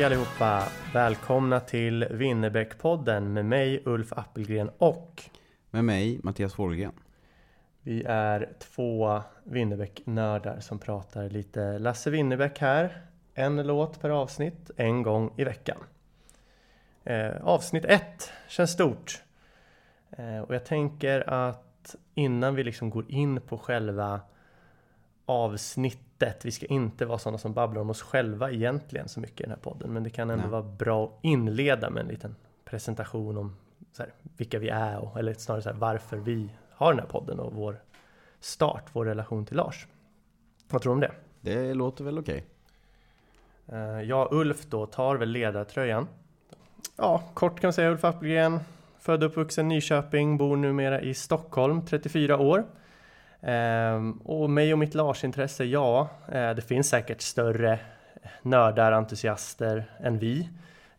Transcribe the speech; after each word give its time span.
Hej 0.00 0.06
allihopa! 0.06 0.68
Välkomna 0.94 1.60
till 1.60 2.06
Winnerbäckpodden 2.10 3.32
med 3.32 3.44
mig 3.44 3.82
Ulf 3.84 4.12
Appelgren 4.12 4.70
och 4.78 5.22
Med 5.70 5.84
mig, 5.84 6.20
Mattias 6.22 6.54
Folgren. 6.54 6.92
vi 7.82 8.02
är 8.02 8.52
två 8.58 9.22
Winnerbäck-nördar 9.44 10.60
som 10.60 10.78
pratar 10.78 11.28
lite 11.28 11.78
Lasse 11.78 12.10
Winnerbäck 12.10 12.58
här. 12.58 13.06
En 13.34 13.66
låt 13.66 14.00
per 14.00 14.10
avsnitt, 14.10 14.70
en 14.76 15.02
gång 15.02 15.34
i 15.36 15.44
veckan. 15.44 15.78
Eh, 17.04 17.36
avsnitt 17.42 17.84
ett 17.84 18.32
känns 18.48 18.70
stort. 18.70 19.22
Eh, 20.10 20.38
och 20.38 20.54
jag 20.54 20.64
tänker 20.64 21.30
att 21.30 21.96
innan 22.14 22.54
vi 22.54 22.64
liksom 22.64 22.90
går 22.90 23.10
in 23.10 23.40
på 23.40 23.58
själva 23.58 24.20
avsnittet. 26.22 26.44
Vi 26.44 26.50
ska 26.50 26.66
inte 26.66 27.06
vara 27.06 27.18
sådana 27.18 27.38
som 27.38 27.52
babblar 27.52 27.80
om 27.80 27.90
oss 27.90 28.02
själva 28.02 28.50
egentligen 28.50 29.08
så 29.08 29.20
mycket 29.20 29.40
i 29.40 29.42
den 29.42 29.50
här 29.50 29.58
podden. 29.58 29.92
Men 29.92 30.02
det 30.02 30.10
kan 30.10 30.30
ändå 30.30 30.42
Nej. 30.42 30.50
vara 30.50 30.62
bra 30.62 31.04
att 31.04 31.18
inleda 31.24 31.90
med 31.90 32.00
en 32.00 32.08
liten 32.08 32.36
presentation 32.64 33.36
om 33.36 33.56
här, 33.98 34.12
vilka 34.36 34.58
vi 34.58 34.68
är 34.68 34.98
och 34.98 35.18
eller 35.18 35.34
snarare 35.34 35.62
här, 35.64 35.72
varför 35.72 36.16
vi 36.16 36.48
har 36.76 36.92
den 36.92 37.00
här 37.00 37.06
podden 37.06 37.40
och 37.40 37.52
vår 37.52 37.76
start, 38.40 38.84
vår 38.92 39.04
relation 39.04 39.46
till 39.46 39.56
Lars. 39.56 39.86
Vad 40.70 40.82
tror 40.82 40.92
du 40.92 40.94
om 40.94 41.00
det? 41.00 41.12
Det 41.40 41.74
låter 41.74 42.04
väl 42.04 42.18
okej? 42.18 42.44
Eh, 43.66 44.00
Jag, 44.02 44.32
Ulf 44.32 44.66
då, 44.66 44.86
tar 44.86 45.16
väl 45.16 45.28
ledartröjan. 45.28 46.06
Ja, 46.96 47.22
kort 47.34 47.60
kan 47.60 47.68
man 47.68 47.72
säga 47.72 47.90
Ulf 47.90 48.04
Appelgren. 48.04 48.60
Född 48.98 49.22
och 49.22 49.30
uppvuxen 49.30 49.72
i 49.72 49.74
Nyköping, 49.74 50.36
bor 50.36 50.56
numera 50.56 51.00
i 51.00 51.14
Stockholm, 51.14 51.86
34 51.86 52.38
år. 52.38 52.64
Ehm, 53.42 54.12
och 54.12 54.50
mig 54.50 54.72
och 54.72 54.78
mitt 54.78 54.94
Lars-intresse, 54.94 55.64
ja, 55.64 56.08
eh, 56.28 56.50
det 56.50 56.62
finns 56.62 56.88
säkert 56.88 57.20
större 57.20 57.78
nördar, 58.42 58.92
entusiaster 58.92 59.90
än 60.00 60.18
vi. 60.18 60.48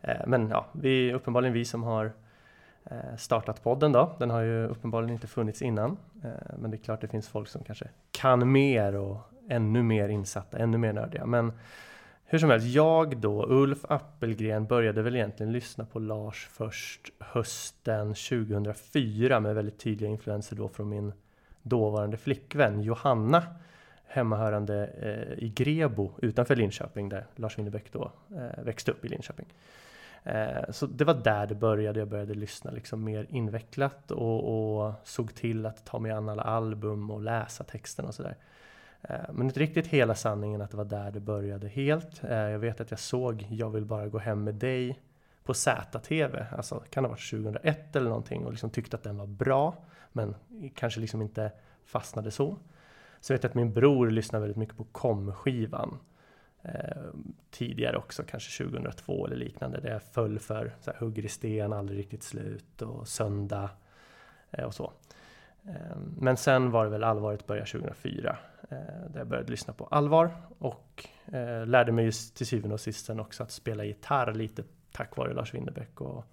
Eh, 0.00 0.26
men 0.26 0.48
ja, 0.48 0.66
vi 0.72 1.10
är 1.10 1.14
uppenbarligen 1.14 1.52
vi 1.54 1.64
som 1.64 1.82
har 1.82 2.12
eh, 2.84 3.16
startat 3.18 3.62
podden 3.62 3.92
då. 3.92 4.16
Den 4.18 4.30
har 4.30 4.40
ju 4.40 4.66
uppenbarligen 4.66 5.14
inte 5.14 5.26
funnits 5.26 5.62
innan. 5.62 5.96
Men 6.56 6.70
det 6.70 6.76
är 6.76 6.78
klart 6.78 7.00
det 7.00 7.08
finns 7.08 7.28
folk 7.28 7.48
som 7.48 7.64
kanske 7.64 7.88
kan 8.10 8.52
mer 8.52 8.94
och 8.96 9.18
ännu 9.48 9.82
mer 9.82 10.08
insatta, 10.08 10.58
ännu 10.58 10.78
mer 10.78 10.92
nördiga. 10.92 11.26
Men 11.26 11.52
hur 12.24 12.38
som 12.38 12.50
helst, 12.50 12.66
jag 12.66 13.16
då, 13.16 13.46
Ulf 13.48 13.84
Appelgren, 13.88 14.66
började 14.66 15.02
väl 15.02 15.16
egentligen 15.16 15.52
lyssna 15.52 15.84
på 15.84 15.98
Lars 15.98 16.48
först 16.52 17.10
hösten 17.18 18.14
2004 18.14 19.40
med 19.40 19.54
väldigt 19.54 19.78
tydliga 19.78 20.10
influenser 20.10 20.56
då 20.56 20.68
från 20.68 20.88
min 20.88 21.12
dåvarande 21.62 22.16
flickvän 22.16 22.82
Johanna 22.82 23.42
hemmahörande 24.06 24.86
eh, 24.86 25.44
i 25.44 25.48
Grebo 25.48 26.10
utanför 26.18 26.56
Linköping 26.56 27.08
där 27.08 27.26
Lars 27.36 27.58
Winnerbäck 27.58 27.92
då 27.92 28.12
eh, 28.30 28.64
växte 28.64 28.90
upp 28.90 29.04
i 29.04 29.08
Linköping. 29.08 29.46
Eh, 30.24 30.70
så 30.70 30.86
det 30.86 31.04
var 31.04 31.14
där 31.14 31.46
det 31.46 31.54
började. 31.54 31.98
Jag 31.98 32.08
började 32.08 32.34
lyssna 32.34 32.70
liksom 32.70 33.04
mer 33.04 33.26
invecklat 33.30 34.10
och, 34.10 34.84
och 34.84 34.94
såg 35.04 35.34
till 35.34 35.66
att 35.66 35.84
ta 35.84 35.98
mig 35.98 36.12
an 36.12 36.28
alla 36.28 36.42
album 36.42 37.10
och 37.10 37.20
läsa 37.20 37.64
texten 37.64 38.04
och 38.04 38.14
sådär. 38.14 38.36
Eh, 39.02 39.16
men 39.32 39.46
inte 39.46 39.60
riktigt 39.60 39.86
hela 39.86 40.14
sanningen 40.14 40.60
att 40.60 40.70
det 40.70 40.76
var 40.76 40.84
där 40.84 41.10
det 41.10 41.20
började 41.20 41.68
helt. 41.68 42.24
Eh, 42.24 42.36
jag 42.36 42.58
vet 42.58 42.80
att 42.80 42.90
jag 42.90 43.00
såg 43.00 43.46
Jag 43.50 43.70
vill 43.70 43.84
bara 43.84 44.08
gå 44.08 44.18
hem 44.18 44.44
med 44.44 44.54
dig 44.54 45.00
på 45.44 45.54
ZTV, 45.54 46.46
alltså 46.50 46.82
kan 46.90 47.02
det 47.02 47.08
ha 47.08 47.12
varit 47.12 47.30
2001 47.30 47.96
eller 47.96 48.08
någonting 48.08 48.44
och 48.44 48.50
liksom 48.50 48.70
tyckte 48.70 48.96
att 48.96 49.02
den 49.02 49.18
var 49.18 49.26
bra 49.26 49.74
men 50.12 50.34
kanske 50.74 51.00
liksom 51.00 51.22
inte 51.22 51.52
fastnade 51.84 52.30
så. 52.30 52.58
Så 53.20 53.34
vet 53.34 53.42
jag 53.42 53.50
att 53.50 53.54
min 53.54 53.72
bror 53.72 54.10
lyssnade 54.10 54.40
väldigt 54.40 54.56
mycket 54.56 54.76
på 54.76 54.84
KOM-skivan 54.84 55.98
eh, 56.62 57.02
tidigare 57.50 57.96
också, 57.96 58.22
kanske 58.22 58.64
2002 58.64 59.26
eller 59.26 59.36
liknande, 59.36 59.80
där 59.80 59.90
jag 59.90 60.02
föll 60.02 60.38
för 60.38 60.74
så 60.80 60.90
här, 60.90 60.98
Hugger 60.98 61.24
i 61.24 61.28
sten, 61.28 61.72
Aldrig 61.72 61.98
riktigt 61.98 62.22
slut 62.22 62.82
och 62.82 63.08
Söndag 63.08 63.70
eh, 64.50 64.64
och 64.64 64.74
så. 64.74 64.92
Eh, 65.66 65.96
Men 66.18 66.36
sen 66.36 66.70
var 66.70 66.84
det 66.84 66.90
väl 66.90 67.04
allvaret 67.04 67.46
började 67.46 67.70
2004 67.70 68.36
eh, 68.70 68.76
där 69.08 69.18
jag 69.18 69.26
började 69.26 69.50
lyssna 69.50 69.74
på 69.74 69.86
allvar 69.86 70.30
och 70.58 71.08
eh, 71.32 71.66
lärde 71.66 71.92
mig 71.92 72.04
just 72.04 72.36
till 72.36 72.46
syvende 72.46 72.74
och 72.74 72.80
sist 72.80 73.06
sen 73.06 73.20
också 73.20 73.42
att 73.42 73.50
spela 73.50 73.84
gitarr 73.84 74.34
lite 74.34 74.64
tack 74.92 75.16
vare 75.16 75.34
Lars 75.34 75.54
Winnerbäck 75.54 76.00
och 76.00 76.24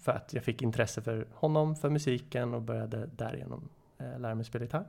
för 0.00 0.12
att 0.12 0.32
jag 0.32 0.44
fick 0.44 0.62
intresse 0.62 1.02
för 1.02 1.26
honom, 1.34 1.76
för 1.76 1.90
musiken 1.90 2.54
och 2.54 2.62
började 2.62 3.06
därigenom 3.06 3.68
eh, 3.98 4.18
lära 4.20 4.34
mig 4.34 4.44
spela 4.44 4.64
gitarr. 4.64 4.86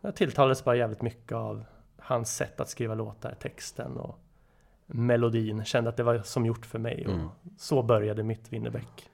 Jag 0.00 0.16
tilltalades 0.16 0.64
bara 0.64 0.76
jävligt 0.76 1.02
mycket 1.02 1.32
av 1.32 1.64
hans 1.96 2.36
sätt 2.36 2.60
att 2.60 2.68
skriva 2.68 2.94
låtar, 2.94 3.34
texten 3.40 3.96
och 3.96 4.18
melodin. 4.86 5.64
Kände 5.64 5.90
att 5.90 5.96
det 5.96 6.02
var 6.02 6.18
som 6.18 6.46
gjort 6.46 6.66
för 6.66 6.78
mig 6.78 7.06
och 7.06 7.12
Mm. 7.14 7.28
så 7.58 7.82
började 7.82 8.22
mitt 8.22 8.52
Winnerbäck. 8.52 9.10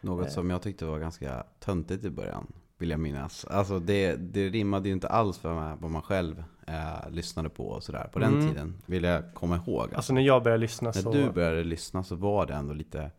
Något 0.00 0.26
Eh. 0.26 0.32
som 0.32 0.50
jag 0.50 0.62
tyckte 0.62 0.84
var 0.84 0.98
ganska 0.98 1.44
töntigt 1.58 2.04
i 2.04 2.10
början, 2.10 2.52
vill 2.78 2.90
jag 2.90 3.00
minnas. 3.00 3.44
Alltså 3.44 3.78
det, 3.78 4.16
det 4.16 4.48
rimmade 4.48 4.88
ju 4.88 4.92
inte 4.94 5.08
alls 5.08 5.38
för 5.38 5.54
mig, 5.54 5.76
vad 5.80 5.90
man 5.90 6.02
själv 6.02 6.44
eh, 6.66 7.10
lyssnade 7.10 7.48
på 7.48 7.66
och 7.68 7.82
sådär. 7.82 8.08
På 8.12 8.18
den 8.18 8.34
Mm. 8.34 8.48
tiden 8.48 8.74
vill 8.86 9.04
jag 9.04 9.34
komma 9.34 9.56
ihåg. 9.56 9.94
Alltså 9.94 10.12
när 10.12 10.22
jag 10.22 10.42
började 10.42 10.60
lyssna 10.60 10.92
När 10.94 11.02
så... 11.02 11.12
du 11.12 11.30
började 11.30 11.64
lyssna 11.64 12.04
så 12.04 12.16
var 12.16 12.46
det 12.46 12.54
ändå 12.54 12.74
lite, 12.74 13.10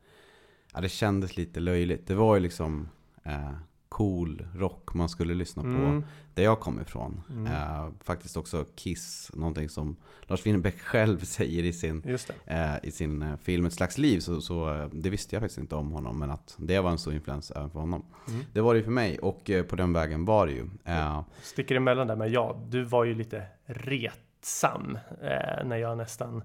ja 0.73 0.81
det 0.81 0.89
kändes 0.89 1.37
lite 1.37 1.59
löjligt. 1.59 2.07
Det 2.07 2.15
var 2.15 2.35
ju 2.35 2.41
liksom 2.41 2.89
eh, 3.23 3.51
cool 3.95 4.47
rock 4.55 4.93
man 4.93 5.09
skulle 5.09 5.33
lyssna 5.33 5.63
på 5.63 5.69
Mm. 5.69 6.03
där 6.33 6.43
jag 6.43 6.59
kommer 6.59 6.81
ifrån. 6.81 7.21
Mm. 7.29 7.45
Eh, 7.53 7.89
faktiskt 8.03 8.37
också 8.37 8.65
Kiss, 8.75 9.31
någonting 9.33 9.69
som 9.69 9.95
Lars 10.23 10.45
Winnerbäck 10.45 10.79
själv 10.81 11.19
säger 11.19 11.63
i 11.63 11.73
sin, 11.73 12.17
eh, 12.45 12.75
i 12.83 12.91
sin 12.91 13.21
eh, 13.21 13.37
film 13.37 13.65
Ett 13.65 13.73
slags 13.73 13.97
liv. 13.97 14.19
Så, 14.19 14.41
så 14.41 14.73
eh, 14.73 14.87
det 14.91 15.09
visste 15.09 15.35
jag 15.35 15.41
faktiskt 15.41 15.59
inte 15.59 15.75
om 15.75 15.91
honom, 15.91 16.19
men 16.19 16.31
att 16.31 16.55
det 16.57 16.79
var 16.79 16.91
en 16.91 16.97
stor 16.97 17.13
influens 17.13 17.51
även 17.51 17.69
för 17.69 17.79
honom. 17.79 18.05
Mm. 18.27 18.41
Det 18.53 18.61
var 18.61 18.73
det 18.73 18.77
ju 18.77 18.83
för 18.83 18.91
mig 18.91 19.19
och 19.19 19.49
eh, 19.49 19.63
på 19.63 19.75
den 19.75 19.93
vägen 19.93 20.25
var 20.25 20.47
det 20.47 20.53
ju. 20.53 20.69
Eh, 20.85 21.21
Sticker 21.41 21.75
emellan 21.75 22.07
där, 22.07 22.15
men 22.15 22.31
ja, 22.31 22.61
du 22.69 22.83
var 22.83 23.03
ju 23.03 23.13
lite 23.15 23.43
retsam 23.65 24.97
eh, 25.21 25.65
när 25.65 25.77
jag 25.77 25.97
nästan 25.97 26.43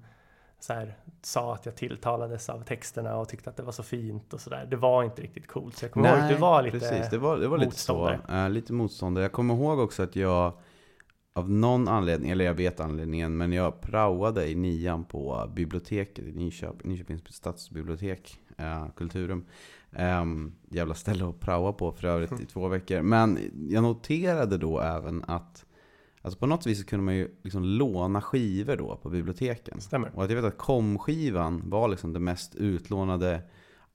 så 0.60 0.72
här, 0.72 0.96
sa 1.22 1.54
att 1.54 1.66
jag 1.66 1.76
tilltalades 1.76 2.48
av 2.48 2.62
texterna 2.62 3.16
och 3.16 3.28
tyckte 3.28 3.50
att 3.50 3.56
det 3.56 3.62
var 3.62 3.72
så 3.72 3.82
fint 3.82 4.34
och 4.34 4.40
sådär. 4.40 4.66
Det 4.70 4.76
var 4.76 5.04
inte 5.04 5.22
riktigt 5.22 5.46
coolt, 5.46 5.76
så 5.76 5.84
jag 5.84 5.92
kommer 5.92 6.08
ihåg 6.08 6.18
att 6.18 6.28
du 6.28 6.34
var 6.34 6.62
lite 6.62 6.78
precis. 6.78 7.10
Det 7.10 7.18
var, 7.18 7.38
det 7.38 7.48
var 7.48 7.58
lite 7.58 7.76
så. 7.76 7.94
motståndare. 7.94 8.44
Eh, 8.44 8.50
lite 8.50 8.72
motståndare. 8.72 9.24
Jag 9.24 9.32
kommer 9.32 9.54
ihåg 9.54 9.78
också 9.78 10.02
att 10.02 10.16
jag 10.16 10.52
av 11.32 11.50
någon 11.50 11.88
anledning, 11.88 12.30
eller 12.30 12.44
jag 12.44 12.54
vet 12.54 12.80
anledningen, 12.80 13.36
men 13.36 13.52
jag 13.52 13.80
praoade 13.80 14.50
i 14.50 14.54
nian 14.54 15.04
på 15.04 15.50
biblioteket 15.54 16.18
i 16.18 16.32
Nyköping, 16.32 16.90
Nyköpings 16.90 17.34
stadsbibliotek, 17.34 18.40
eh, 18.56 18.86
Kulturum. 18.96 19.44
Um, 19.98 20.54
jävla 20.70 20.94
ställe 20.94 21.28
att 21.28 21.40
praoa 21.40 21.72
på 21.72 21.92
för 21.92 22.08
övrigt 22.08 22.40
i 22.40 22.46
två 22.46 22.68
veckor. 22.68 23.02
Men 23.02 23.38
jag 23.68 23.82
noterade 23.82 24.58
då 24.58 24.80
även 24.80 25.24
att 25.24 25.66
Alltså 26.22 26.38
på 26.38 26.46
något 26.46 26.66
vis 26.66 26.84
kunde 26.84 27.04
man 27.04 27.14
ju 27.14 27.28
liksom 27.42 27.64
låna 27.64 28.22
skivor 28.22 28.76
då 28.76 28.96
på 28.96 29.10
biblioteken. 29.10 29.80
Stämmer. 29.80 30.10
Och 30.14 30.24
att 30.24 30.30
jag 30.30 30.36
vet 30.36 30.44
att 30.44 30.58
komskivan 30.58 31.62
var 31.64 31.88
liksom 31.88 32.12
det 32.12 32.20
mest 32.20 32.54
utlånade 32.54 33.42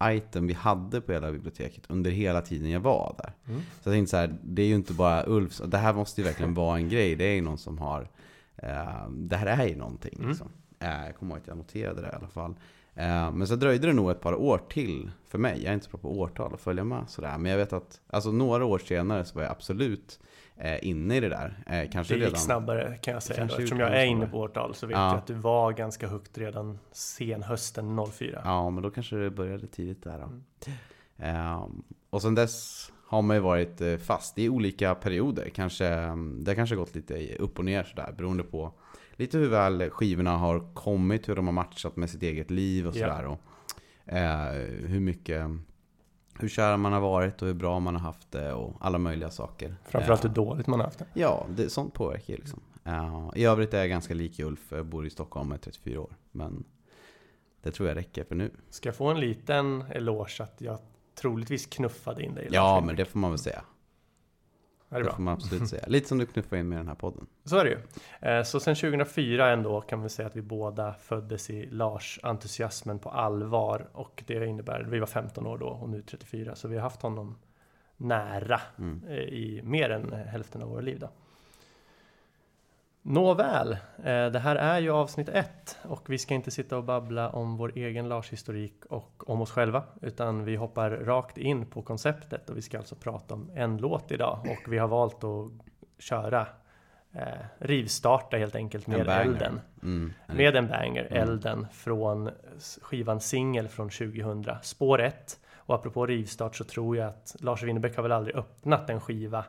item 0.03 0.47
vi 0.47 0.53
hade 0.53 1.01
på 1.01 1.11
hela 1.11 1.31
biblioteket 1.31 1.83
under 1.87 2.11
hela 2.11 2.41
tiden 2.41 2.69
jag 2.69 2.79
var 2.79 3.15
där. 3.17 3.33
Mm. 3.47 3.61
Så 3.61 3.89
jag 3.89 3.93
tänkte 3.93 4.11
så 4.11 4.17
här, 4.17 4.37
det 4.43 4.61
är 4.61 4.67
ju 4.67 4.75
inte 4.75 4.93
bara 4.93 5.23
Ulfs, 5.27 5.61
det 5.65 5.77
här 5.77 5.93
måste 5.93 6.21
ju 6.21 6.27
verkligen 6.27 6.53
vara 6.53 6.77
en 6.77 6.89
grej. 6.89 7.15
Det 7.15 7.25
är 7.25 7.35
ju 7.35 7.41
någon 7.41 7.57
som 7.57 7.77
har, 7.77 8.09
eh, 8.55 9.09
det 9.09 9.35
här 9.35 9.47
är 9.47 9.67
ju 9.67 9.75
någonting. 9.75 10.15
Mm. 10.17 10.29
Liksom. 10.29 10.47
Eh, 10.79 11.05
jag 11.05 11.15
kommer 11.15 11.35
ihåg 11.35 11.41
att 11.41 11.47
jag 11.47 11.57
noterade 11.57 12.01
det 12.01 12.07
i 12.07 12.15
alla 12.15 12.27
fall. 12.27 12.55
Eh, 12.95 13.31
men 13.31 13.47
så 13.47 13.55
dröjde 13.55 13.87
det 13.87 13.93
nog 13.93 14.11
ett 14.11 14.21
par 14.21 14.33
år 14.33 14.61
till 14.69 15.11
för 15.27 15.37
mig. 15.37 15.63
Jag 15.63 15.69
är 15.69 15.73
inte 15.73 15.85
så 15.85 15.91
bra 15.91 15.99
på 15.99 16.19
årtal 16.19 16.53
att 16.53 16.61
följa 16.61 16.83
med 16.83 17.09
sådär. 17.09 17.37
Men 17.37 17.51
jag 17.51 17.57
vet 17.57 17.73
att, 17.73 18.01
alltså 18.07 18.31
några 18.31 18.65
år 18.65 18.79
senare 18.79 19.25
så 19.25 19.35
var 19.35 19.43
jag 19.43 19.51
absolut 19.51 20.19
inne 20.81 21.15
i 21.15 21.19
det 21.19 21.29
där. 21.29 21.63
Eh, 21.67 21.89
kanske 21.91 22.13
Det 22.13 22.17
gick 22.17 22.25
redan... 22.27 22.39
snabbare 22.39 22.97
kan 23.01 23.13
jag 23.13 23.23
säga. 23.23 23.39
Då. 23.45 23.53
Eftersom 23.53 23.79
jag 23.79 24.01
är 24.01 24.05
inne 24.05 24.27
på 24.27 24.39
årtal 24.39 24.75
så 24.75 24.87
vet 24.87 24.97
Ja. 24.97 25.07
jag 25.09 25.17
att 25.17 25.27
du 25.27 25.33
var 25.33 25.71
ganska 25.73 26.07
högt 26.07 26.37
redan 26.37 26.79
sen 26.91 27.43
hösten 27.43 27.99
04. 28.11 28.41
Ja, 28.45 28.69
men 28.69 28.83
då 28.83 28.89
kanske 28.89 29.15
det 29.15 29.29
började 29.29 29.67
tidigt 29.67 30.03
där 30.03 30.17
då. 30.19 30.23
Mm. 30.25 30.43
Ehm, 31.17 31.83
och 32.09 32.21
sen 32.21 32.35
dess 32.35 32.91
har 33.07 33.21
man 33.21 33.35
ju 33.35 33.41
varit 33.41 33.81
eh, 33.81 33.97
fast 33.97 34.39
i 34.39 34.49
olika 34.49 34.95
perioder. 34.95 35.49
Kanske, 35.49 35.87
mm, 35.87 36.43
det 36.43 36.51
har 36.51 36.55
kanske 36.55 36.75
gått 36.75 36.95
lite 36.95 37.35
upp 37.35 37.59
och 37.59 37.65
ner 37.65 37.83
sådär 37.83 38.13
beroende 38.17 38.43
på 38.43 38.73
lite 39.15 39.37
hur 39.37 39.49
väl 39.49 39.89
skivorna 39.89 40.37
har 40.37 40.73
kommit, 40.73 41.29
hur 41.29 41.35
de 41.35 41.45
har 41.45 41.53
matchat 41.53 41.95
med 41.95 42.09
sitt 42.09 42.23
eget 42.23 42.51
liv 42.51 42.87
och 42.87 42.95
Ja. 42.95 42.99
sådär. 43.07 43.25
Och, 43.25 43.39
eh, 44.13 44.51
hur 44.87 44.99
mycket, 44.99 45.47
hur 46.39 46.49
kär 46.49 46.77
man 46.77 46.93
har 46.93 47.01
varit 47.01 47.41
och 47.41 47.47
hur 47.47 47.55
bra 47.55 47.79
man 47.79 47.95
har 47.95 48.01
haft 48.01 48.31
det 48.31 48.53
och 48.53 48.73
alla 48.79 48.97
möjliga 48.97 49.29
saker. 49.29 49.75
Framförallt 49.85 50.25
Eh, 50.25 50.29
hur 50.29 50.35
dåligt 50.35 50.67
man 50.67 50.79
har 50.79 50.85
haft 50.87 50.99
det. 50.99 51.05
Ja, 51.13 51.45
det, 51.49 51.69
sånt 51.69 51.93
påverkar 51.93 52.33
ju 52.33 52.37
liksom. 52.37 52.59
Eh, 52.83 53.29
I 53.35 53.45
övrigt 53.45 53.73
är 53.73 53.77
jag 53.77 53.89
ganska 53.89 54.13
lik 54.13 54.39
Ulf, 54.39 54.59
jag 54.69 54.85
bor 54.85 55.05
i 55.05 55.09
Stockholm 55.09 55.51
är 55.51 55.57
34 55.57 55.99
år. 55.99 56.15
Men 56.31 56.63
det 57.61 57.71
tror 57.71 57.89
jag 57.89 57.97
räcker 57.97 58.23
för 58.23 58.35
nu. 58.35 58.51
Ska 58.69 58.89
jag 58.89 58.95
få 58.95 59.07
en 59.07 59.19
liten 59.19 59.81
eloge 59.81 60.43
att 60.43 60.61
jag 60.61 60.79
troligtvis 61.15 61.65
knuffade 61.65 62.23
in 62.23 62.35
dig? 62.35 62.47
Ja, 62.51 62.83
men 62.85 62.95
det 62.95 63.05
får 63.05 63.19
man 63.19 63.31
väl 63.31 63.39
säga. 63.39 63.61
Det 64.99 65.05
Det 65.09 65.11
får 65.15 65.21
man 65.23 65.33
absolut 65.33 65.69
säga. 65.69 65.83
Lite 65.87 66.07
som 66.07 66.17
du 66.17 66.25
knuffade 66.25 66.59
in 66.59 66.69
med 66.69 66.77
den 66.79 66.87
här 66.87 66.95
podden. 66.95 67.27
Så 67.43 67.57
är 67.57 67.63
det 67.65 67.69
ju. 67.69 67.77
Eh, 68.29 68.43
Så 68.43 68.59
sen 68.59 68.75
2004 68.75 69.51
ändå 69.51 69.81
kan 69.81 70.01
vi 70.03 70.09
säga 70.09 70.27
att 70.27 70.35
vi 70.35 70.41
båda 70.41 70.93
föddes 70.93 71.49
i 71.49 71.65
Lars-entusiasmen 71.71 72.99
på 72.99 73.09
allvar. 73.09 73.87
Och 73.93 74.23
det 74.27 74.45
innebär, 74.45 74.83
vi 74.89 74.99
var 74.99 75.07
15 75.07 75.47
år 75.47 75.57
då 75.57 75.67
och 75.67 75.89
nu 75.89 76.01
34. 76.01 76.55
Så 76.55 76.67
vi 76.67 76.75
har 76.75 76.83
haft 76.83 77.01
honom 77.01 77.35
nära 77.97 78.61
Mm. 78.79 79.01
eh, 79.07 79.15
i 79.17 79.61
mer 79.63 79.89
än 79.89 80.11
hälften 80.13 80.61
av 80.63 80.69
våra 80.69 80.81
liv 80.81 80.99
då. 80.99 81.09
Nåväl, 83.07 83.71
eh, 83.97 84.25
det 84.25 84.39
här 84.39 84.55
är 84.55 84.79
ju 84.79 84.91
avsnitt 84.91 85.29
ett 85.29 85.77
och 85.81 86.09
vi 86.09 86.17
ska 86.17 86.33
inte 86.33 86.51
sitta 86.51 86.77
och 86.77 86.83
babbla 86.83 87.29
om 87.29 87.57
vår 87.57 87.71
egen 87.75 88.09
Lars-historik 88.09 88.85
och 88.85 89.29
om 89.29 89.41
oss 89.41 89.51
själva 89.51 89.83
utan 90.01 90.45
vi 90.45 90.55
hoppar 90.55 90.89
rakt 90.89 91.37
in 91.37 91.65
på 91.65 91.81
konceptet 91.81 92.49
och 92.49 92.57
vi 92.57 92.61
ska 92.61 92.77
alltså 92.77 92.95
prata 92.95 93.33
om 93.33 93.51
en 93.55 93.77
låt 93.77 94.11
idag 94.11 94.39
och 94.41 94.73
vi 94.73 94.77
har 94.77 94.87
valt 94.87 95.23
att 95.23 95.51
köra 95.99 96.47
eh, 97.11 97.21
rivstarta 97.57 98.37
helt 98.37 98.55
enkelt 98.55 98.87
En 98.87 98.93
med 98.93 99.09
elden. 99.09 99.61
Mm. 99.83 100.13
Med 100.27 100.55
en 100.55 100.67
banger, 100.67 101.07
Mm. 101.11 101.21
Elden, 101.21 101.67
från 101.71 102.29
skivan 102.81 103.19
Singel 103.21 103.67
från 103.67 103.89
2000, 103.89 104.45
spår 104.61 105.01
1. 105.01 105.39
Och 105.55 105.75
apropå 105.75 106.05
rivstart 106.05 106.55
så 106.55 106.63
tror 106.63 106.97
jag 106.97 107.07
att 107.07 107.35
Lars 107.39 107.63
Winnerbäck 107.63 107.95
har 107.95 108.03
väl 108.03 108.11
aldrig 108.11 108.35
öppnat 108.35 108.89
en 108.89 109.01
skiva 109.01 109.45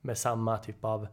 med 0.00 0.18
samma 0.18 0.58
typ 0.58 0.84
av 0.84 1.06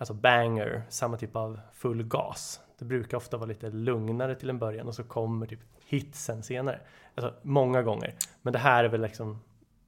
alltså 0.00 0.14
banger, 0.14 0.82
samma 0.88 1.16
typ 1.16 1.36
av 1.36 1.60
full 1.74 2.02
gas. 2.02 2.60
Det 2.78 2.84
brukar 2.84 3.16
ofta 3.16 3.36
vara 3.36 3.46
lite 3.48 3.70
lugnare 3.70 4.34
till 4.34 4.50
en 4.50 4.58
början 4.58 4.86
och 4.88 4.94
så 4.94 5.02
kommer 5.04 5.46
typ 5.46 5.60
hitsen 5.86 6.42
senare. 6.42 6.80
Alltså 7.14 7.34
många 7.42 7.82
gånger. 7.82 8.14
Men 8.42 8.52
det 8.52 8.58
här 8.58 8.84
är 8.84 8.88
väl 8.88 9.00
liksom 9.00 9.40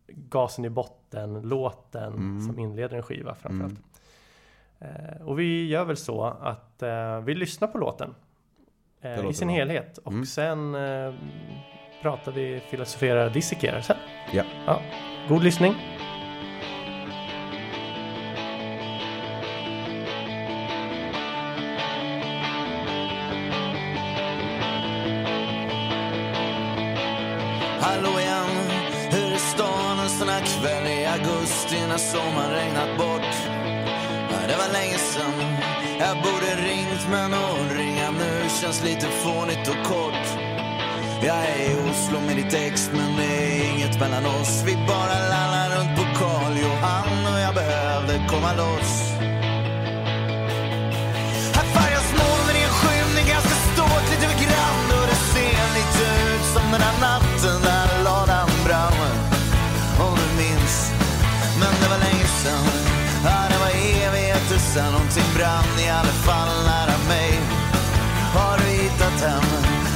gasen 0.06 0.64
i 0.64 0.70
botten, 0.70 1.42
låten 1.42 2.12
Mm. 2.12 2.40
som 2.40 2.58
inleder 2.58 2.96
en 2.96 3.02
skiva 3.02 3.34
framförallt. 3.34 3.80
Mm. 4.80 4.96
Eh, 5.18 5.22
och 5.22 5.38
vi 5.38 5.66
gör 5.68 5.84
väl 5.84 5.96
så 5.96 6.24
att 6.24 6.82
eh, 6.82 7.20
vi 7.20 7.34
lyssnar 7.34 7.68
på 7.68 7.78
låten 7.78 8.14
eh, 9.00 9.28
i 9.30 9.34
sin 9.34 9.48
bra. 9.48 9.56
helhet 9.56 9.98
och 9.98 10.12
Mm. 10.12 10.26
sen 10.26 10.74
eh, 10.74 11.14
pratar 12.02 12.32
vi, 12.32 12.60
filosoferar, 12.60 13.30
dissekerar 13.30 13.80
sen. 13.80 13.96
Ja. 14.32 14.42
ja. 14.66 14.80
God 15.28 15.42
lyssning! 15.42 15.74
När 31.92 31.98
sommaren 31.98 32.50
regnat 32.50 32.98
bort? 32.98 33.32
Det 34.48 34.56
var 34.62 34.72
länge 34.72 34.98
sen, 35.14 35.38
jag 35.98 36.16
borde 36.26 36.50
ringt 36.68 37.04
men 37.10 37.34
att 37.34 37.72
ringa 37.78 38.10
nu 38.10 38.48
känns 38.60 38.84
lite 38.84 39.06
fånigt 39.06 39.68
och 39.68 39.84
kort. 39.84 40.26
Jag 41.22 41.36
är 41.36 41.58
i 41.70 41.74
Oslo 41.90 42.20
med 42.26 42.36
ditt 42.36 42.54
ex 42.54 42.90
men 42.92 43.16
det 43.16 43.24
är 43.24 43.74
inget 43.74 44.00
mellan 44.00 44.26
oss. 44.26 44.62
Vi 44.66 44.74
bara 44.74 45.16
lallar 45.32 45.68
runt 45.76 45.96
på 45.98 46.04
Karl 46.18 46.54
Johan 46.64 47.32
och 47.32 47.40
jag 47.46 47.54
behövde 47.54 48.14
komma 48.32 48.52
loss. 48.62 48.92
Här 51.56 51.66
färgas 51.76 52.08
molnen 52.20 52.56
i 52.60 52.62
en 52.68 52.74
skymning 52.80 53.26
ganska 53.34 53.56
ståtligt 53.68 54.22
över 54.26 54.38
grann 54.44 54.86
och 54.98 55.06
det 55.10 55.20
ser 55.32 55.64
lite 55.78 56.02
ut 56.28 56.44
som 56.54 56.64
den 56.72 56.80
här 56.80 57.00
natten 57.00 57.31
fixa 64.72 64.84
sen 64.84 64.92
någonting 64.92 65.34
brann 65.36 65.78
i 65.86 65.88
alla 65.88 66.14
fall 66.26 66.64
nära 66.64 66.98
mig. 67.08 67.40
Har 68.34 68.58
du 68.58 68.64
hittat 68.64 69.20
hem? 69.20 69.42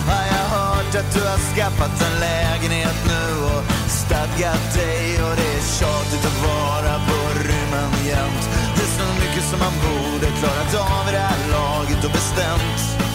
Har 0.09 0.27
jag 0.27 0.49
hört 0.59 0.95
att 0.95 1.15
du 1.15 1.21
har 1.21 1.39
skaffat 1.55 2.03
en 2.07 2.21
lägenhet 2.21 2.99
nu 3.07 3.45
och 3.45 3.63
stadgat 3.91 4.75
dig 4.75 5.23
och 5.23 5.37
det 5.37 5.49
är 5.59 5.65
tjatigt 5.79 6.27
att 6.27 6.43
vara 6.45 6.95
på 7.09 7.19
rymmen 7.49 7.93
jämt. 8.07 8.49
Det 8.77 8.83
är 8.83 8.93
så 9.01 9.09
mycket 9.21 9.45
som 9.51 9.59
man 9.59 9.73
borde 9.87 10.27
klarat 10.27 10.75
av 10.75 11.09
i 11.09 11.13
det 11.13 11.19
här 11.19 11.51
laget 11.51 12.05
och 12.05 12.11
bestämt. 12.11 13.06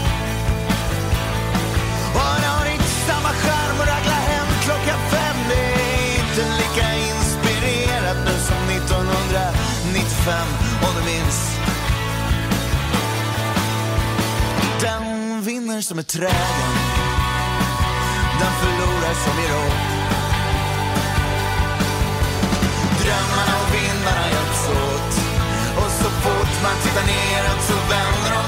Fem 10.25 10.47
om 10.81 10.93
du 10.97 11.03
minns. 11.11 11.37
Den 14.81 15.41
vinner 15.41 15.81
som 15.81 15.99
är 15.99 16.03
trägen. 16.03 16.73
Den 18.39 18.53
förlorar 18.61 19.13
som 19.23 19.35
i 19.43 19.47
rock. 19.53 19.79
Drömmarna 23.01 23.53
och 23.61 23.69
vindarna 23.75 24.25
hjälps 24.33 24.63
åt. 24.69 25.13
Och 25.81 25.91
så 25.91 26.09
fort 26.23 26.53
man 26.63 26.75
tittar 26.83 27.05
neråt 27.05 27.61
så 27.67 27.75
vänder 27.91 28.31
de 28.35 28.40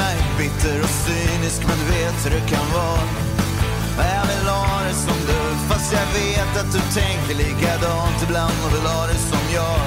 Jag 0.00 0.10
är 0.12 0.22
bitter 0.38 0.76
och 0.86 0.94
cynisk 1.06 1.60
men 1.68 1.76
du 1.80 1.86
vet 1.96 2.16
hur 2.24 2.30
det 2.36 2.46
kan 2.54 2.66
vara. 2.80 3.04
Jag 4.16 4.26
vill 4.30 4.46
ha 4.56 4.74
det 4.88 4.96
som 5.06 5.18
du 5.30 5.40
fast 5.68 5.92
jag 5.98 6.08
vet 6.20 6.52
att 6.60 6.70
du 6.76 6.80
tänker 7.00 7.34
likadant. 7.44 8.18
Ibland 8.26 8.58
och 8.64 8.72
vill 8.74 8.86
ha 8.94 9.02
det 9.12 9.20
som 9.30 9.44
jag. 9.60 9.86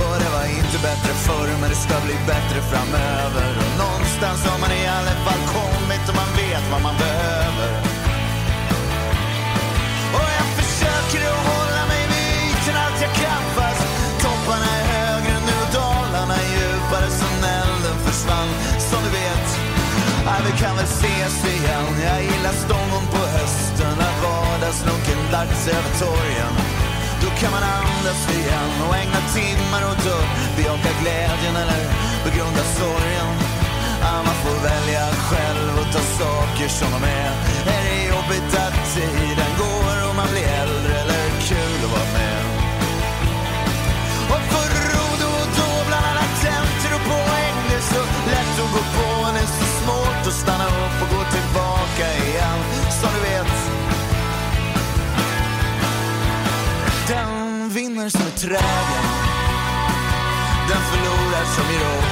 Och 0.00 0.14
det 0.22 0.30
var 0.36 0.46
inte 0.58 0.78
bättre 0.88 1.12
förr 1.26 1.48
men 1.60 1.68
det 1.72 1.80
ska 1.86 1.94
bli 2.06 2.16
bättre 2.32 2.58
framöver. 2.70 3.48
Och 3.62 3.72
någonstans 3.84 4.40
har 4.48 4.58
man 4.64 4.72
i 4.80 4.84
alla 4.96 5.14
fall 5.24 5.42
kommit 5.56 6.04
och 6.10 6.16
man 6.22 6.30
vet 6.42 6.64
vad 6.72 6.82
man 6.88 6.96
behöver. 7.04 7.70
Och 10.16 10.30
jag 10.38 10.48
försöker 10.60 11.20
att 11.32 11.42
hålla 11.52 11.82
mig 11.92 12.02
vid 12.12 12.28
ytan 12.44 12.76
allt 12.84 13.00
jag 13.06 13.14
kan 13.24 13.42
väl 20.80 20.88
ses 20.88 21.36
igen. 21.54 21.88
Jag 22.08 22.22
gillar 22.22 22.54
stången 22.64 23.04
på 23.12 23.22
hösten 23.36 23.94
När 23.98 24.14
vardagslunken 24.22 25.20
lagt 25.32 25.58
sig 25.62 25.72
över 25.78 25.92
torgen. 26.04 26.54
Då 27.22 27.28
kan 27.40 27.50
man 27.56 27.64
andas 27.80 28.22
igen 28.38 28.72
och 28.84 28.96
ägna 29.02 29.20
timmar 29.36 29.82
åt 29.90 30.06
att 30.16 30.28
bejaka 30.56 30.90
glädjen 31.00 31.56
eller 31.62 31.82
begrunda 32.26 32.64
sorgen. 32.80 33.28
Ja, 34.04 34.12
man 34.28 34.36
får 34.42 34.58
välja 34.70 35.04
själv 35.28 35.72
och 35.80 35.88
ta 35.94 36.02
saker 36.22 36.68
som 36.78 36.88
de 36.94 37.00
är. 37.24 37.32
Är 37.74 37.82
det 37.88 38.00
jobbigt 38.14 38.52
att 38.64 38.76
tiden 38.94 39.52
går 39.64 39.94
och 40.08 40.14
man 40.20 40.28
blir 40.32 40.48
äldre 40.62 40.94
eller 41.04 41.24
kul 41.48 41.80
att 41.84 41.92
vara 41.96 42.10
med? 42.18 42.42
Och 44.34 44.42
för 44.52 44.70
och 45.04 45.46
då 45.58 45.68
bland 45.88 46.04
alla 46.10 46.26
tentor 46.44 46.92
och 46.98 47.04
poäng 47.12 47.56
Det 47.68 47.76
är 47.82 47.86
så 47.94 48.02
lätt 48.30 48.54
att 48.64 48.72
gå 48.74 48.82
på 48.96 49.09
tillbaka 51.50 52.06
igen 52.26 52.60
Som 53.00 53.10
du 53.14 53.20
vet. 53.20 53.46
Den 57.08 57.68
vinner 57.68 58.08
som 58.08 58.20
i 58.20 58.30
trägen 58.30 59.06
Den 60.68 60.82
förlorar 60.90 61.44
som 61.54 61.64
i 61.64 61.78
upp 61.78 62.10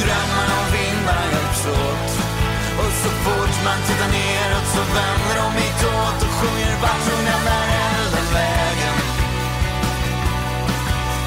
Drömmarna 0.00 0.54
och 0.62 0.74
vindarna 0.74 1.26
hjälps 1.32 1.66
åt. 1.66 2.10
Och 2.78 2.92
så 3.02 3.08
fort 3.08 3.64
man 3.64 3.78
tittar 3.86 4.08
neråt 4.08 4.66
så 4.74 4.80
vänder 4.80 5.36
de 5.42 5.62
hitåt 5.62 6.22
och 6.22 6.34
sjunger 6.38 6.76
vart 6.82 7.04
hon 7.10 7.26
än 7.26 7.46
är 7.46 7.68
elden 7.96 8.28
vägen? 8.34 8.96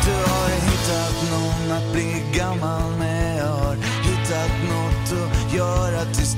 Du 0.06 0.32
har 0.32 0.50
hittat 0.50 1.32
någon 1.32 1.78
att 1.78 1.94
bli 1.94 2.24
gammal. 2.34 2.99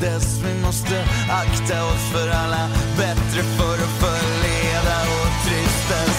Dess. 0.02 0.40
Vi 0.46 0.54
måste 0.62 0.96
akta 1.44 1.86
oss 1.92 2.04
för 2.14 2.28
alla 2.42 2.64
bättre 2.98 3.42
för 3.58 3.76
att 3.86 3.96
förleda 4.04 4.98
och 5.18 5.32
tristess. 5.46 6.18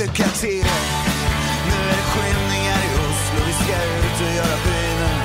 Lycka 0.00 0.28
till! 0.42 0.70
Nu 1.68 1.76
är 1.82 1.96
det 2.00 2.06
skymningar 2.12 2.80
i 2.88 2.90
Oslo. 3.06 3.40
Vi 3.48 3.54
ska 3.62 3.76
ut 3.98 4.18
och 4.26 4.32
göra 4.40 4.56
bynen. 4.66 5.18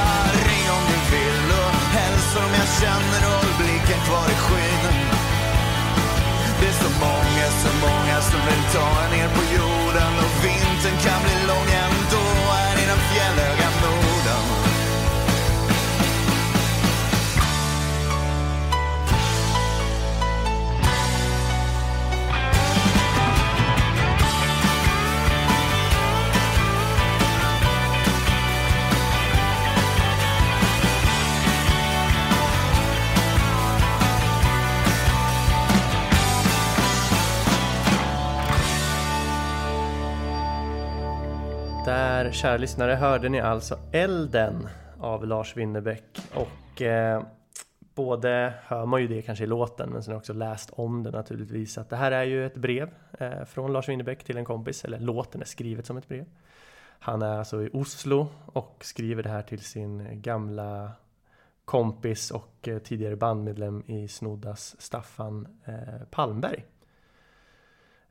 Ah, 0.00 0.26
Ring 0.46 0.68
om 0.76 0.82
du 0.90 0.98
vill 1.12 1.48
och 1.62 1.74
hälsa 1.98 2.38
om 2.46 2.52
jag 2.60 2.68
känner 2.80 3.20
Håll 3.30 3.50
blicken 3.60 4.00
kvar 4.06 4.28
i 4.36 4.38
skyn. 4.46 4.84
Det 6.60 6.68
är 6.72 6.78
så 6.84 6.90
många, 7.06 7.46
så 7.62 7.70
många 7.86 8.16
som 8.28 8.40
vill 8.48 8.64
ta 8.74 8.88
en 9.04 9.10
ner 9.14 9.28
på 9.36 9.42
jorden 9.58 10.12
och 10.24 10.34
vintern 10.44 10.96
kan 11.04 11.20
bli 11.24 11.35
Där, 42.26 42.32
kära 42.32 42.56
lyssnare, 42.56 42.94
hörde 42.94 43.28
ni 43.28 43.40
alltså 43.40 43.78
Elden 43.92 44.68
av 45.00 45.26
Lars 45.26 45.56
Winnerbäck. 45.56 46.20
Och 46.34 46.82
eh, 46.82 47.22
både 47.94 48.54
hör 48.62 48.86
man 48.86 49.00
ju 49.00 49.08
det 49.08 49.22
kanske 49.22 49.44
i 49.44 49.46
låten, 49.46 49.90
men 49.90 50.02
sen 50.02 50.10
har 50.10 50.14
jag 50.14 50.20
också 50.20 50.32
läst 50.32 50.70
om 50.70 51.02
det 51.02 51.10
naturligtvis. 51.10 51.78
Att 51.78 51.90
det 51.90 51.96
här 51.96 52.12
är 52.12 52.24
ju 52.24 52.46
ett 52.46 52.56
brev 52.56 52.90
eh, 53.18 53.44
från 53.44 53.72
Lars 53.72 53.88
Winnerbäck 53.88 54.24
till 54.24 54.36
en 54.36 54.44
kompis, 54.44 54.84
eller 54.84 54.98
låten 54.98 55.40
är 55.40 55.44
skrivet 55.44 55.86
som 55.86 55.96
ett 55.96 56.08
brev. 56.08 56.24
Han 56.98 57.22
är 57.22 57.38
alltså 57.38 57.62
i 57.62 57.70
Oslo 57.72 58.28
och 58.46 58.76
skriver 58.80 59.22
det 59.22 59.30
här 59.30 59.42
till 59.42 59.60
sin 59.60 60.22
gamla 60.22 60.92
kompis 61.64 62.30
och 62.30 62.68
eh, 62.68 62.78
tidigare 62.78 63.16
bandmedlem 63.16 63.82
i 63.86 64.08
Snoddas, 64.08 64.76
Staffan 64.78 65.48
eh, 65.64 66.06
Palmberg. 66.10 66.64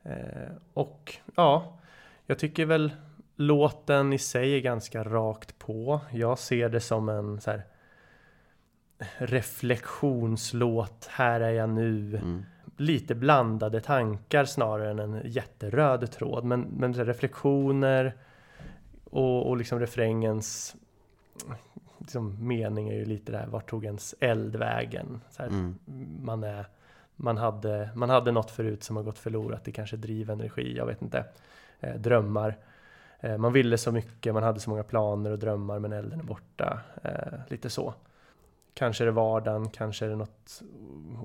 Eh, 0.02 0.52
och 0.74 1.14
ja, 1.34 1.78
jag 2.26 2.38
tycker 2.38 2.66
väl 2.66 2.92
låten 3.36 4.12
i 4.12 4.18
sig 4.18 4.56
är 4.56 4.60
ganska 4.60 5.04
rakt 5.04 5.58
på. 5.58 6.00
Jag 6.12 6.38
ser 6.38 6.68
det 6.68 6.80
som 6.80 7.08
en 7.08 7.40
så 7.40 7.50
här 7.50 7.62
reflektionslåt. 9.18 11.08
Här 11.10 11.40
är 11.40 11.50
jag 11.50 11.68
nu. 11.68 12.20
Lite 12.76 13.14
blandade 13.14 13.80
tankar 13.80 14.44
snarare 14.44 14.90
än 14.90 14.98
en 14.98 15.20
jätteröd 15.24 16.10
tråd. 16.12 16.44
Men, 16.44 16.60
men 16.60 16.94
här 16.94 17.04
reflektioner 17.04 18.14
och, 19.04 19.48
och 19.48 19.56
liksom 19.56 19.80
refrängens 19.80 20.76
liksom 21.98 22.48
mening 22.48 22.88
är 22.88 22.94
ju 22.94 23.04
lite 23.04 23.32
där, 23.32 23.46
vart 23.46 23.70
tog 23.70 23.84
ens 23.84 24.14
eld 24.20 24.56
vägen? 24.56 25.20
Så 25.30 25.42
här, 25.42 25.48
Mm. 25.48 25.78
man, 26.22 26.44
är, 26.44 26.66
man, 27.16 27.36
hade, 27.36 27.90
man 27.94 28.10
hade 28.10 28.32
något 28.32 28.50
förut 28.50 28.82
som 28.82 28.96
har 28.96 29.02
gått 29.02 29.18
förlorat, 29.18 29.64
det 29.64 29.72
kanske 29.72 29.96
driv, 29.96 30.30
energi, 30.30 30.76
jag 30.76 30.86
vet 30.86 31.02
inte. 31.02 31.24
Eh, 31.80 31.94
drömmar. 31.94 32.56
Eh, 33.20 33.38
man 33.38 33.52
ville 33.52 33.78
så 33.78 33.92
mycket, 33.92 34.34
man 34.34 34.42
hade 34.42 34.60
så 34.60 34.70
många 34.70 34.82
planer 34.82 35.30
och 35.30 35.38
drömmar 35.38 35.78
men 35.78 35.92
elden 35.92 36.20
är 36.20 36.24
borta. 36.24 36.80
Eh, 37.02 37.38
lite 37.48 37.70
så. 37.70 37.94
Kanske 38.74 39.04
är 39.04 39.06
det 39.06 39.12
vardagen, 39.12 39.70
kanske 39.70 40.04
är 40.04 40.08
det 40.08 40.16
något 40.16 40.62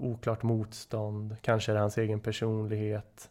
oklart 0.02 0.44
motstånd, 0.44 1.36
kanske 1.42 1.72
är 1.72 1.74
det 1.74 1.80
hans 1.80 1.98
egen 1.98 2.20
personlighet. 2.20 3.30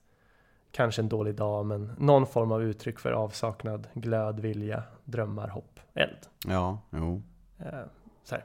Kanske 0.73 1.03
en 1.03 1.09
dålig 1.09 1.35
dag, 1.35 1.67
men 1.67 1.93
någon 1.99 2.27
form 2.27 2.53
av 2.53 2.63
uttryck 2.63 2.99
för 2.99 3.13
avsaknad, 3.13 3.89
glöd, 3.95 4.41
vilja, 4.41 4.83
drömmar, 5.05 5.49
hopp, 5.49 5.81
eld. 5.95 6.19
Ja, 6.47 6.79
jo. 6.91 7.23
Eh, 7.59 7.81
så 8.25 8.35
här, 8.35 8.45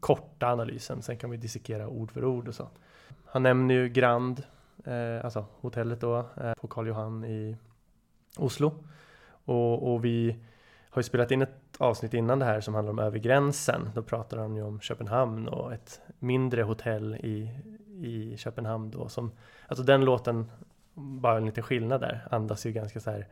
korta 0.00 0.46
analysen, 0.46 1.02
sen 1.02 1.16
kan 1.16 1.30
vi 1.30 1.36
dissekera 1.36 1.88
ord 1.88 2.10
för 2.10 2.24
ord 2.24 2.48
och 2.48 2.54
så. 2.54 2.68
Han 3.24 3.42
nämner 3.42 3.74
ju 3.74 3.88
Grand, 3.88 4.42
alltså 5.22 5.46
hotellet 5.60 6.00
då, 6.00 6.24
på 6.60 6.68
Karl 6.68 6.86
Johan 6.86 7.24
i 7.24 7.56
Oslo. 8.36 8.72
Och, 9.48 9.92
och 9.92 10.04
vi 10.04 10.36
har 10.90 11.00
ju 11.00 11.04
spelat 11.04 11.30
in 11.30 11.42
ett 11.42 11.76
avsnitt 11.78 12.14
innan 12.14 12.38
det 12.38 12.44
här 12.44 12.60
som 12.60 12.74
handlar 12.74 12.92
om 12.92 12.98
över 12.98 13.18
gränsen. 13.18 13.90
Då 13.94 14.02
pratar 14.02 14.38
han 14.38 14.56
ju 14.56 14.62
om 14.62 14.80
Köpenhamn 14.80 15.48
och 15.48 15.72
ett 15.72 16.00
mindre 16.18 16.62
hotell 16.62 17.14
i, 17.14 17.50
i 18.06 18.36
Köpenhamn 18.36 18.90
då 18.90 19.08
som, 19.08 19.32
alltså 19.66 19.84
den 19.84 20.04
låten, 20.04 20.50
bara 20.94 21.36
en 21.36 21.46
liten 21.46 21.62
skillnad 21.64 22.00
där, 22.00 22.28
andas 22.30 22.66
ju 22.66 22.72
ganska 22.72 23.00
så 23.00 23.10
här 23.10 23.26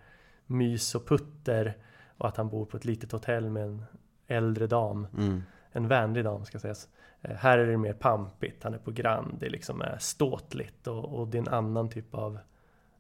mys 0.47 0.95
och 0.95 1.07
putter 1.07 1.77
och 2.19 2.29
att 2.29 2.37
han 2.37 2.49
bor 2.49 2.65
på 2.67 2.77
ett 2.77 2.85
litet 2.85 3.13
hotell 3.13 3.51
med 3.51 3.63
en 3.65 3.85
äldre 4.27 4.67
dam, 4.67 5.07
Mm. 5.19 5.43
en 5.73 5.89
vänlig 5.89 6.25
dam 6.25 6.45
ska 6.45 6.59
sägas. 6.59 6.89
Eh, 7.23 7.37
Här 7.37 7.59
är 7.59 7.67
det 7.67 7.77
mer 7.77 7.93
pampigt, 7.93 8.65
han 8.65 8.75
är 8.75 8.79
på 8.79 8.91
Grand, 8.91 9.37
det 9.41 9.49
liksom 9.49 9.81
är 9.81 9.97
ståtligt 9.99 10.87
och, 10.87 11.05
och 11.05 11.29
det 11.29 11.39
är 11.39 11.43
en 11.43 11.55
annan 11.55 11.89
typ 11.89 12.15
av 12.15 12.39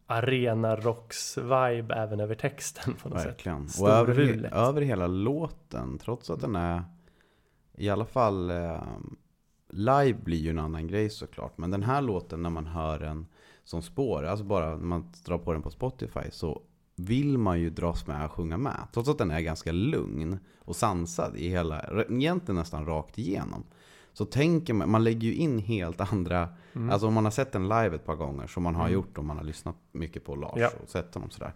arena 0.06 0.76
rocks 0.76 1.38
vibe 1.38 1.94
även 1.94 2.20
över 2.20 2.34
texten 2.34 2.94
på 3.02 3.08
något 3.08 3.18
Verkligen. 3.18 3.68
sätt. 3.68 3.82
Och 3.82 3.90
över, 3.90 4.54
över 4.54 4.80
hela 4.80 5.06
låten, 5.06 5.98
trots 5.98 6.30
att 6.30 6.40
den 6.40 6.56
är 6.56 6.84
i 7.76 7.88
alla 7.88 8.04
fall 8.04 8.50
eh, 8.50 8.82
live 9.70 10.18
blir 10.24 10.38
ju 10.38 10.50
en 10.50 10.58
annan 10.58 10.86
grej 10.86 11.10
såklart. 11.10 11.58
Men 11.58 11.70
den 11.70 11.82
här 11.82 12.02
låten 12.02 12.42
när 12.42 12.50
man 12.50 12.66
hör 12.66 12.98
den 12.98 13.26
som 13.64 13.82
spår, 13.82 14.24
alltså 14.24 14.44
bara 14.44 14.68
när 14.68 14.76
man 14.76 15.12
drar 15.24 15.38
på 15.38 15.52
den 15.52 15.62
på 15.62 15.70
Spotify 15.70 16.30
så 16.30 16.62
vill 16.96 17.38
man 17.38 17.60
ju 17.60 17.70
dras 17.70 18.06
med 18.06 18.24
och 18.24 18.32
sjunga 18.32 18.56
med. 18.56 18.86
Trots 18.92 19.08
att 19.08 19.18
den 19.18 19.30
är 19.30 19.40
ganska 19.40 19.72
lugn 19.72 20.38
och 20.58 20.76
sansad 20.76 21.36
i 21.36 21.48
hela, 21.48 22.04
egentligen 22.08 22.56
nästan 22.56 22.86
rakt 22.86 23.18
igenom. 23.18 23.64
Så 24.16 24.24
tänker 24.24 24.74
man, 24.74 24.90
man 24.90 25.04
lägger 25.04 25.28
ju 25.28 25.34
in 25.34 25.58
helt 25.58 26.00
andra, 26.12 26.48
Mm. 26.74 26.90
alltså 26.90 27.06
om 27.06 27.14
man 27.14 27.24
har 27.24 27.30
sett 27.30 27.52
den 27.52 27.62
live 27.62 27.94
ett 27.94 28.04
par 28.04 28.14
gånger 28.16 28.46
som 28.46 28.62
man 28.62 28.74
har 28.74 28.82
Mm. 28.82 28.94
gjort 28.94 29.18
om 29.18 29.26
man 29.26 29.36
har 29.36 29.44
lyssnat 29.44 29.76
mycket 29.92 30.24
på 30.24 30.36
Lars 30.36 30.52
Ja. 30.56 30.70
och 30.82 30.88
sett 30.88 31.14
honom 31.14 31.30
sådär. 31.30 31.52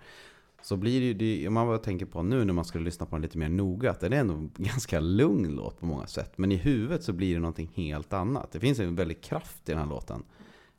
så 0.62 0.76
blir 0.76 1.00
det 1.00 1.06
ju, 1.06 1.14
det, 1.14 1.48
om 1.48 1.54
man 1.54 1.66
bara 1.66 1.78
tänker 1.78 2.06
på 2.06 2.22
nu 2.22 2.44
när 2.44 2.52
man 2.52 2.64
skulle 2.64 2.84
lyssna 2.84 3.06
på 3.06 3.16
den 3.16 3.22
lite 3.22 3.38
mer 3.38 3.48
noga, 3.48 3.90
att 3.90 4.00
den 4.00 4.12
är 4.12 4.16
ändå 4.16 4.34
en 4.34 4.50
ganska 4.56 5.00
lugn 5.00 5.48
låt 5.56 5.80
på 5.80 5.86
många 5.86 6.06
sätt. 6.06 6.32
Men 6.36 6.52
i 6.52 6.56
huvudet 6.56 7.02
så 7.04 7.12
blir 7.12 7.34
det 7.34 7.40
någonting 7.40 7.70
helt 7.74 8.12
annat. 8.12 8.52
Det 8.52 8.60
finns 8.60 8.78
en 8.80 8.94
väldig 8.96 9.22
kraft 9.22 9.68
i 9.68 9.72
den 9.72 9.78
här 9.78 9.86
låten. 9.88 10.22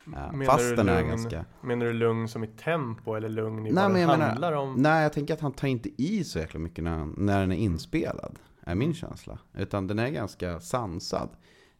Eh, 0.06 0.32
Menar 0.32 0.44
fast 0.44 0.76
den 0.76 0.88
är 0.88 1.02
lugn- 1.02 1.08
ganska... 1.08 1.44
Menar 1.62 1.86
du 1.86 1.92
lugn 1.92 2.28
som 2.28 2.44
i 2.44 2.46
tempo 2.46 3.14
eller 3.14 3.28
lugn 3.28 3.66
i 3.66 3.70
Nej, 3.72 3.82
vad 3.88 3.94
den 3.94 4.08
handlar 4.08 4.50
menar, 4.50 4.52
om? 4.52 4.74
nej, 4.82 5.02
jag 5.02 5.12
tänker 5.12 5.34
att 5.34 5.40
han 5.40 5.52
tar 5.52 5.68
inte 5.68 6.02
i 6.02 6.24
så 6.24 6.38
jäkla 6.38 6.60
mycket 6.60 6.84
när, 6.84 6.90
han, 6.98 7.14
när 7.18 7.40
den 7.40 7.52
är 7.52 7.56
inspelad. 7.56 8.38
Är 8.64 8.74
min 8.74 8.94
känsla. 8.94 9.38
Utan 9.54 9.86
den 9.86 9.98
är 9.98 10.08
ganska 10.10 10.60
sansad. 10.60 11.28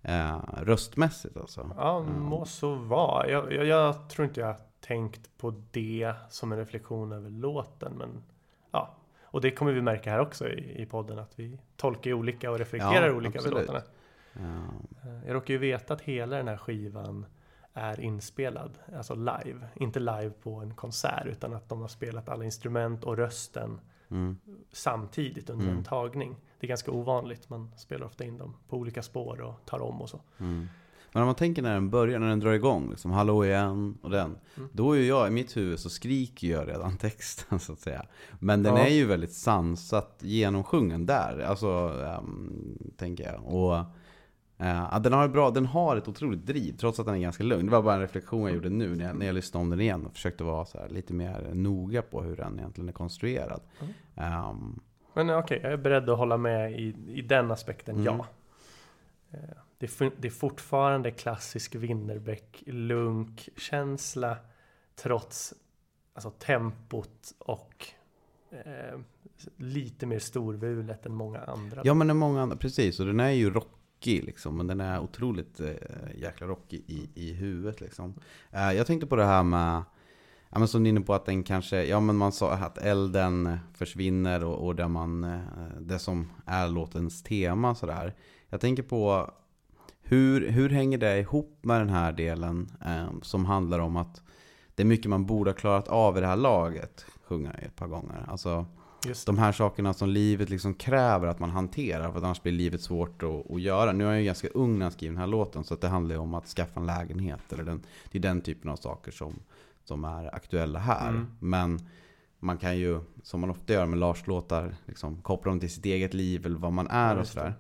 Eh, 0.03 0.39
röstmässigt 0.57 1.37
alltså. 1.37 1.71
Ja, 1.77 2.01
må 2.03 2.45
så 2.45 2.75
vara. 2.75 3.29
Jag, 3.29 3.53
jag, 3.53 3.67
jag 3.67 4.09
tror 4.09 4.27
inte 4.29 4.41
jag 4.41 4.47
har 4.47 4.61
tänkt 4.81 5.39
på 5.39 5.55
det 5.71 6.15
som 6.31 6.53
en 6.53 6.59
reflektion 6.59 7.13
över 7.13 7.31
låten. 7.31 7.93
Men 7.99 8.23
ja, 8.71 8.95
och 9.23 9.41
det 9.41 9.51
kommer 9.51 9.73
vi 9.73 9.83
märka 9.83 10.11
här 10.11 10.19
också 10.21 10.49
i, 10.49 10.83
i 10.83 10.87
podden. 10.87 11.19
Att 11.19 11.39
vi 11.39 11.59
tolkar 11.77 12.13
olika 12.13 12.51
och 12.51 12.59
reflekterar 12.59 13.07
Ja, 13.09 13.15
olika 13.15 13.39
absolut. 13.39 13.59
över 13.59 13.67
låtarna. 13.67 13.79
Eh, 14.35 14.65
Eh, 15.05 15.27
Jag 15.27 15.35
råkar 15.35 15.55
ju 15.55 15.59
veta 15.59 15.95
att 15.95 16.01
hela 16.01 16.37
den 16.37 16.49
här 16.49 16.57
skivan 16.57 17.27
är 17.75 18.01
inspelad, 18.01 18.79
alltså 18.97 19.15
live. 19.15 19.67
Inte 19.75 20.01
live 20.01 20.31
på 20.31 20.55
en 20.55 20.75
konsert 20.75 21.27
utan 21.27 21.55
att 21.55 21.69
de 21.69 21.81
har 21.81 21.89
spelat 21.89 22.29
alla 22.29 22.45
instrument 22.45 23.05
och 23.05 23.17
rösten 23.17 23.81
mm. 24.11 24.39
samtidigt 24.73 25.51
under 25.51 25.65
Mm. 25.65 25.79
en 25.79 25.85
tagning. 25.85 26.37
Det 26.63 26.67
är 26.67 26.69
ganska 26.69 26.91
ovanligt, 26.91 27.51
man 27.51 27.71
spelar 27.77 28.07
ofta 28.07 28.25
in 28.25 28.39
dem 28.39 28.57
på 28.69 28.77
olika 28.77 29.03
spår 29.03 29.41
och 29.41 29.55
tar 29.67 29.83
om 29.83 30.03
och 30.03 30.09
så. 30.09 30.21
Mm. 30.39 30.69
Men 31.13 31.23
om 31.23 31.27
man 31.27 31.35
tänker 31.35 31.63
när 31.63 31.75
den 31.75 31.91
börjar, 31.91 32.19
när 32.19 32.29
den 32.29 32.41
drar 32.41 32.53
igång, 32.53 32.91
liksom 32.91 33.11
Hallå 33.11 33.45
igen 33.45 33.99
och 34.03 34.11
den. 34.11 34.39
Mm. 34.57 34.69
Då 34.73 34.93
är 34.93 34.99
ju 35.01 35.07
jag, 35.07 35.29
i 35.29 35.31
mitt 35.31 35.57
huvud 35.57 35.79
så 35.81 35.91
skriker 35.91 36.49
jag 36.49 36.69
redan 36.69 36.97
texten 36.99 37.59
så 37.61 37.73
att 37.73 37.81
säga. 37.81 38.07
Men 38.39 38.63
den 38.63 38.77
Ja. 38.77 38.87
är 38.87 38.95
ju 38.95 39.07
väldigt 39.07 39.33
sansat 39.33 40.19
genomsjungen 40.21 41.07
där, 41.07 41.39
alltså, 41.39 41.69
ehm, 42.07 42.79
tänker 42.97 43.25
jag. 43.33 43.45
Och 43.45 43.85
ja, 44.57 44.99
den 44.99 45.13
har 45.13 45.29
bra, 45.29 45.51
den 45.51 45.67
har 45.67 45.97
ett 45.97 46.09
otroligt 46.09 46.47
driv, 46.47 46.77
trots 46.77 47.01
att 47.01 47.07
den 47.07 47.15
är 47.15 47.19
ganska 47.21 47.45
lugn. 47.45 47.67
Det 47.67 47.73
var 47.73 47.83
bara 47.83 47.95
en 47.95 48.01
reflektion 48.01 48.43
jag 48.43 48.55
gjorde 48.55 48.71
nu 48.71 48.97
när 48.97 49.05
jag, 49.05 49.17
när 49.19 49.27
jag 49.27 49.35
lyssnade 49.35 49.63
om 49.63 49.71
den 49.71 49.81
igen 49.81 50.07
och 50.07 50.13
försökte 50.13 50.45
vara 50.45 50.67
här, 50.75 50.89
lite 50.89 51.15
mer 51.15 51.51
noga 51.55 52.03
på 52.03 52.23
hur 52.23 52.37
den 52.37 52.59
egentligen 52.59 52.89
är 52.89 52.93
konstruerad. 52.93 53.61
Mm. 53.81 53.93
Ehm, 54.17 54.81
Men 55.15 55.31
okej, 55.31 55.61
jag 55.63 55.73
är 55.73 55.77
beredd 55.77 56.11
att 56.11 56.19
hålla 56.19 56.37
med 56.37 56.73
i, 56.81 56.95
i 57.09 57.23
den 57.23 57.51
aspekten, 57.51 57.95
Mm. 57.95 58.07
ja. 58.07 58.27
Eh, 59.31 59.39
Det 59.79 60.01
är, 60.01 60.11
det 60.19 60.29
är 60.29 60.33
fortfarande 60.33 61.11
klassisk 61.11 61.75
Winnerbäck-lunk-känsla 61.75 64.37
trots 64.97 65.55
alltså, 66.15 66.31
tempot 66.31 67.35
och 67.39 67.87
eh, 68.51 68.99
lite 69.57 70.07
mer 70.07 70.19
storvulet 70.19 71.07
än 71.07 71.15
många 71.15 71.41
andra. 71.41 71.81
Ja 71.85 71.95
men 71.95 72.17
många 72.17 72.43
andra, 72.43 72.57
precis. 72.57 73.01
Och 73.01 73.07
den 73.07 73.21
är 73.21 73.31
ju 73.31 73.51
rockig 73.51 74.25
liksom. 74.25 74.57
Men 74.57 74.67
den 74.67 74.81
är 74.81 75.01
otroligt 75.01 75.61
eh, 75.61 75.71
jäkla 76.15 76.47
rockig 76.47 76.85
i, 76.87 77.09
i 77.15 77.33
huvudet 77.33 77.81
liksom. 77.81 78.15
Eh, 78.51 78.73
jag 78.73 78.87
tänkte 78.87 79.07
på 79.07 79.17
det 79.17 79.25
här 79.25 79.43
med, 79.43 79.83
ja 80.53 80.59
men 80.59 80.69
som 80.69 80.83
ni 80.83 80.89
är 80.89 80.91
inne 80.91 81.01
på 81.01 81.15
att 81.15 81.27
den 81.27 81.43
kanske, 81.43 81.85
ja 81.85 82.01
men 82.01 82.17
man 82.17 82.33
sa 82.33 82.53
att 82.53 82.79
elden 82.79 83.59
försvinner 83.75 84.45
och, 84.45 84.67
och 84.67 84.77
där 84.77 84.89
man, 84.89 85.25
eh, 85.25 85.41
det 85.81 85.99
som 85.99 86.31
är 86.47 86.69
låtens 86.69 87.23
tema 87.23 87.75
sådär. 87.75 88.15
Jag 88.49 88.61
tänker 88.61 88.83
på 88.83 89.31
hur, 90.03 90.51
hur 90.51 90.71
hänger 90.71 90.99
det 90.99 91.19
ihop 91.19 91.59
med 91.63 91.81
den 91.81 91.89
här 91.89 92.13
delen 92.13 92.73
eh, 92.85 93.21
som 93.23 93.45
handlar 93.45 93.79
om 93.79 93.97
att 93.97 94.23
det 94.75 94.83
är 94.83 94.87
mycket 94.87 95.11
man 95.11 95.27
borde 95.27 95.51
ha 95.51 95.57
klarat 95.57 95.89
av 95.89 96.19
i 96.19 96.21
det 96.21 96.27
här 96.27 96.37
laget, 96.37 97.05
sjunger 97.25 97.51
jag 97.55 97.63
ett 97.63 97.77
par 97.77 97.87
gånger. 97.89 98.25
Alltså, 98.29 98.67
Just 99.07 99.27
de 99.27 99.39
här 99.39 99.53
sakerna 99.53 99.95
som 99.95 100.09
livet 100.09 100.51
liksom 100.51 100.75
kräver 100.75 101.27
att 101.27 101.39
man 101.39 101.51
hanterar 101.51 102.13
för 102.13 102.19
annars 102.19 102.43
blir 102.43 102.53
livet 102.53 102.81
svårt 102.83 103.23
att, 103.23 103.51
att 103.51 103.61
göra. 103.61 103.93
Nu 103.93 104.05
är 104.05 104.09
jag 104.09 104.19
ju 104.19 104.25
ganska 104.25 104.49
ung 104.49 104.79
när 104.79 104.87
jag 104.87 104.93
skriver 104.93 105.13
den 105.13 105.21
här 105.21 105.27
låten 105.27 105.65
så 105.65 105.75
det 105.75 105.89
handlar 105.89 106.15
ju 106.15 106.21
om 106.21 106.35
att 106.35 106.47
skaffa 106.47 106.81
en 106.81 106.87
lägenhet. 106.87 107.53
Eller 107.53 107.65
den, 107.65 107.83
det 108.11 108.19
är 108.19 108.23
den 108.23 108.41
typen 108.41 108.71
av 108.71 108.77
saker 108.77 109.13
som, 109.13 109.35
som 109.93 110.05
är 110.05 110.35
aktuella 110.35 110.79
här. 110.79 111.09
Mm. 111.09 111.27
Men 111.39 111.81
man 112.39 112.59
kan 112.59 112.79
ju, 112.79 113.01
som 113.23 113.41
man 113.41 113.51
ofta 113.51 113.73
gör 113.73 113.87
med 113.87 113.99
Lars-låtar, 113.99 114.75
liksom, 114.87 115.23
koppla 115.23 115.51
dem 115.51 115.61
till 115.61 115.71
sitt 115.71 115.85
eget 115.85 116.15
liv 116.15 116.47
eller 116.47 116.59
vad 116.59 116.73
man 116.73 116.87
är 116.87 117.15
Ja, 117.15 117.21
och 117.21 117.27
sådär. 117.27 117.55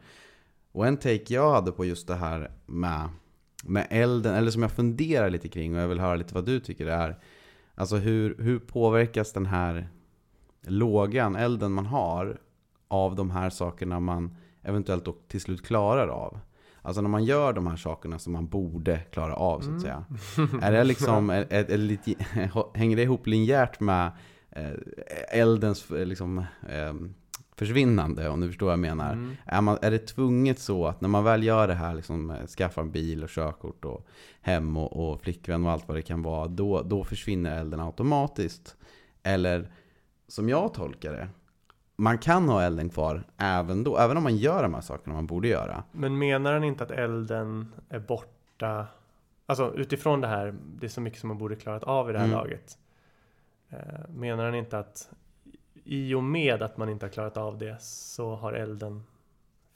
Och 0.72 0.86
en 0.86 0.96
take 0.96 1.34
jag 1.34 1.52
hade 1.52 1.72
på 1.72 1.84
just 1.84 2.06
det 2.06 2.14
här 2.14 2.50
med, 2.66 3.08
med 3.64 3.86
elden, 3.90 4.34
eller 4.34 4.50
som 4.50 4.62
jag 4.62 4.72
funderar 4.72 5.30
lite 5.30 5.48
kring 5.48 5.74
och 5.74 5.82
jag 5.82 5.88
vill 5.88 6.00
höra 6.00 6.16
lite 6.16 6.34
vad 6.34 6.44
du 6.44 6.60
tycker 6.60 6.86
det 6.86 6.92
är. 6.92 7.18
Alltså 7.74 7.96
hur, 7.96 8.36
hur 8.38 8.58
påverkas 8.58 9.32
den 9.32 9.46
här 9.46 9.88
lågan, 10.62 11.36
elden 11.36 11.72
man 11.72 11.86
har 11.86 12.40
av 12.88 13.16
de 13.16 13.30
här 13.30 13.50
sakerna 13.50 14.00
man 14.00 14.36
eventuellt 14.62 15.04
då 15.04 15.12
till 15.28 15.40
slut 15.40 15.66
klarar 15.66 16.08
av? 16.08 16.38
Alltså 16.82 17.02
när 17.02 17.08
man 17.08 17.24
gör 17.24 17.52
de 17.52 17.66
här 17.66 17.76
sakerna 17.76 18.18
som 18.18 18.32
man 18.32 18.48
borde 18.48 18.98
klara 18.98 19.34
av 19.34 19.60
så 19.60 19.74
att 19.74 19.80
säga. 19.80 20.04
Är 20.62 20.72
det 20.72 20.84
liksom, 20.84 21.30
är, 21.30 21.46
är, 21.50 21.70
är 21.70 21.78
lite, 21.78 22.14
hänger 22.74 22.96
det 22.96 23.02
ihop 23.02 23.26
linjärt 23.26 23.80
med 23.80 24.10
eh, 24.50 24.70
eldens 25.28 25.90
eh, 25.90 26.06
liksom, 26.06 26.38
eh, 26.68 26.94
försvinnande 27.56 28.28
om 28.28 28.40
du 28.40 28.46
förstår 28.46 28.66
vad 28.66 28.72
jag 28.72 28.78
menar? 28.78 29.12
Mm. 29.12 29.36
Är, 29.46 29.60
man, 29.60 29.78
är 29.82 29.90
det 29.90 29.98
tvunget 29.98 30.58
så 30.58 30.86
att 30.86 31.00
när 31.00 31.08
man 31.08 31.24
väl 31.24 31.42
gör 31.42 31.68
det 31.68 31.74
här, 31.74 31.94
liksom, 31.94 32.36
skaffar 32.58 32.82
en 32.82 32.90
bil 32.90 33.22
och 33.22 33.30
körkort 33.30 33.84
och 33.84 34.06
hem 34.40 34.76
och, 34.76 35.12
och 35.12 35.20
flickvän 35.20 35.66
och 35.66 35.70
allt 35.70 35.88
vad 35.88 35.96
det 35.96 36.02
kan 36.02 36.22
vara, 36.22 36.48
då, 36.48 36.82
då 36.82 37.04
försvinner 37.04 37.60
elden 37.60 37.80
automatiskt? 37.80 38.76
Eller 39.22 39.72
som 40.28 40.48
jag 40.48 40.74
tolkar 40.74 41.12
det, 41.12 41.28
man 41.96 42.18
kan 42.18 42.48
ha 42.48 42.62
elden 42.62 42.88
kvar 42.88 43.22
även 43.36 43.84
då, 43.84 43.98
även 43.98 44.16
om 44.16 44.22
man 44.22 44.36
gör 44.36 44.62
de 44.62 44.74
här 44.74 44.80
sakerna 44.80 45.14
man 45.14 45.26
borde 45.26 45.48
göra. 45.48 45.84
Men 45.92 46.18
menar 46.18 46.52
han 46.52 46.64
inte 46.64 46.84
att 46.84 46.90
elden 46.90 47.72
är 47.88 47.98
borta? 47.98 48.86
Alltså 49.46 49.74
utifrån 49.76 50.20
det 50.20 50.26
här, 50.28 50.54
det 50.80 50.86
är 50.86 50.90
så 50.90 51.00
mycket 51.00 51.20
som 51.20 51.28
man 51.28 51.38
borde 51.38 51.56
klarat 51.56 51.82
av 51.84 52.10
i 52.10 52.12
det 52.12 52.18
här 52.18 52.26
Mm. 52.26 52.38
laget. 52.38 52.78
Eh, 53.70 53.78
menar 54.14 54.44
han 54.44 54.54
inte 54.54 54.78
att 54.78 55.08
i 55.84 56.14
och 56.14 56.22
med 56.24 56.62
att 56.62 56.76
man 56.76 56.88
inte 56.88 57.06
har 57.06 57.10
klarat 57.10 57.36
av 57.36 57.58
det 57.58 57.76
så 57.82 58.34
har 58.34 58.52
elden 58.52 59.02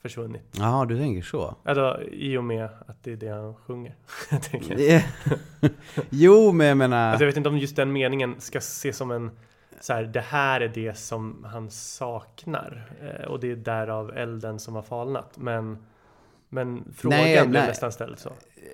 försvunnit? 0.01 0.43
Jaha, 0.51 0.85
du 0.85 0.97
tänker 0.97 1.21
så? 1.21 1.55
Alltså 1.63 2.01
i 2.11 2.37
och 2.37 2.43
med 2.43 2.69
att 2.87 3.03
det 3.03 3.11
är 3.11 3.15
det 3.15 3.27
han 3.29 3.55
sjunger. 3.55 3.95
tänker 4.51 4.79
jag. 4.79 5.01
jo, 6.09 6.51
men 6.51 6.67
jag 6.67 6.77
menar... 6.77 7.09
Alltså, 7.09 7.23
jag 7.23 7.27
vet 7.27 7.37
inte 7.37 7.49
om 7.49 7.57
just 7.57 7.75
den 7.75 7.91
meningen 7.91 8.35
ska 8.39 8.57
ses 8.57 8.97
som 8.97 9.11
en 9.11 9.31
så 9.81 9.93
här, 9.93 10.03
det 10.03 10.21
här 10.21 10.61
är 10.61 10.67
det 10.67 10.97
som 10.97 11.43
han 11.51 11.69
saknar 11.69 12.91
eh, 13.01 13.25
och 13.27 13.39
det 13.39 13.51
är 13.51 13.55
därav 13.55 14.17
elden 14.17 14.59
som 14.59 14.75
har 14.75 14.81
falnat. 14.81 15.37
Men, 15.37 15.77
men 16.49 16.93
frågan 16.95 17.19
Nej, 17.19 17.33
blev 17.47 17.49
nej. 17.51 17.67
nästan 17.67 17.91
ställd 17.91 18.19
så. 18.19 18.29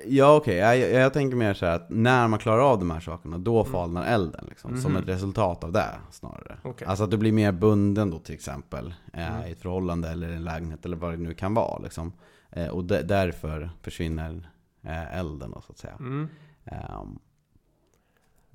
Ja 0.06 0.36
okej, 0.36 0.56
jag, 0.56 0.78
jag, 0.78 0.92
jag 0.92 1.13
tänker 1.13 1.38
mer 1.38 1.54
så 1.54 1.66
här 1.66 1.76
att 1.76 1.89
när 1.89 2.28
man 2.28 2.39
klarar 2.39 2.72
av 2.72 2.80
de 2.80 2.92
här 2.92 3.00
sakerna, 3.00 3.38
då 3.38 3.63
falnar 3.66 4.06
elden 4.06 4.46
liksom. 4.50 4.78
Som 4.82 4.92
Mhm. 4.92 5.02
ett 5.04 5.10
resultat 5.10 5.63
av 5.63 5.72
det 5.72 5.89
snarare. 6.12 6.58
Okej. 6.63 6.88
Alltså 6.88 7.04
att 7.04 7.12
du 7.12 7.18
blir 7.18 7.32
mer 7.32 7.52
bunden 7.52 8.12
då 8.12 8.20
till 8.20 8.36
exempel. 8.36 8.94
Eh, 9.13 9.36
Mm. 9.36 9.48
I 9.48 9.52
ett 9.52 9.62
förhållande 9.62 10.10
eller 10.10 10.30
en 10.30 10.44
lägenhet 10.44 10.86
eller 10.86 10.98
vad 10.98 11.12
det 11.12 11.18
nu 11.18 11.34
kan 11.34 11.54
vara 11.54 11.80
liksom. 11.84 12.13
Eh, 12.52 12.68
och 12.68 12.84
därför 12.86 13.70
försvinner 13.82 14.50
eh, 14.84 15.18
elden 15.20 15.52
då 15.52 15.62
så 15.62 15.72
att 15.72 15.78
säga. 15.78 15.96
Mm. 16.00 16.30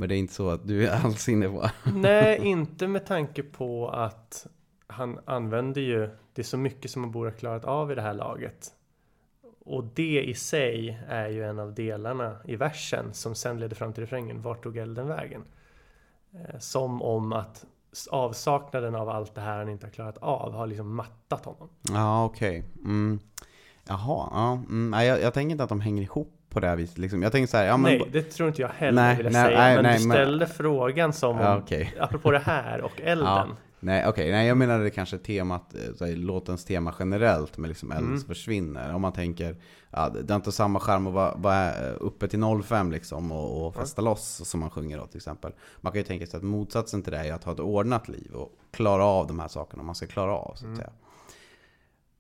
Men 0.00 0.08
det 0.08 0.14
är 0.14 0.18
inte 0.18 0.34
så 0.34 0.50
att 0.50 0.68
du 0.68 0.86
är 0.88 1.04
alls 1.04 1.28
inne 1.28 1.48
på... 1.48 1.70
Nej, 1.94 2.38
inte 2.46 2.86
med 2.86 3.06
tanke 3.06 3.42
på 3.42 3.88
att 3.88 4.46
han 4.86 5.18
använder 5.24 5.80
ju, 5.80 6.10
det 6.32 6.42
är 6.42 6.44
så 6.44 6.58
mycket 6.58 6.90
som 6.90 7.02
man 7.02 7.10
borde 7.10 7.30
ha 7.30 7.36
klarat 7.36 7.64
av 7.64 7.92
i 7.92 7.94
det 7.94 8.02
här 8.02 8.14
laget. 8.14 8.72
Och 9.64 9.84
det 9.94 10.22
i 10.22 10.34
sig 10.34 11.02
är 11.08 11.28
ju 11.28 11.44
en 11.44 11.58
av 11.58 11.74
delarna 11.74 12.36
i 12.44 12.56
versen 12.56 13.14
som 13.14 13.34
sen 13.34 13.60
leder 13.60 13.76
fram 13.76 13.92
till 13.92 14.02
refrängen, 14.02 14.42
vart 14.42 14.62
tog 14.62 14.76
elden 14.76 15.08
vägen? 15.08 15.44
Eh, 16.32 16.58
Som 16.58 17.02
om 17.02 17.32
att 17.32 17.64
avsaknaden 18.10 18.94
av 18.94 19.08
allt 19.08 19.34
det 19.34 19.40
här 19.40 19.58
han 19.58 19.68
inte 19.68 19.86
har 19.86 19.90
klarat 19.90 20.18
av 20.18 20.52
har 20.52 20.66
liksom 20.66 20.94
mattat 20.94 21.44
honom. 21.44 21.68
Ja 21.92 22.24
okej. 22.24 22.64
Mm. 22.84 23.18
Jaha, 23.88 24.28
ja. 24.32 24.52
Mm. 24.68 25.06
Jag, 25.06 25.20
jag 25.20 25.34
tänker 25.34 25.50
inte 25.52 25.64
att 25.64 25.68
de 25.68 25.80
hänger 25.80 26.02
ihop 26.02 26.37
på 26.50 26.60
det 26.60 26.66
här 26.66 26.76
viset. 26.76 26.98
Liksom. 26.98 27.22
Jag 27.22 27.32
tänker 27.32 27.46
så 27.50 27.56
här, 27.56 27.64
ja 27.66 27.76
men... 27.76 27.98
nej, 27.98 28.08
det 28.12 28.22
tror 28.22 28.48
inte 28.48 28.62
jag 28.62 28.68
heller 28.68 29.02
Nej, 29.02 29.16
vill 29.16 29.24
jag 29.26 29.32
nej, 29.32 29.44
säga. 29.46 29.58
nej, 29.58 29.74
men 29.74 29.82
nej, 29.84 29.98
du 30.00 30.08
men- 30.08 30.16
ställde 30.16 30.46
frågan 30.46 31.12
som 31.12 31.36
om, 31.36 31.42
Ja, 31.42 31.56
okej. 31.58 31.94
apropå 32.00 32.30
det 32.30 32.38
här 32.38 32.80
och 32.80 33.00
elden. 33.00 33.26
Ja. 33.26 33.46
Nej 33.80 34.06
okej, 34.06 34.30
nej 34.32 34.48
jag 34.48 34.56
menade 34.56 34.90
kanske 34.90 35.18
temat, 35.18 35.74
eh, 35.74 36.06
här, 36.06 36.16
låtens 36.16 36.64
tema 36.64 36.94
generellt 36.98 37.58
med 37.58 37.68
liksom 37.68 37.90
elden 37.92 38.06
Mm. 38.06 38.18
som 38.18 38.28
försvinner. 38.28 38.94
Om 38.94 39.02
man 39.02 39.12
tänker, 39.12 39.56
ja, 39.90 40.08
det 40.08 40.32
är 40.32 40.36
inte 40.36 40.52
samma 40.52 40.80
charm 40.80 41.06
att 41.06 41.12
vara, 41.12 41.34
vara 41.36 41.74
eh, 41.74 41.94
uppe 42.00 42.28
till 42.28 42.42
05 42.64 42.92
liksom 42.92 43.32
och, 43.32 43.66
och 43.66 43.74
festa 43.74 44.02
loss 44.02 44.40
som 44.48 44.60
man 44.60 44.70
sjunger 44.70 44.98
då 44.98 45.06
till 45.06 45.16
exempel. 45.16 45.52
Man 45.80 45.92
kan 45.92 46.00
ju 46.00 46.04
tänka 46.04 46.26
sig 46.26 46.36
att 46.38 46.42
motsatsen 46.42 47.02
till 47.02 47.12
det 47.12 47.18
är 47.18 47.32
att 47.32 47.44
ha 47.44 47.52
ett 47.52 47.60
ordnat 47.60 48.08
liv 48.08 48.30
och 48.34 48.52
klara 48.70 49.04
av 49.04 49.26
de 49.26 49.38
här 49.40 49.48
sakerna 49.48 49.82
man 49.82 49.94
ska 49.94 50.06
klara 50.06 50.32
av 50.32 50.52
så 50.54 50.58
att 50.58 50.62
Mm. 50.64 50.76
säga. 50.76 50.90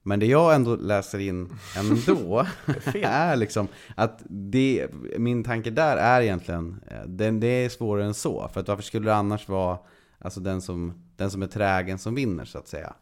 Men 0.08 0.20
det 0.20 0.26
jag 0.26 0.54
ändå 0.54 0.76
läser 0.76 1.18
in 1.18 1.48
ändå 1.76 2.46
är 3.02 3.36
liksom 3.36 3.68
att 3.94 4.22
det, 4.28 4.88
min 5.18 5.44
tanke 5.44 5.70
där 5.70 5.96
är 5.96 6.20
egentligen, 6.20 6.80
eh, 6.86 7.02
det, 7.06 7.30
det 7.30 7.46
är 7.46 7.68
svårare 7.68 8.04
än 8.06 8.14
så. 8.14 8.48
För 8.52 8.60
att 8.60 8.68
varför 8.68 8.82
skulle 8.82 9.10
det 9.10 9.14
annars 9.16 9.48
vara 9.48 9.78
Alltså 10.20 10.40
den 10.40 10.60
som, 10.60 10.92
den 11.16 11.30
som 11.30 11.42
är 11.42 11.46
trägen 11.46 11.98
som 11.98 12.14
vinner 12.14 12.44
så 12.44 12.58
att 12.58 12.68
säga. 12.68 12.92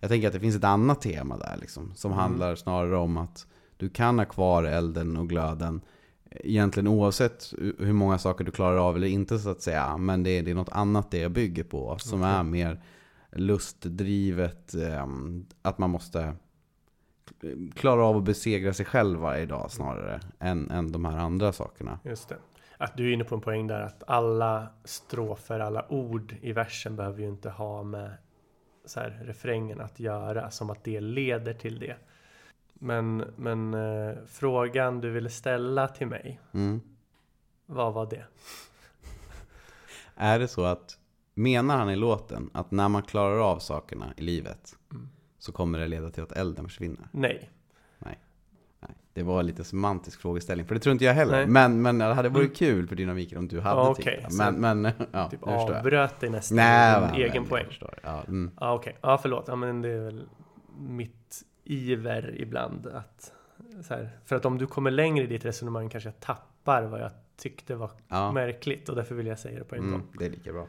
Jag 0.00 0.10
tänker 0.10 0.26
att 0.26 0.32
det 0.32 0.40
finns 0.40 0.56
ett 0.56 0.64
annat 0.64 1.00
tema 1.00 1.36
där 1.36 1.56
liksom. 1.60 1.92
Som 1.94 2.12
Mm. 2.12 2.22
handlar 2.22 2.54
snarare 2.54 2.96
om 2.96 3.16
att 3.16 3.46
du 3.76 3.88
kan 3.88 4.18
ha 4.18 4.26
kvar 4.26 4.64
elden 4.64 5.16
och 5.16 5.28
glöden. 5.28 5.80
Egentligen 6.30 6.86
oavsett 6.88 7.54
hur 7.78 7.92
många 7.92 8.18
saker 8.18 8.44
du 8.44 8.50
klarar 8.50 8.76
av 8.88 8.96
eller 8.96 9.06
inte 9.06 9.38
så 9.38 9.50
att 9.50 9.62
säga. 9.62 9.96
Men 9.96 10.22
det 10.22 10.30
är, 10.30 10.42
det 10.42 10.50
är 10.50 10.54
något 10.54 10.72
annat 10.72 11.10
det 11.10 11.18
jag 11.18 11.30
bygger 11.32 11.64
på. 11.64 11.96
Som 11.98 12.22
är 12.22 12.42
mer 12.42 12.82
lustdrivet. 13.32 14.74
ehm, 14.74 15.46
Att 15.62 15.78
man 15.78 15.90
måste 15.90 16.34
klara 17.74 18.04
av 18.04 18.16
att 18.16 18.24
besegra 18.24 18.72
sig 18.72 18.86
själv 18.86 19.18
varje 19.20 19.46
dag 19.46 19.70
snarare. 19.70 20.20
Än, 20.38 20.70
än 20.70 20.92
de 20.92 21.04
här 21.04 21.16
andra 21.18 21.52
sakerna. 21.52 21.98
Just 22.04 22.28
det. 22.28 22.36
Att 22.78 22.96
du 22.96 23.08
är 23.08 23.12
inne 23.12 23.24
på 23.24 23.34
en 23.34 23.40
poäng 23.40 23.66
där 23.66 23.80
att 23.80 24.02
alla 24.06 24.68
strofer, 24.84 25.60
alla 25.60 25.92
ord 25.92 26.34
i 26.42 26.52
versen 26.52 26.96
behöver 26.96 27.20
ju 27.22 27.28
inte 27.28 27.50
ha 27.50 27.82
med 27.82 28.10
så 28.84 29.00
här, 29.00 29.20
refrängen 29.24 29.80
att 29.80 30.00
göra, 30.00 30.50
som 30.50 30.70
att 30.70 30.84
det 30.84 31.00
leder 31.00 31.54
till 31.54 31.78
det. 31.78 31.96
Men, 32.74 33.16
men 33.36 33.74
eh, 33.74 34.14
frågan 34.26 35.00
du 35.00 35.10
ville 35.10 35.30
ställa 35.30 35.88
till 35.88 36.06
mig, 36.06 36.40
Mm. 36.52 36.80
vad 37.66 37.94
var 37.94 38.06
det? 38.06 38.24
Är 40.16 40.38
det 40.38 40.48
så 40.48 40.64
att, 40.64 40.97
menar 41.38 41.76
han 41.76 41.90
i 41.90 41.96
låten 41.96 42.50
att 42.54 42.70
när 42.70 42.88
man 42.88 43.02
klarar 43.02 43.38
av 43.52 43.58
sakerna 43.58 44.06
i 44.16 44.22
livet 44.22 44.76
Mm. 44.92 45.08
så 45.38 45.52
kommer 45.52 45.78
det 45.78 45.86
leda 45.88 46.10
till 46.10 46.22
att 46.22 46.32
elden 46.32 46.64
försvinner? 46.64 47.08
Nej. 47.12 47.50
Nej. 47.98 48.18
Nej. 48.80 48.90
Det 49.12 49.22
var 49.22 49.42
lite 49.42 49.64
semantisk 49.64 50.20
frågeställning, 50.20 50.66
för 50.66 50.74
det 50.74 50.80
tror 50.80 50.92
inte 50.92 51.04
jag 51.04 51.14
heller. 51.14 51.36
Nej. 51.38 51.46
Men, 51.46 51.82
men 51.82 51.98
det 51.98 52.04
hade 52.04 52.28
varit 52.28 52.44
Mm. 52.44 52.54
kul 52.54 52.88
för 52.88 52.96
dynamiken 52.96 53.38
om 53.38 53.48
du 53.48 53.60
hade 53.60 53.80
Ja, 53.80 53.94
tyckt 53.94 54.32
så 54.32 54.42
Men, 54.52 54.80
men 54.80 54.92
ja, 55.12 55.28
typ 55.30 55.42
avbröt 55.42 56.20
dig 56.20 56.30
nästan 56.30 56.56
Nej, 56.56 57.00
va, 57.00 57.10
egen 57.16 57.32
men 57.42 57.44
poäng. 57.46 57.66
Ja, 58.02 58.22
mm. 58.28 58.50
Ja 58.60 58.74
okej, 58.74 58.96
ja 59.00 59.18
förlåt. 59.22 59.44
Ja, 59.48 59.56
men 59.56 59.82
det 59.82 59.88
är 59.88 60.00
väl 60.00 60.24
mitt 60.78 61.42
iver 61.64 62.34
ibland 62.40 62.86
att 62.86 63.32
så 63.82 63.94
här, 63.94 64.10
för 64.24 64.36
att 64.36 64.44
om 64.44 64.58
du 64.58 64.66
kommer 64.66 64.90
längre 64.90 65.24
i 65.24 65.26
ditt 65.26 65.44
resonemang 65.44 65.88
kanske 65.88 66.08
jag 66.08 66.20
tappar 66.20 66.82
vad 66.82 67.00
jag 67.00 67.10
tyckte 67.36 67.74
var 67.74 67.90
Ja. 68.08 68.32
märkligt 68.32 68.88
och 68.88 68.96
därför 68.96 69.14
vill 69.14 69.26
jag 69.26 69.38
säga 69.38 69.58
det 69.58 69.64
på 69.64 69.74
en 69.74 69.80
Mm, 69.80 69.92
gång. 69.92 70.02
det 70.18 70.26
är 70.26 70.30
lika 70.30 70.52
bra. 70.52 70.66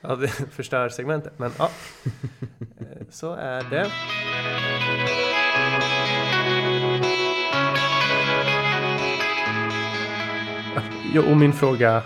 Ja, 0.00 0.16
det 0.16 0.28
förstör 0.50 0.88
segmentet, 0.88 1.38
men 1.38 1.50
ja. 1.58 1.70
Eh, 2.78 3.06
så 3.10 3.34
är 3.34 3.70
det. 3.70 3.90
Jo, 11.14 11.22
och 11.30 11.36
min 11.36 11.52
fråga 11.52 12.02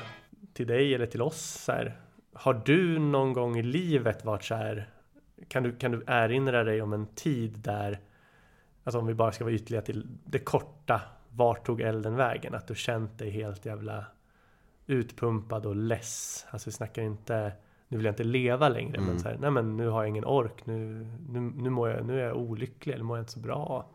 till 0.52 0.66
dig 0.66 0.94
eller 0.94 1.07
till 1.07 1.22
oss 1.22 1.62
så 1.64 1.72
här, 1.72 1.96
Har 2.33 2.62
du 2.64 2.98
någon 2.98 3.33
gång 3.33 3.57
i 3.59 3.62
livet 3.62 4.24
varit 4.24 4.44
så 4.44 4.54
här 4.54 4.88
kan 5.48 5.62
du, 5.62 5.76
kan 5.76 5.90
du 5.90 6.04
erinra 6.07 6.64
dig 6.64 6.83
om 6.83 6.92
en 6.92 7.07
tid 7.07 7.59
där 7.59 7.98
Alltså 8.85 8.98
om 8.98 9.07
vi 9.07 9.14
bara 9.14 9.33
ska 9.33 9.44
vara 9.44 9.54
ytliga 9.54 9.83
till 9.83 10.07
det 10.24 10.38
korta 10.38 11.00
Vart 11.28 11.66
tog 11.66 11.80
elden 11.80 12.16
vägen? 12.16 12.54
Att 12.54 12.66
du 12.66 12.74
känt 12.74 13.18
dig 13.18 13.30
helt 13.30 13.66
jävla 13.66 14.07
Utpumpad 14.87 15.66
och 15.66 15.76
less 15.76 16.46
Alltså 16.50 16.68
vi 16.68 16.72
snackar 16.72 17.02
inte 17.02 17.52
nu 17.88 17.97
vill 17.97 18.05
jag 18.07 18.12
inte 18.12 18.25
leva 18.25 18.68
längre 18.68 19.01
men 19.01 19.09
Mm. 19.09 19.18
så 19.18 19.29
här, 19.29 19.38
Nej 19.40 19.51
men 19.51 19.77
nu 19.77 19.88
har 19.88 20.03
jag 20.03 20.09
ingen 20.09 20.25
ork 20.25 20.66
Nu, 20.66 21.07
nu, 21.29 21.40
nu, 21.40 21.70
mår 21.70 21.88
jag, 21.90 22.07
nu 22.07 22.20
är 22.20 22.25
jag 22.27 22.37
olycklig 22.37 22.94
eller 22.94 23.05
mår 23.05 23.16
jag 23.16 23.23
inte 23.23 23.33
så 23.33 23.40
bra 23.40 23.87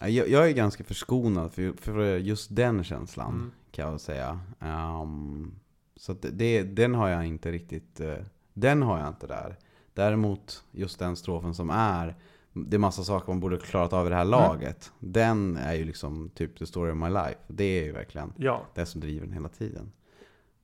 Ja, 0.00 0.08
Jag, 0.08 0.28
jag 0.28 0.48
är 0.48 0.52
ganska 0.52 0.84
förskonad 0.84 1.52
för, 1.52 1.72
för 1.80 2.16
just 2.16 2.56
den 2.56 2.84
känslan 2.84 3.34
Mm. 3.34 3.50
kan 3.70 3.90
jag 3.90 4.00
säga. 4.00 4.40
Ehm, 4.60 5.54
så 5.96 6.12
det, 6.12 6.62
den 6.62 6.94
har 6.94 7.08
jag 7.08 7.26
inte 7.26 7.52
riktigt, 7.52 8.00
eh, 8.00 8.14
den 8.52 8.82
har 8.82 8.98
jag 8.98 9.08
inte 9.08 9.26
där. 9.26 9.56
Däremot 9.94 10.64
just 10.72 10.98
den 10.98 11.16
strofen 11.16 11.54
som 11.54 11.70
är, 11.70 12.14
det 12.52 12.76
är 12.76 12.78
massa 12.78 13.04
saker 13.04 13.32
man 13.32 13.40
borde 13.40 13.58
klarat 13.58 13.92
av 13.92 14.06
i 14.06 14.08
det 14.08 14.14
här 14.16 14.24
laget. 14.24 14.92
Den 14.98 15.56
är 15.56 15.74
ju 15.74 15.84
liksom 15.84 16.30
typ 16.34 16.58
the 16.58 16.66
story 16.66 16.92
of 16.92 16.96
my 16.96 17.08
life. 17.08 17.36
Det 17.46 17.64
är 17.64 17.84
ju 17.84 17.92
verkligen 17.92 18.32
Ja 18.36 18.62
det 18.74 18.86
som 18.86 19.00
driver 19.00 19.26
den 19.26 19.34
hela 19.34 19.48
tiden. 19.48 19.92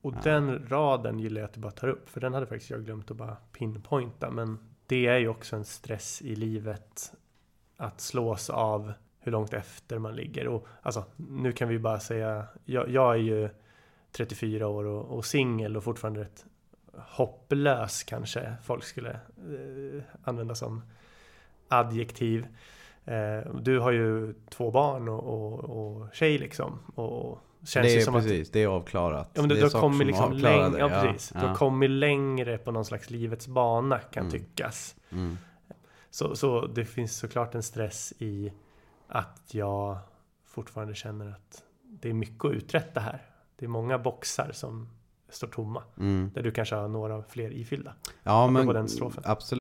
Och 0.03 0.15
den 0.23 0.69
raden 0.69 1.19
gillar 1.19 1.41
jag 1.41 1.49
att 1.49 1.55
du 1.55 1.61
bara 1.61 1.73
tar 1.73 1.89
upp 1.89 2.09
För 2.09 2.21
den 2.21 2.35
hade 2.35 2.47
faktiskt 2.47 2.71
jag 2.71 2.85
glömt 2.85 3.11
att 3.11 3.17
bara 3.17 3.37
pinpointa. 3.53 4.31
Men 4.31 4.59
det 4.87 5.07
är 5.07 5.19
ju 5.19 5.29
också 5.29 5.57
en 5.57 5.65
stress 5.65 6.23
i 6.23 6.37
livet 6.37 7.13
Att 7.77 8.01
slås 8.01 8.51
av 8.51 8.93
hur 9.19 9.33
långt 9.33 9.53
efter 9.53 9.99
man 9.99 10.17
ligger. 10.17 10.49
Och 10.49 10.67
alltså 10.83 11.05
nu 11.17 11.53
kan 11.53 11.69
vi 11.69 11.79
bara 11.79 12.01
säga 12.01 12.47
Jag, 12.65 12.91
jag 12.91 13.15
är 13.15 13.19
ju 13.19 13.49
34 14.13 14.69
år 14.69 14.85
och, 14.85 15.17
och 15.17 15.25
singel 15.25 15.77
och 15.77 15.85
fortfarande 15.85 16.21
rätt 16.21 16.47
hopplös 16.93 18.03
kanske 18.03 18.55
folk 18.63 18.85
skulle 18.85 19.11
eh, 19.11 20.03
använda 20.25 20.55
som 20.55 20.83
adjektiv. 21.69 22.47
Eh, 23.05 23.55
Du 23.55 23.79
har 23.79 23.91
ju 23.91 24.35
två 24.49 24.71
barn 24.71 25.09
och, 25.09 25.23
och, 25.23 25.61
och 25.65 26.15
tjej 26.15 26.39
liksom. 26.39 26.79
Och 26.95 27.39
känns 27.65 27.87
det 27.87 27.97
är 27.97 28.01
som 28.01 28.15
att 28.15 28.23
precis, 28.23 28.51
det 28.51 28.63
är 28.63 28.67
avklarat. 28.67 29.31
Ja 29.35 29.43
men 29.43 29.49
du, 29.49 29.55
det 29.55 29.61
du 29.61 29.61
är 29.61 29.65
har 29.65 29.71
saker 29.71 29.81
kommit 29.81 30.07
liksom 30.07 30.33
längre, 30.33 30.79
ja, 30.79 30.89
precis. 30.89 31.29
Du 31.29 31.39
har 31.39 31.49
ja. 31.49 31.55
kommit 31.55 31.91
längre 31.91 32.59
på 32.59 32.73
någon 32.73 32.85
slags 32.85 33.11
livets 33.11 33.47
bana 33.47 33.99
kan 33.99 34.27
Mm. 34.27 34.33
tyckas. 34.33 34.97
Mm. 35.11 35.39
Så, 36.11 36.37
så 36.37 36.67
det 36.67 36.85
finns 36.85 37.17
såklart 37.19 37.55
en 37.55 37.63
stress 37.63 38.13
i 38.19 38.53
att 39.09 39.43
jag 39.53 39.99
fortfarande 40.47 40.95
känner 40.95 41.31
att 41.31 41.63
det 41.83 42.09
är 42.09 42.15
mycket 42.15 42.45
att 42.45 42.53
uträtta 42.53 43.01
här. 43.01 43.23
Det 43.57 43.65
är 43.65 43.69
många 43.69 43.99
boxar 43.99 44.51
som 44.53 44.89
står 45.29 45.49
tomma. 45.49 45.83
Mm. 45.99 46.31
Där 46.35 46.43
du 46.43 46.51
kanske 46.51 46.75
har 46.75 46.89
några 46.89 47.23
fler 47.23 47.53
ifyllda. 47.53 47.95
Ja 48.23 48.47
men 48.47 48.87
absolut. 49.25 49.61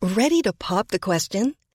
Ready 0.00 0.42
to 0.42 0.52
pop 0.52 0.88
the 0.88 0.98
question? 0.98 1.54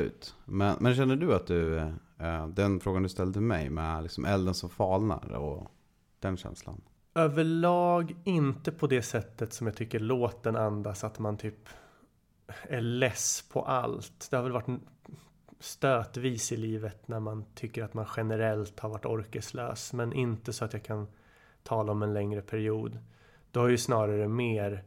Ut. 0.00 0.34
Men, 0.44 0.76
men 0.80 0.94
känner 0.94 1.16
du 1.16 1.34
att 1.34 1.46
du, 1.46 1.78
eh, 2.18 2.46
den 2.48 2.80
frågan 2.80 3.02
du 3.02 3.08
ställde 3.08 3.32
till 3.32 3.42
mig 3.42 3.70
med 3.70 4.02
liksom 4.02 4.24
elden 4.24 4.54
som 4.54 4.70
falnar 4.70 5.32
och 5.32 5.70
den 6.20 6.36
känslan? 6.36 6.80
Överlag 7.14 8.16
inte 8.24 8.72
på 8.72 8.86
det 8.86 9.02
sättet 9.02 9.52
som 9.52 9.66
jag 9.66 9.76
tycker 9.76 10.00
låten 10.00 10.56
andas 10.56 11.04
att 11.04 11.18
man 11.18 11.36
typ 11.36 11.68
är 12.62 12.80
less 12.80 13.44
på 13.52 13.62
allt. 13.62 14.28
Det 14.30 14.36
har 14.36 14.42
väl 14.42 14.52
varit 14.52 14.80
stötvis 15.60 16.52
i 16.52 16.56
livet 16.56 17.08
när 17.08 17.20
man 17.20 17.44
tycker 17.54 17.84
att 17.84 17.94
man 17.94 18.06
generellt 18.16 18.80
har 18.80 18.88
varit 18.88 19.06
orkeslös 19.06 19.92
men 19.92 20.12
inte 20.12 20.52
så 20.52 20.64
att 20.64 20.72
jag 20.72 20.82
kan 20.82 21.06
tala 21.62 21.92
om 21.92 22.02
en 22.02 22.14
längre 22.14 22.42
period. 22.42 22.98
Då 23.50 23.60
har 23.60 23.68
ju 23.68 23.78
snarare 23.78 24.28
mer 24.28 24.84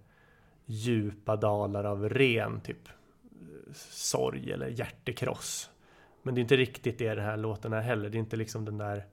djupa 0.65 1.35
dalar 1.35 1.83
av 1.83 2.09
ren 2.09 2.61
typ 2.61 2.89
sorg 3.73 4.51
eller 4.51 4.67
hjärtekross. 4.67 5.69
Men 6.21 6.35
det 6.35 6.39
är 6.39 6.41
inte 6.41 6.57
riktigt 6.57 6.97
det 6.97 7.15
den 7.15 7.25
här 7.25 7.37
låten 7.37 7.73
är 7.73 7.81
heller. 7.81 8.09
Det 8.09 8.17
är 8.17 8.19
inte 8.19 8.35
liksom 8.35 8.65
den 8.65 8.77
där 8.77 9.05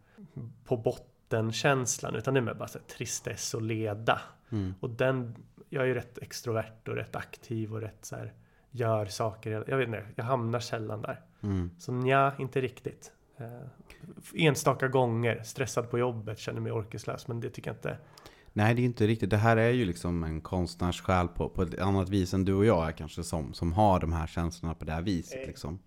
på 0.65 0.77
botten 0.77 1.53
känslan 1.53 2.15
utan 2.15 2.35
det 2.35 2.41
är 2.41 2.43
mer 2.43 2.55
bara 2.55 2.69
så 2.69 2.79
här 2.79 2.87
tristess 2.87 3.55
och 3.55 3.63
leda. 3.63 4.21
Mm. 4.51 4.75
Och 4.81 4.91
den, 4.91 5.37
jag 5.69 5.83
är 5.83 5.87
ju 5.87 5.95
rätt 5.95 6.19
extrovert 6.19 6.89
och 6.89 6.95
rätt 6.95 7.17
aktiv 7.17 7.75
och 7.75 7.81
rätt 7.81 8.05
så 8.05 8.17
här 8.17 8.33
gör 8.71 9.07
saker. 9.07 9.65
Jag 9.67 9.77
vet 9.77 9.87
inte, 9.87 10.07
jag 10.15 10.25
hamnar 10.25 10.61
sällan 10.61 11.03
där. 11.03 11.21
Mm. 11.43 11.71
Så 11.79 11.93
nja, 11.93 12.33
inte 12.39 12.61
riktigt. 12.61 13.13
Eh, 13.37 13.47
enstaka 14.35 14.89
gånger, 14.89 15.43
stressad 15.43 15.91
på 15.91 15.99
jobbet, 15.99 16.39
känner 16.39 16.61
mig 16.61 16.73
orkeslös. 16.73 17.29
Men 17.29 17.41
det 17.41 17.51
tycker 17.51 17.71
jag 17.71 17.77
inte 17.77 17.97
Nej, 18.53 18.75
det 18.75 18.83
är 18.83 18.85
inte 18.85 19.07
riktigt. 19.07 19.31
Det 19.31 19.37
här 19.37 19.57
är 19.57 19.71
ju 19.71 19.85
liksom 19.85 20.25
en 20.25 20.41
konstnärssjäl 20.41 21.29
på, 21.29 21.49
på 21.49 21.63
ett 21.63 21.79
annat 21.79 22.09
vis 22.09 22.35
än 22.35 22.45
du 22.45 22.55
och 22.55 22.65
jag 22.65 22.89
är 22.89 22.93
kanske 22.93 23.23
som, 23.23 23.55
som 23.55 23.73
har 23.73 24.01
de 24.01 24.13
här 24.13 24.27
känslorna 24.27 24.75
på 24.75 24.85
det 24.85 24.93
här 24.93 25.03
viset. 25.03 25.47
Liksom. 25.47 25.79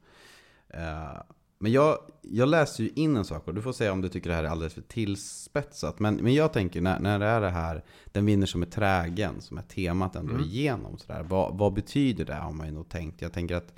Eh, 0.69 1.21
men 1.59 1.71
jag, 1.71 1.97
jag 2.21 2.49
läser 2.49 2.83
ju 2.83 2.89
in 2.89 3.17
en 3.17 3.25
sak 3.25 3.47
och 3.47 3.53
du 3.53 3.61
får 3.61 3.73
säga 3.73 3.91
om 3.91 4.01
du 4.01 4.09
tycker 4.09 4.29
det 4.29 4.35
här 4.35 4.43
är 4.43 4.47
alldeles 4.47 4.73
för 4.73 4.81
tillspetsat. 4.81 5.99
Men, 5.99 6.15
men 6.15 6.33
jag 6.33 6.53
tänker 6.53 6.81
när, 6.81 6.99
när 6.99 7.19
det 7.19 7.25
är 7.25 7.41
det 7.41 7.49
här, 7.49 7.83
den 8.05 8.25
vinner 8.25 8.45
som 8.45 8.61
är 8.61 8.65
trägen, 8.65 9.41
som 9.41 9.57
är 9.57 9.61
temat 9.61 10.15
ändå 10.15 10.33
Mm. 10.33 10.45
igenom. 10.45 10.97
Sådär. 10.97 11.23
Vad, 11.23 11.57
vad 11.57 11.73
betyder 11.73 12.25
det 12.25 12.33
har 12.35 12.51
man 12.51 12.67
ju 12.67 12.73
nog 12.73 12.89
tänkt. 12.89 13.21
Jag 13.21 13.33
tänker 13.33 13.55
att 13.55 13.73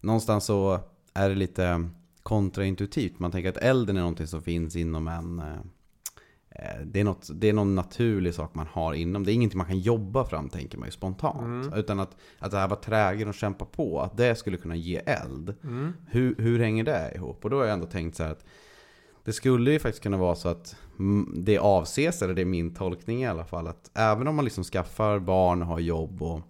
någonstans 0.00 0.44
så 0.44 0.80
är 1.14 1.28
det 1.28 1.34
lite 1.34 1.88
kontraintuitivt. 2.22 3.18
Man 3.18 3.30
tänker 3.30 3.48
att 3.48 3.56
elden 3.56 3.96
är 3.96 4.00
någonting 4.00 4.26
som 4.26 4.42
finns 4.42 4.76
inom 4.76 5.08
en... 5.08 5.42
eh, 6.54 6.80
Det 6.86 7.00
är, 7.00 7.04
något, 7.04 7.30
det 7.34 7.48
är 7.48 7.52
någon 7.52 7.74
naturlig 7.74 8.34
sak 8.34 8.54
man 8.54 8.66
har 8.66 8.94
inom. 8.94 9.24
Det 9.24 9.32
är 9.32 9.34
ingenting 9.34 9.58
man 9.58 9.66
kan 9.66 9.78
jobba 9.78 10.24
fram, 10.24 10.48
tänker 10.48 10.78
man 10.78 10.88
ju 10.88 10.92
spontant. 10.92 11.74
Utan 11.76 12.00
att, 12.00 12.16
att 12.38 12.50
det 12.50 12.58
här 12.58 12.68
var 12.68 12.76
trägen 12.76 13.28
och 13.28 13.34
kämpa 13.34 13.64
på, 13.64 14.00
att 14.00 14.16
det 14.16 14.34
skulle 14.34 14.56
kunna 14.56 14.76
ge 14.76 14.96
eld. 14.96 15.54
Hur, 16.06 16.34
hur 16.38 16.58
hänger 16.58 16.84
det 16.84 17.12
ihop? 17.14 17.44
Och 17.44 17.50
då 17.50 17.56
har 17.56 17.64
jag 17.64 17.72
ändå 17.72 17.86
tänkt 17.86 18.16
så 18.16 18.22
här 18.22 18.30
att 18.30 18.44
det 19.24 19.32
skulle 19.32 19.72
ju 19.72 19.78
faktiskt 19.78 20.02
kunna 20.02 20.16
vara 20.16 20.34
så 20.34 20.48
att 20.48 20.76
mm, 20.98 21.34
det 21.36 21.58
avses, 21.58 22.22
eller 22.22 22.34
det 22.34 22.40
är 22.40 22.46
min 22.46 22.74
tolkning 22.74 23.22
i 23.22 23.26
alla 23.26 23.44
fall, 23.44 23.66
att 23.66 23.90
även 23.94 24.28
om 24.28 24.36
man 24.36 24.44
liksom 24.44 24.64
skaffar 24.64 25.18
barn 25.18 25.62
och 25.62 25.68
har 25.68 25.80
jobb 25.80 26.22
och 26.22 26.40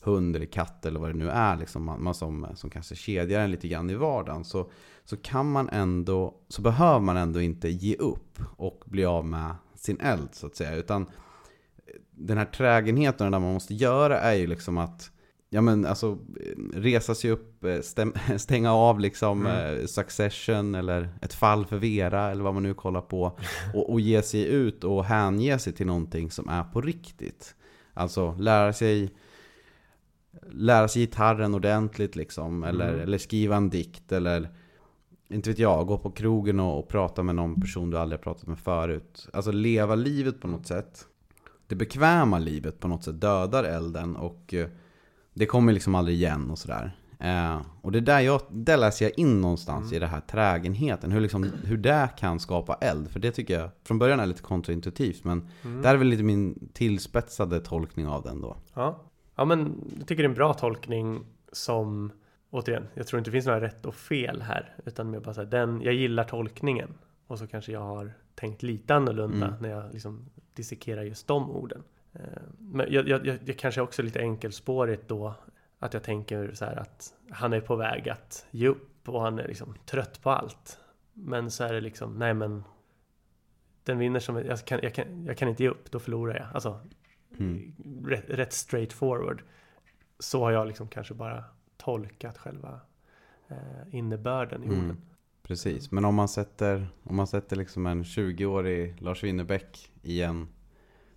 hund 0.00 0.36
eller 0.36 0.46
katt 0.46 0.86
eller 0.86 1.00
vad 1.00 1.10
det 1.10 1.18
nu 1.18 1.30
är, 1.30 1.56
liksom 1.56 1.84
man, 1.84 2.02
man 2.02 2.14
som, 2.14 2.46
som 2.54 2.70
kanske 2.70 2.94
kedjar 2.94 3.40
en 3.40 3.50
lite 3.50 3.68
grann 3.68 3.90
i 3.90 3.94
vardagen, 3.94 4.44
så, 4.44 4.70
så 5.10 5.16
kan 5.16 5.52
man 5.52 5.68
ändå, 5.68 6.34
så 6.48 6.62
behöver 6.62 7.00
man 7.00 7.16
ändå 7.16 7.40
inte 7.40 7.68
ge 7.68 7.96
upp 7.96 8.38
och 8.56 8.82
bli 8.86 9.04
av 9.04 9.26
med 9.26 9.54
sin 9.74 10.00
eld 10.00 10.28
så 10.32 10.46
att 10.46 10.56
säga, 10.56 10.74
utan 10.74 11.06
den 12.10 12.38
här 12.38 12.44
trägenheten 12.44 13.26
och 13.26 13.30
det 13.30 13.34
där 13.36 13.40
man 13.40 13.52
måste 13.52 13.74
göra 13.74 14.20
är 14.20 14.34
ju 14.34 14.46
liksom 14.46 14.78
att 14.78 15.10
Ja 15.52 15.60
men 15.60 15.86
alltså 15.86 16.18
resa 16.74 17.14
sig 17.14 17.30
upp, 17.30 17.64
eh, 17.64 17.80
stäm, 17.80 18.14
stänga 18.38 18.72
av 18.72 19.00
liksom 19.00 19.46
eh, 19.46 19.86
Succession 19.86 20.74
eller 20.74 21.08
ett 21.22 21.34
fall 21.34 21.66
för 21.66 21.76
Vera 21.76 22.30
eller 22.30 22.42
vad 22.42 22.54
man 22.54 22.62
nu 22.62 22.74
kollar 22.74 23.00
på 23.00 23.38
och, 23.74 23.92
och 23.92 24.00
ge 24.00 24.22
sig 24.22 24.46
ut 24.46 24.84
och 24.84 25.04
hänge 25.04 25.58
sig 25.58 25.72
till 25.72 25.86
någonting 25.86 26.30
som 26.30 26.48
är 26.48 26.64
på 26.64 26.80
riktigt. 26.80 27.54
Alltså 27.94 28.34
lära 28.38 28.72
sig 28.72 29.10
lära 30.52 30.88
sig 30.88 31.02
gitarren 31.02 31.54
ordentligt 31.54 32.16
liksom 32.16 32.64
eller, 32.64 32.92
eller 32.92 33.18
skriva 33.18 33.56
en 33.56 33.70
dikt 33.70 34.12
eller 34.12 34.50
inte 35.30 35.50
vet 35.50 35.58
jag, 35.58 35.86
gå 35.86 35.98
på 35.98 36.10
krogen 36.10 36.60
och, 36.60 36.78
och 36.78 36.88
prata 36.88 37.22
med 37.22 37.34
någon 37.34 37.60
person 37.60 37.90
du 37.90 37.98
aldrig 37.98 38.18
har 38.18 38.22
pratat 38.22 38.46
med 38.46 38.58
förut. 38.58 39.28
Alltså 39.32 39.52
leva 39.52 39.94
livet 39.94 40.40
på 40.40 40.48
något 40.48 40.66
sätt. 40.66 41.06
Det 41.66 41.74
bekväma 41.74 42.38
livet 42.38 42.80
på 42.80 42.88
något 42.88 43.04
sätt 43.04 43.20
dödar 43.20 43.64
elden 43.64 44.16
och 44.16 44.54
eh, 44.54 44.68
det 45.34 45.46
kommer 45.46 45.72
liksom 45.72 45.94
aldrig 45.94 46.16
igen 46.16 46.50
och 46.50 46.58
sådär. 46.58 46.96
Eh, 47.18 47.60
och 47.82 47.92
det 47.92 48.00
där, 48.00 48.20
jag, 48.20 48.40
där 48.50 48.76
läser 48.76 49.04
jag 49.04 49.18
in 49.18 49.40
någonstans 49.40 49.92
i 49.92 49.98
det 49.98 50.06
här 50.06 50.20
trägenheten. 50.20 51.12
Hur, 51.12 51.20
liksom, 51.20 51.52
hur 51.64 51.76
det 51.76 52.08
kan 52.18 52.40
skapa 52.40 52.74
eld. 52.74 53.10
För 53.10 53.20
det 53.20 53.30
tycker 53.30 53.60
jag 53.60 53.70
från 53.84 53.98
början 53.98 54.20
är 54.20 54.26
lite 54.26 54.42
kontraintuitivt. 54.42 55.24
Men 55.24 55.48
det 55.62 55.88
här 55.88 55.94
är 55.94 55.98
väl 55.98 56.08
lite 56.08 56.22
min 56.22 56.68
tillspetsade 56.72 57.60
tolkning 57.60 58.06
av 58.06 58.22
den 58.22 58.40
då. 58.40 58.56
Ja. 58.74 59.00
ja, 59.36 59.44
men 59.44 59.74
jag 59.98 60.08
tycker 60.08 60.22
det 60.22 60.26
är 60.26 60.30
en 60.30 60.34
bra 60.34 60.54
tolkning 60.54 61.20
som 61.52 62.12
återigen, 62.50 62.88
jag 62.94 63.06
tror 63.06 63.18
inte 63.18 63.30
det 63.30 63.32
finns 63.32 63.46
några 63.46 63.60
rätt 63.60 63.86
och 63.86 63.94
fel 63.94 64.42
här, 64.42 64.74
utan 64.84 65.10
mer 65.10 65.20
bara 65.20 65.34
så 65.34 65.40
här, 65.40 65.48
den, 65.50 65.82
jag 65.82 65.94
gillar 65.94 66.24
tolkningen 66.24 66.94
och 67.26 67.38
så 67.38 67.46
kanske 67.46 67.72
jag 67.72 67.80
har 67.80 68.12
tänkt 68.34 68.62
lite 68.62 68.94
annorlunda 68.94 69.46
Mm. 69.46 69.62
när 69.62 69.68
jag 69.70 69.92
liksom 69.92 70.30
dissekerar 70.54 71.02
just 71.02 71.26
de 71.26 71.50
orden. 71.50 71.82
Eh, 72.12 72.20
Men 72.58 72.86
jag, 72.92 73.08
jag, 73.08 73.26
jag, 73.26 73.38
jag 73.44 73.58
kanske 73.58 73.80
också 73.80 74.02
är 74.02 74.04
lite 74.04 74.20
enkelspårigt 74.20 75.08
då 75.08 75.34
att 75.78 75.94
jag 75.94 76.02
tänker 76.02 76.50
så 76.54 76.64
här 76.64 76.76
att 76.76 77.14
han 77.30 77.52
är 77.52 77.60
på 77.60 77.76
väg 77.76 78.08
att 78.08 78.46
ge 78.50 78.68
upp 78.68 79.08
och 79.08 79.20
han 79.22 79.38
är 79.38 79.48
liksom 79.48 79.74
trött 79.86 80.22
på 80.22 80.30
allt. 80.30 80.78
Men 81.12 81.50
så 81.50 81.64
är 81.64 81.72
det 81.72 81.80
liksom, 81.80 82.18
nej 82.18 82.34
men 82.34 82.64
den 83.84 83.98
vinner 83.98 84.20
som, 84.20 84.36
jag 84.36 84.64
kan, 84.64 84.80
jag 84.82 84.94
kan, 84.94 85.24
jag 85.26 85.36
kan 85.38 85.48
inte 85.48 85.62
ge 85.62 85.68
upp, 85.68 85.90
då 85.90 85.98
förlorar 85.98 86.36
jag. 86.36 86.46
Alltså, 86.54 86.80
Mm. 87.38 87.72
rätt, 88.06 88.24
rätt 88.30 88.52
straight 88.52 88.92
forward. 88.92 89.42
Så 90.18 90.40
har 90.44 90.50
jag 90.50 90.66
liksom 90.66 90.88
kanske 90.88 91.14
bara 91.14 91.44
tolkat 91.80 92.38
själva 92.38 92.80
eh, 93.48 93.56
innebörden 93.94 94.62
i 94.64 94.66
Mm. 94.66 94.78
orden. 94.84 95.02
Precis, 95.42 95.90
men 95.90 96.04
om 96.04 96.14
man 96.14 96.28
sätter, 96.28 96.88
om 97.02 97.16
man 97.16 97.26
sätter 97.26 97.56
liksom 97.56 97.86
en 97.86 98.02
20-årig 98.04 99.00
Lars 99.02 99.24
Winnerbäck 99.24 99.90
i 100.02 100.22
en 100.22 100.48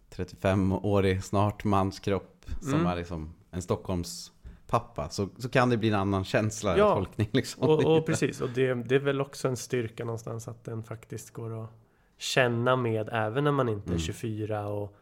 35-årig 0.10 1.24
snart 1.24 1.64
manskropp 1.64 2.46
som 2.62 2.74
Mm. 2.74 2.86
är 2.86 2.96
liksom 2.96 3.34
en 3.52 3.62
Stockholms 3.62 4.32
pappa 4.68 5.10
så, 5.10 5.30
så 5.38 5.50
kan 5.50 5.70
det 5.70 5.78
bli 5.78 5.90
en 5.90 5.96
annan 5.96 6.24
känsla, 6.24 6.78
Ja. 6.78 6.96
tolkning 6.96 7.30
liksom. 7.32 7.64
Och, 7.64 7.98
och 7.98 8.06
precis, 8.06 8.42
och 8.42 8.50
det, 8.50 8.74
det 8.74 8.96
är 8.96 9.00
väl 9.00 9.22
också 9.22 9.48
en 9.48 9.58
styrka 9.58 10.06
någonstans 10.06 10.48
att 10.48 10.64
den 10.64 10.84
faktiskt 10.84 11.32
går 11.32 11.64
att 11.64 11.70
känna 12.18 12.76
med 12.76 13.10
även 13.12 13.44
när 13.44 13.52
man 13.52 13.70
inte 13.70 13.86
är 13.88 13.88
Mm. 13.88 14.00
24 14.00 14.68
och 14.68 14.96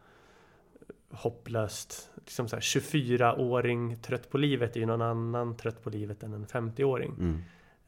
hopplöst 1.10 2.10
liksom 2.24 2.48
så 2.48 2.56
här, 2.56 2.60
24-åring 2.60 3.96
trött 4.02 4.30
på 4.30 4.38
livet 4.38 4.76
är 4.76 4.80
ju 4.80 4.86
någon 4.86 5.02
annan 5.02 5.56
trött 5.56 5.82
på 5.82 5.90
livet 5.90 6.22
än 6.22 6.32
en 6.34 6.46
50-åring. 6.46 7.10
Mm. 7.18 7.38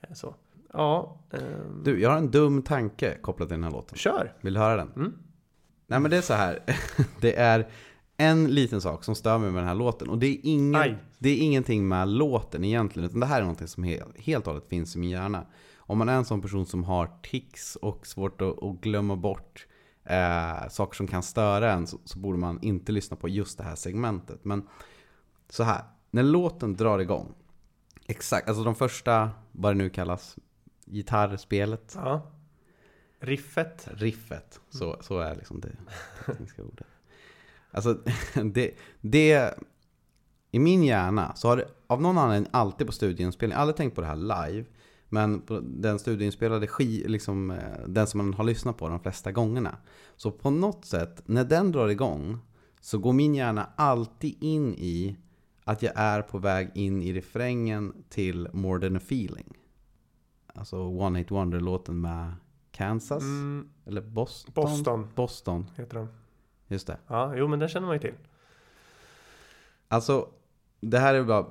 Eh, 0.01 0.13
Så. 0.15 0.35
Ja, 0.73 1.19
ehm, 1.33 1.83
Du, 1.85 2.01
jag 2.01 2.11
har 2.11 2.17
en 2.19 2.31
dum 2.31 2.63
tanke 2.63 3.19
kopplat 3.21 3.49
till 3.49 3.55
den 3.57 3.65
här 3.65 3.71
låten. 3.71 3.99
kör! 3.99 4.33
Vill 4.41 4.55
du 4.55 4.61
höra 4.61 4.77
den? 4.77 4.93
Mm. 4.97 5.13
Nej 5.87 6.01
men 6.01 6.11
det 6.11 6.17
är 6.17 6.21
så 6.23 6.35
här. 6.35 6.59
Det 7.21 7.37
är 7.37 7.69
en 8.17 8.47
liten 8.47 8.81
sak 8.81 9.05
som 9.05 9.15
stör 9.15 9.39
mig 9.39 9.51
med 9.51 9.61
den 9.63 9.69
här 9.69 9.75
låten. 9.75 10.09
Och 10.09 10.19
det 10.19 10.27
är, 10.27 10.39
ingen, 10.43 10.81
Aj. 10.81 10.97
det 11.19 11.29
är 11.29 11.37
ingenting 11.37 11.89
med 11.89 12.09
låten 12.09 12.65
egentligen. 12.65 13.09
Utan 13.09 13.21
det 13.21 13.27
här 13.27 13.37
är 13.37 13.43
någonting 13.43 13.69
som 13.69 13.85
helt, 13.85 14.19
helt 14.19 14.47
och 14.47 14.53
hållet 14.53 14.69
finns 14.69 14.97
i 14.97 14.99
min 14.99 15.11
hjärna. 15.11 15.47
Om 15.77 15.99
man 15.99 16.09
är 16.09 16.17
en 16.17 16.25
sån 16.25 16.41
person 16.43 16.67
som 16.67 16.85
har 16.85 17.11
tics 17.23 17.77
och 17.77 18.07
svårt 18.07 18.41
att, 18.41 18.63
att 18.63 18.81
glömma 18.81 19.17
bort 19.17 19.67
eh, 20.05 20.69
saker 20.69 20.97
som 20.97 21.07
kan 21.07 21.23
störa 21.23 21.73
en. 21.73 21.87
Så, 21.87 21.99
så 22.05 22.19
borde 22.19 22.39
man 22.39 22.59
inte 22.63 22.93
lyssna 22.93 23.17
på 23.17 23.29
just 23.29 23.59
det 23.59 23.65
här 23.65 23.75
segmentet. 23.75 24.45
Men 24.45 24.69
så 25.49 25.63
här. 25.63 25.85
När 26.11 26.23
låten 26.23 26.75
drar 26.75 26.99
igång. 26.99 27.35
Exakt, 28.07 28.49
alltså 28.49 28.65
de 28.65 28.75
första, 28.75 29.31
vad 29.53 29.75
det 29.75 29.79
nu 29.79 29.91
kallas, 29.91 30.37
gitarrspelet. 30.85 31.93
Ja. 31.97 32.31
Riffet. 33.21 33.89
Riffet, 33.93 34.61
så, 34.71 34.97
så 35.01 35.19
är 35.19 35.35
liksom 35.35 35.61
det 35.61 35.77
tekniska 36.27 36.63
ordet. 36.63 36.87
Alltså, 37.71 37.99
det, 38.45 38.71
det... 39.01 39.55
I 40.51 40.59
min 40.59 40.85
hjärna 40.85 41.35
så 41.35 41.49
har 41.49 41.57
det 41.57 41.69
av 41.87 42.03
någon 42.03 42.19
anledning 42.19 42.51
alltid 42.53 42.87
på 42.87 42.93
har 42.93 43.61
aldrig 43.61 43.77
tänkt 43.77 43.95
på 43.95 44.01
det 44.01 44.07
här 44.07 44.17
live, 44.17 44.65
men 45.15 45.43
den 45.63 45.99
studieinspelade 45.99 46.67
ski, 46.67 47.05
liksom, 47.09 47.51
eh, 47.51 47.87
den 47.87 48.07
som 48.07 48.19
man 48.19 48.35
har 48.35 48.45
lyssnat 48.45 48.77
på 48.77 48.89
de 48.89 49.01
flesta 49.01 49.33
gångerna. 49.33 49.77
Så 50.17 50.31
på 50.31 50.51
något 50.51 50.85
sätt, 50.85 51.23
när 51.27 51.45
den 51.45 51.73
drar 51.73 51.89
igång, 51.89 52.39
så 52.81 52.99
går 52.99 53.13
min 53.13 53.35
hjärna 53.35 53.71
alltid 53.77 54.43
in 54.43 54.75
i 54.75 55.17
att 55.65 55.83
jag 55.83 55.93
är 55.97 56.23
på 56.23 56.39
väg 56.39 56.71
in 56.75 57.03
i 57.03 57.13
refrängen 57.13 58.05
till 58.09 58.49
More 58.53 58.81
than 58.81 58.97
a 58.97 59.01
feeling. 59.03 59.57
Alltså 60.47 60.77
One 60.79 61.19
Hit 61.19 61.31
Wonder-låten 61.31 62.01
med 62.01 62.33
Kansas. 62.71 63.23
Mm, 63.23 63.69
Eller 63.87 64.01
Boston? 64.01 64.53
Boston. 64.55 65.09
Boston, 65.15 65.71
heter 65.77 65.97
de. 65.97 66.09
just 66.69 66.87
det. 66.87 66.99
Ja, 67.07 67.37
jo 67.37 67.49
men 67.49 67.59
den 67.59 67.69
känner 67.69 67.87
man 67.87 67.97
ju 67.97 68.01
till. 68.01 68.15
Alltså, 69.89 70.29
det 70.81 70.99
här 70.99 71.15
är 71.15 71.25
bara... 71.25 71.47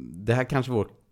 Det 0.00 0.34
här 0.34 0.44
kanske 0.44 0.72
vårt 0.72 1.03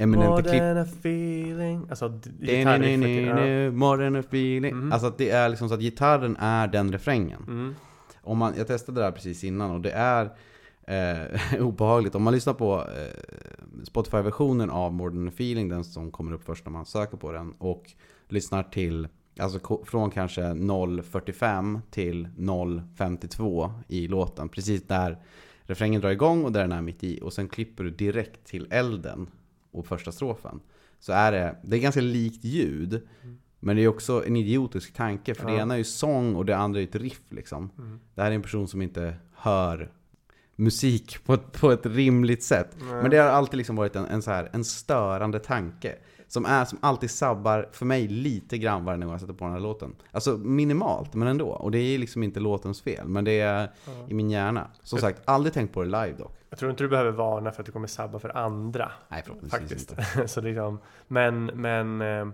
eminenta 0.00 0.30
More 0.30 0.42
klipp... 0.42 0.60
than 0.60 0.76
a 0.76 0.86
feeling. 1.00 1.86
Alltså 1.90 2.20
ja. 2.40 3.70
More 3.70 4.04
than 4.04 4.16
a 4.16 4.18
feeling. 4.18 4.76
Mhm. 4.76 4.92
Alltså 4.92 5.06
att 5.08 5.18
det 5.18 5.30
är 5.30 5.48
liksom 5.48 5.68
så 5.68 5.74
att 5.74 5.80
gitarren 5.80 6.36
är 6.36 6.68
den 6.68 6.92
refrängen. 6.92 7.42
Mm. 7.48 7.74
Om 8.22 8.38
man, 8.38 8.54
jag 8.56 8.66
testade 8.66 9.00
det 9.00 9.04
här 9.04 9.12
precis 9.12 9.44
innan 9.44 9.70
och 9.70 9.80
det 9.80 9.90
är 9.90 10.30
eh, 10.86 11.60
obehagligt. 11.60 12.14
Om 12.14 12.22
man 12.22 12.34
lyssnar 12.34 12.54
på 12.54 12.76
eh, 12.76 13.84
Spotify-versionen 13.84 14.70
av 14.70 14.92
More 14.92 15.10
than 15.10 15.28
a 15.28 15.32
feeling, 15.34 15.68
den 15.68 15.84
som 15.84 16.10
kommer 16.10 16.32
upp 16.32 16.44
först 16.44 16.64
när 16.64 16.72
man 16.72 16.86
söker 16.86 17.16
på 17.16 17.32
den, 17.32 17.52
och 17.58 17.90
lyssnar 18.28 18.62
till, 18.62 19.08
alltså 19.38 19.84
från 19.84 20.10
kanske 20.10 20.42
0.45 20.42 21.80
till 21.90 22.28
0.52 22.36 23.72
i 23.88 24.08
låten, 24.08 24.48
precis 24.48 24.82
där 24.82 25.18
refrängen 25.62 26.00
drar 26.00 26.10
igång 26.10 26.44
och 26.44 26.52
där 26.52 26.60
den 26.60 26.72
är 26.72 26.82
mitt 26.82 27.04
i, 27.04 27.20
och 27.22 27.32
sen 27.32 27.48
klipper 27.48 27.84
du 27.84 27.90
direkt 27.90 28.44
till 28.44 28.66
elden 28.70 29.26
och 29.72 29.86
första 29.86 30.12
strofen. 30.12 30.60
Så 30.98 31.12
är 31.12 31.32
det, 31.32 31.56
det 31.62 31.76
är 31.76 31.80
ganska 31.80 32.00
likt 32.00 32.44
ljud, 32.44 33.08
men 33.60 33.76
det 33.76 33.82
är 33.82 33.88
också 33.88 34.26
en 34.26 34.36
idiotisk 34.36 34.94
tanke, 34.94 35.34
för 35.34 35.46
det 35.46 35.52
Ja. 35.52 35.60
ena 35.60 35.74
är 35.74 35.78
ju 35.78 35.84
sång 35.84 36.34
och 36.36 36.44
det 36.46 36.56
andra 36.56 36.80
är 36.80 36.84
ett 36.84 36.94
riff 36.94 37.22
liksom. 37.28 37.70
Mm. 37.78 38.00
Det 38.14 38.22
här 38.22 38.30
är 38.30 38.34
en 38.34 38.42
person 38.42 38.68
som 38.68 38.82
inte 38.82 39.14
hör 39.34 39.92
musik 40.56 41.24
på 41.24 41.34
ett, 41.34 41.52
på 41.52 41.70
ett 41.70 41.86
rimligt 41.86 42.42
sätt. 42.42 42.76
Men 43.02 43.10
det 43.10 43.16
har 43.18 43.28
alltid 43.28 43.58
liksom 43.58 43.76
varit 43.76 43.96
en, 43.96 44.04
en, 44.06 44.22
så 44.22 44.30
här, 44.30 44.50
en 44.52 44.64
störande 44.64 45.38
tanke. 45.38 45.96
Som, 46.28 46.46
är, 46.46 46.64
som 46.64 46.78
alltid 46.82 47.10
sabbar 47.10 47.68
för 47.72 47.86
mig 47.86 48.08
lite 48.08 48.58
grann 48.58 48.84
varje 48.84 49.00
gång 49.00 49.10
jag 49.10 49.20
sätter 49.20 49.32
på 49.34 49.44
den 49.44 49.52
här 49.54 49.60
låten. 49.60 49.94
Alltså 50.10 50.36
minimalt, 50.36 51.14
men 51.14 51.28
ändå. 51.28 51.48
Och 51.48 51.70
det 51.70 51.78
är 51.78 51.98
liksom 51.98 52.22
inte 52.22 52.40
låtens 52.40 52.82
fel, 52.82 53.08
men 53.08 53.24
det 53.24 53.40
är 53.40 53.70
i 54.08 54.14
min 54.14 54.30
hjärna. 54.30 54.70
Som 54.82 54.98
sagt, 54.98 55.22
aldrig 55.24 55.52
tänkt 55.52 55.74
på 55.74 55.82
det 55.82 55.86
live 55.88 56.14
dock. 56.18 56.36
Jag 56.50 56.58
tror 56.58 56.70
inte 56.70 56.84
du 56.84 56.88
behöver 56.88 57.10
varna 57.10 57.52
för 57.52 57.62
att 57.62 57.66
du 57.66 57.72
kommer 57.72 57.86
sabba 57.86 58.18
för 58.18 58.36
andra. 58.36 58.92
Nej, 59.08 59.22
förhoppningsvis 59.22 59.60
Faktiskt. 59.60 59.90
inte. 59.90 60.28
så 60.28 60.40
liksom, 60.40 60.78
men, 61.08 61.44
men 61.46 62.00
eh, 62.00 62.28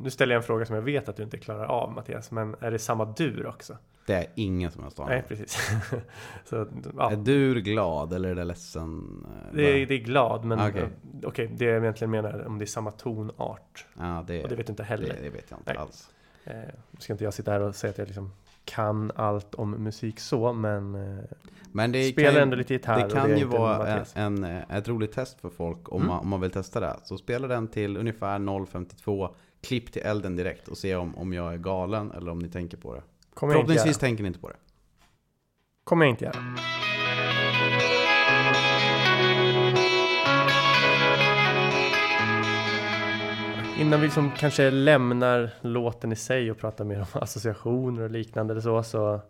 nu 0.00 0.10
ställer 0.10 0.34
jag 0.34 0.40
en 0.40 0.46
fråga 0.46 0.64
som 0.66 0.74
jag 0.74 0.82
vet 0.82 1.08
att 1.08 1.16
du 1.16 1.22
inte 1.22 1.38
klarar 1.38 1.64
av 1.64 1.92
Mattias, 1.92 2.30
men 2.30 2.56
är 2.60 2.70
det 2.70 2.78
samma 2.78 3.04
dur 3.04 3.46
också? 3.46 3.76
Det 4.06 4.14
är 4.14 4.26
ingen 4.34 4.70
som 4.70 4.82
helst 4.82 4.98
Nej, 4.98 5.06
aning. 5.06 5.22
precis. 5.28 5.70
så, 6.44 6.66
ja, 6.96 7.10
Är 7.12 7.16
du 7.16 7.60
glad 7.60 8.12
eller 8.12 8.28
är 8.28 8.34
det 8.34 8.44
ledsen? 8.44 9.24
eh, 9.50 9.56
det, 9.56 9.82
är, 9.82 9.86
det 9.86 9.94
är 9.94 9.98
glad, 9.98 10.44
men 10.44 10.60
Okej. 10.60 10.70
okej, 11.18 11.28
okay, 11.28 11.46
det 11.46 11.64
jag 11.64 11.82
egentligen 11.82 12.10
menar 12.10 12.30
är 12.30 12.46
om 12.46 12.58
det 12.58 12.64
är 12.64 12.66
samma 12.66 12.90
tonart. 12.90 13.86
Ja, 13.98 14.24
det, 14.26 14.42
Och 14.42 14.48
det 14.48 14.54
vet 14.54 14.66
du 14.66 14.70
inte 14.72 14.82
heller. 14.82 15.14
Det, 15.14 15.22
det 15.22 15.30
vet 15.30 15.50
jag 15.50 15.60
inte 15.60 15.72
Nej. 15.72 15.82
alls. 15.82 16.10
Eh, 16.44 16.54
ska 16.98 17.12
inte 17.12 17.24
jag 17.24 17.34
sitta 17.34 17.50
här 17.52 17.60
och 17.60 17.74
säga 17.74 17.90
att 17.90 17.98
jag 17.98 18.06
liksom 18.06 18.32
kan 18.64 19.12
allt 19.14 19.54
om 19.54 19.70
musik 19.70 20.20
så, 20.20 20.52
men 20.52 20.94
eh, 20.94 21.24
Men 21.72 21.92
det 21.92 22.04
spelar 22.12 22.32
ju- 22.32 22.38
ändå 22.38 22.56
lite 22.56 22.72
gitarr. 22.74 23.08
Det 23.08 23.14
kan 23.14 23.30
är 23.30 23.36
ju 23.36 23.44
vara 23.44 23.88
en, 24.14 24.44
en, 24.44 24.44
ett 24.44 24.88
roligt 24.88 25.12
test 25.12 25.40
för 25.40 25.48
folk 25.50 25.92
om, 25.92 25.96
Mm. 26.02 26.08
man, 26.08 26.20
om 26.20 26.28
man 26.28 26.40
vill 26.40 26.50
testa 26.50 26.80
det. 26.80 26.96
Så 27.04 27.18
spela 27.18 27.48
den 27.48 27.68
till 27.68 27.96
ungefär 27.96 28.38
0.52, 28.38 29.34
klipp 29.60 29.92
till 29.92 30.02
elden 30.02 30.36
direkt 30.36 30.68
och 30.68 30.78
se 30.78 30.96
om, 30.96 31.16
om 31.18 31.32
jag 31.32 31.52
är 31.54 31.58
galen 31.58 32.12
eller 32.12 32.30
om 32.30 32.38
ni 32.38 32.48
tänker 32.48 32.76
på 32.76 32.94
det. 32.94 33.02
kommer. 33.34 33.52
Förhoppningsvis 33.52 33.98
tänker 33.98 34.22
ni 34.22 34.26
inte 34.26 34.40
på 34.40 34.48
det. 34.48 34.56
kommer 35.84 36.04
jag 36.04 36.12
inte 36.12 36.24
göra. 36.24 36.36
Innan 43.78 44.00
vi 44.00 44.06
liksom 44.06 44.30
kanske 44.30 44.70
lämnar 44.70 45.50
låten 45.60 46.12
i 46.12 46.16
sig 46.16 46.50
och 46.50 46.58
pratar 46.58 46.84
mer 46.84 46.98
om 46.98 47.06
associationer 47.22 48.02
och 48.02 48.10
liknande 48.10 48.52
eller 48.52 48.60
så, 48.60 48.82
så 48.82 49.20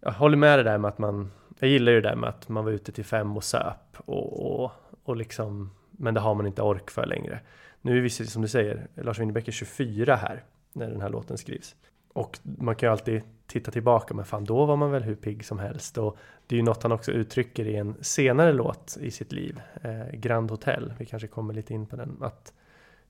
jag 0.00 0.12
håller 0.12 0.36
med 0.36 0.58
det 0.58 0.62
där 0.62 0.78
med 0.78 0.88
att 0.88 0.98
man, 0.98 1.30
jag 1.58 1.70
gillar 1.70 1.92
ju 1.92 2.00
det 2.00 2.08
där 2.08 2.16
med 2.16 2.28
att 2.28 2.48
man 2.48 2.64
var 2.64 2.72
ute 2.72 2.92
till 2.92 3.04
fem 3.04 3.36
och 3.36 3.44
söp 3.44 3.96
och, 3.96 4.62
och, 4.62 4.72
och 5.04 5.16
liksom, 5.16 5.70
men 5.90 6.14
det 6.14 6.20
har 6.20 6.34
man 6.34 6.46
inte 6.46 6.62
ork 6.62 6.90
för 6.90 7.06
längre. 7.06 7.40
Nu 7.80 7.98
är 7.98 8.02
vi, 8.02 8.10
som 8.10 8.42
du 8.42 8.48
säger, 8.48 8.86
Lars 8.94 9.18
Winnerbäck 9.18 9.48
är 9.48 9.52
24 9.52 10.16
här 10.16 10.42
när 10.72 10.90
den 10.90 11.00
här 11.00 11.08
låten 11.08 11.38
skrivs. 11.38 11.76
Och 12.12 12.38
man 12.42 12.74
kan 12.74 12.86
ju 12.86 12.90
alltid 12.92 13.22
titta 13.46 13.70
tillbaka, 13.70 14.14
men 14.14 14.24
fan 14.24 14.44
då 14.44 14.64
var 14.64 14.76
man 14.76 14.90
väl 14.90 15.02
hur 15.02 15.14
pigg 15.14 15.44
som 15.44 15.58
helst. 15.58 15.98
Och 15.98 16.16
det 16.46 16.54
är 16.54 16.56
ju 16.56 16.64
något 16.64 16.82
han 16.82 16.92
också 16.92 17.12
uttrycker 17.12 17.66
i 17.66 17.76
en 17.76 17.94
senare 18.00 18.52
låt 18.52 18.96
i 19.00 19.10
sitt 19.10 19.32
liv, 19.32 19.60
eh, 19.82 20.18
Grand 20.18 20.50
Hotel. 20.50 20.94
Vi 20.98 21.06
kanske 21.06 21.28
kommer 21.28 21.54
lite 21.54 21.74
in 21.74 21.86
på 21.86 21.96
den. 21.96 22.16
Att 22.20 22.52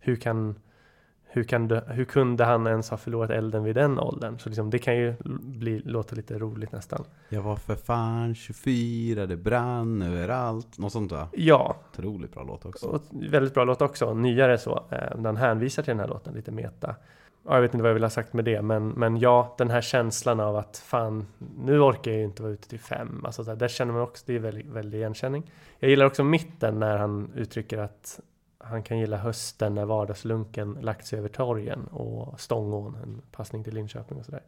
hur 0.01 0.17
kan 0.17 0.55
hur, 1.31 1.45
kan 1.45 1.69
det, 1.69 1.85
hur 1.89 2.05
kunde 2.05 2.45
han 2.45 2.67
ens 2.67 2.91
ha 2.91 2.97
förlorat 2.97 3.31
elden 3.31 3.65
vid 3.65 3.75
den 3.75 3.99
åldern? 3.99 4.39
Så 4.39 4.49
liksom, 4.49 4.71
det 4.71 4.79
kan 4.79 4.97
ju 4.97 5.15
bli, 5.41 5.79
låta 5.79 6.17
lite 6.17 6.39
roligt 6.39 6.73
nästan. 6.73 7.05
Jag 7.29 7.43
var 7.43 7.57
för 7.57 7.75
fan 7.75 8.35
24, 8.35 9.27
det 9.27 9.37
brann 9.37 10.03
överallt. 10.03 10.79
Något 10.79 10.93
sånt 10.93 11.13
va? 11.13 11.29
Ja, 11.33 11.77
Otroligt 11.93 12.35
bra 12.35 12.43
låt 12.43 12.65
också. 12.65 12.87
och 12.87 13.03
väldigt 13.11 13.55
bra 13.55 13.65
låt 13.65 13.83
också. 13.83 14.15
Nyare 14.15 14.59
så. 14.59 14.85
Eh, 14.91 15.23
han 15.25 15.37
hänvisar 15.37 15.83
till 15.83 15.91
den 15.91 16.01
här 16.01 16.09
låten, 16.09 16.35
lite 16.35 16.51
meta. 16.51 16.95
Ja, 17.47 17.55
jag 17.55 17.63
vet 17.63 17.75
inte 17.75 17.83
vad 17.83 17.91
jag 17.91 17.95
vill 17.95 18.03
ha 18.03 18.11
sagt 18.11 18.33
med 18.33 18.45
det, 18.45 18.63
men, 18.63 18.89
men 18.89 19.17
ja, 19.17 19.55
den 19.59 19.71
här 19.71 19.81
känslan 19.81 20.41
av 20.41 20.57
att 20.57 20.83
fan, 20.87 21.27
nu 21.59 21.81
orkar 21.81 22.11
jag 22.11 22.19
ju 22.19 22.25
inte 22.25 22.43
vara 22.43 22.53
ute 22.53 22.69
till 22.69 22.81
fem. 22.81 23.23
Alltså, 23.25 23.43
där, 23.43 23.57
där 23.57 23.69
känner 23.69 23.93
man 23.93 24.03
också, 24.03 24.25
det 24.27 24.35
är 24.35 24.39
väldigt, 24.39 24.67
väldigt 24.67 24.99
igenkänning. 24.99 25.51
Jag 25.79 25.91
gillar 25.91 26.07
också 26.07 26.25
mitten 26.25 26.79
när 26.79 26.99
han 26.99 27.31
uttrycker 27.35 27.79
att 27.79 28.21
han 28.69 28.83
kan 28.83 28.99
gilla 28.99 29.17
hösten 29.17 29.75
när 29.75 29.85
vardagslunken 29.85 30.73
lagt 30.81 31.07
sig 31.07 31.19
över 31.19 31.29
torgen 31.29 31.87
och 31.87 32.41
Stångån, 32.41 32.97
en 33.03 33.23
passning 33.33 33.65
till 33.65 33.75
Linköping 33.75 34.19
och 34.19 34.25
sådär. 34.25 34.43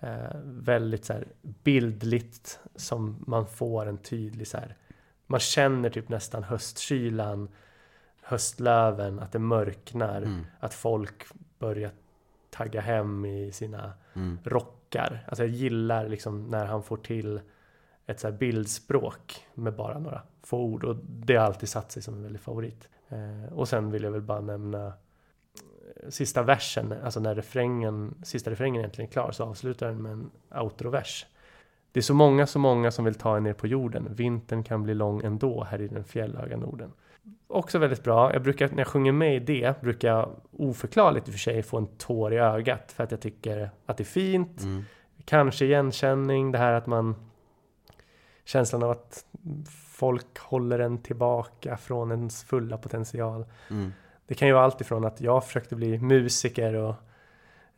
Eh, 0.00 0.38
väldigt 0.44 1.04
så 1.04 1.12
här 1.12 1.26
bildligt 1.42 2.60
som 2.76 3.24
man 3.26 3.46
får 3.46 3.86
en 3.86 3.98
tydlig 3.98 4.46
så 4.46 4.56
här. 4.56 4.76
Man 5.26 5.40
känner 5.40 5.90
typ 5.90 6.08
nästan 6.08 6.42
höstkylan, 6.42 7.48
höstlöven, 8.22 9.18
att 9.20 9.32
det 9.32 9.38
mörknar, 9.38 10.22
Mm. 10.22 10.46
att 10.60 10.74
folk 10.74 11.24
börjar 11.58 11.90
tagga 12.50 12.80
hem 12.80 13.24
i 13.24 13.52
sina 13.52 13.92
Mm. 14.14 14.38
rockar. 14.44 15.24
Alltså 15.28 15.42
jag 15.44 15.50
gillar 15.52 16.08
liksom 16.08 16.46
när 16.46 16.66
han 16.66 16.82
får 16.82 16.96
till 16.96 17.40
ett 18.06 18.20
så 18.20 18.26
här 18.30 18.34
bildspråk 18.38 19.46
med 19.54 19.74
bara 19.76 19.98
några 19.98 20.22
få 20.42 20.58
ord 20.58 20.84
och 20.84 20.96
det 21.04 21.36
har 21.36 21.44
alltid 21.46 21.68
satt 21.68 21.92
sig 21.92 22.02
som 22.02 22.14
en 22.14 22.22
väldig 22.22 22.40
favorit. 22.40 22.88
Eh, 23.08 23.52
och 23.52 23.68
sen 23.68 23.90
vill 23.90 24.02
jag 24.02 24.10
väl 24.10 24.22
bara 24.22 24.40
nämna 24.40 24.86
eh, 24.86 26.08
sista 26.08 26.42
versen, 26.42 26.94
alltså 27.04 27.20
när 27.20 27.34
refrängen, 27.34 28.14
sista 28.22 28.50
refrängen 28.50 28.80
egentligen 28.80 29.08
är 29.08 29.12
klar 29.12 29.32
så 29.32 29.44
avslutar 29.44 29.88
den 29.88 30.02
med 30.02 30.12
en 30.12 30.30
outrovers. 30.62 31.26
Det 31.92 32.00
är 32.00 32.02
så 32.02 32.14
många, 32.14 32.46
så 32.46 32.58
många 32.58 32.90
som 32.90 33.04
vill 33.04 33.14
ta 33.14 33.36
er 33.36 33.40
ner 33.40 33.52
på 33.52 33.66
jorden. 33.66 34.14
Vintern 34.14 34.64
kan 34.64 34.82
bli 34.82 34.94
lång 34.94 35.24
ändå 35.24 35.64
här 35.64 35.80
i 35.80 35.88
den 35.88 36.04
fjällhöga 36.04 36.56
Norden. 36.56 36.92
Också 37.46 37.78
väldigt 37.78 38.04
bra. 38.04 38.32
Jag 38.32 38.42
brukar, 38.42 38.68
när 38.68 38.78
jag 38.78 38.86
sjunger 38.86 39.12
med 39.12 39.36
i 39.36 39.38
det, 39.38 39.80
brukar 39.80 40.08
jag 40.08 40.30
oförklarligt 40.52 41.28
i 41.28 41.30
och 41.30 41.34
för 41.34 41.38
sig 41.38 41.62
få 41.62 41.78
en 41.78 41.86
tår 41.86 42.32
i 42.32 42.36
ögat 42.38 42.92
för 42.92 43.04
att 43.04 43.10
jag 43.10 43.20
tycker 43.20 43.70
att 43.86 43.96
det 43.96 44.02
är 44.02 44.04
fint. 44.04 44.62
Mm. 44.62 44.84
Kanske 45.24 45.64
igenkänning, 45.64 46.52
det 46.52 46.58
här 46.58 46.72
att 46.72 46.86
man 46.86 47.14
känslan 48.44 48.82
av 48.82 48.90
att 48.90 49.24
folk 49.98 50.38
håller 50.38 50.78
en 50.78 50.98
tillbaka 50.98 51.76
från 51.76 52.10
ens 52.10 52.44
fulla 52.44 52.76
potential. 52.76 53.44
Mm. 53.70 53.92
Det 54.26 54.34
kan 54.34 54.48
ju 54.48 54.54
vara 54.54 54.64
allt 54.64 54.80
ifrån 54.80 55.04
att 55.04 55.20
jag 55.20 55.44
försökte 55.44 55.76
bli 55.76 55.98
musiker 55.98 56.74
och 56.74 56.94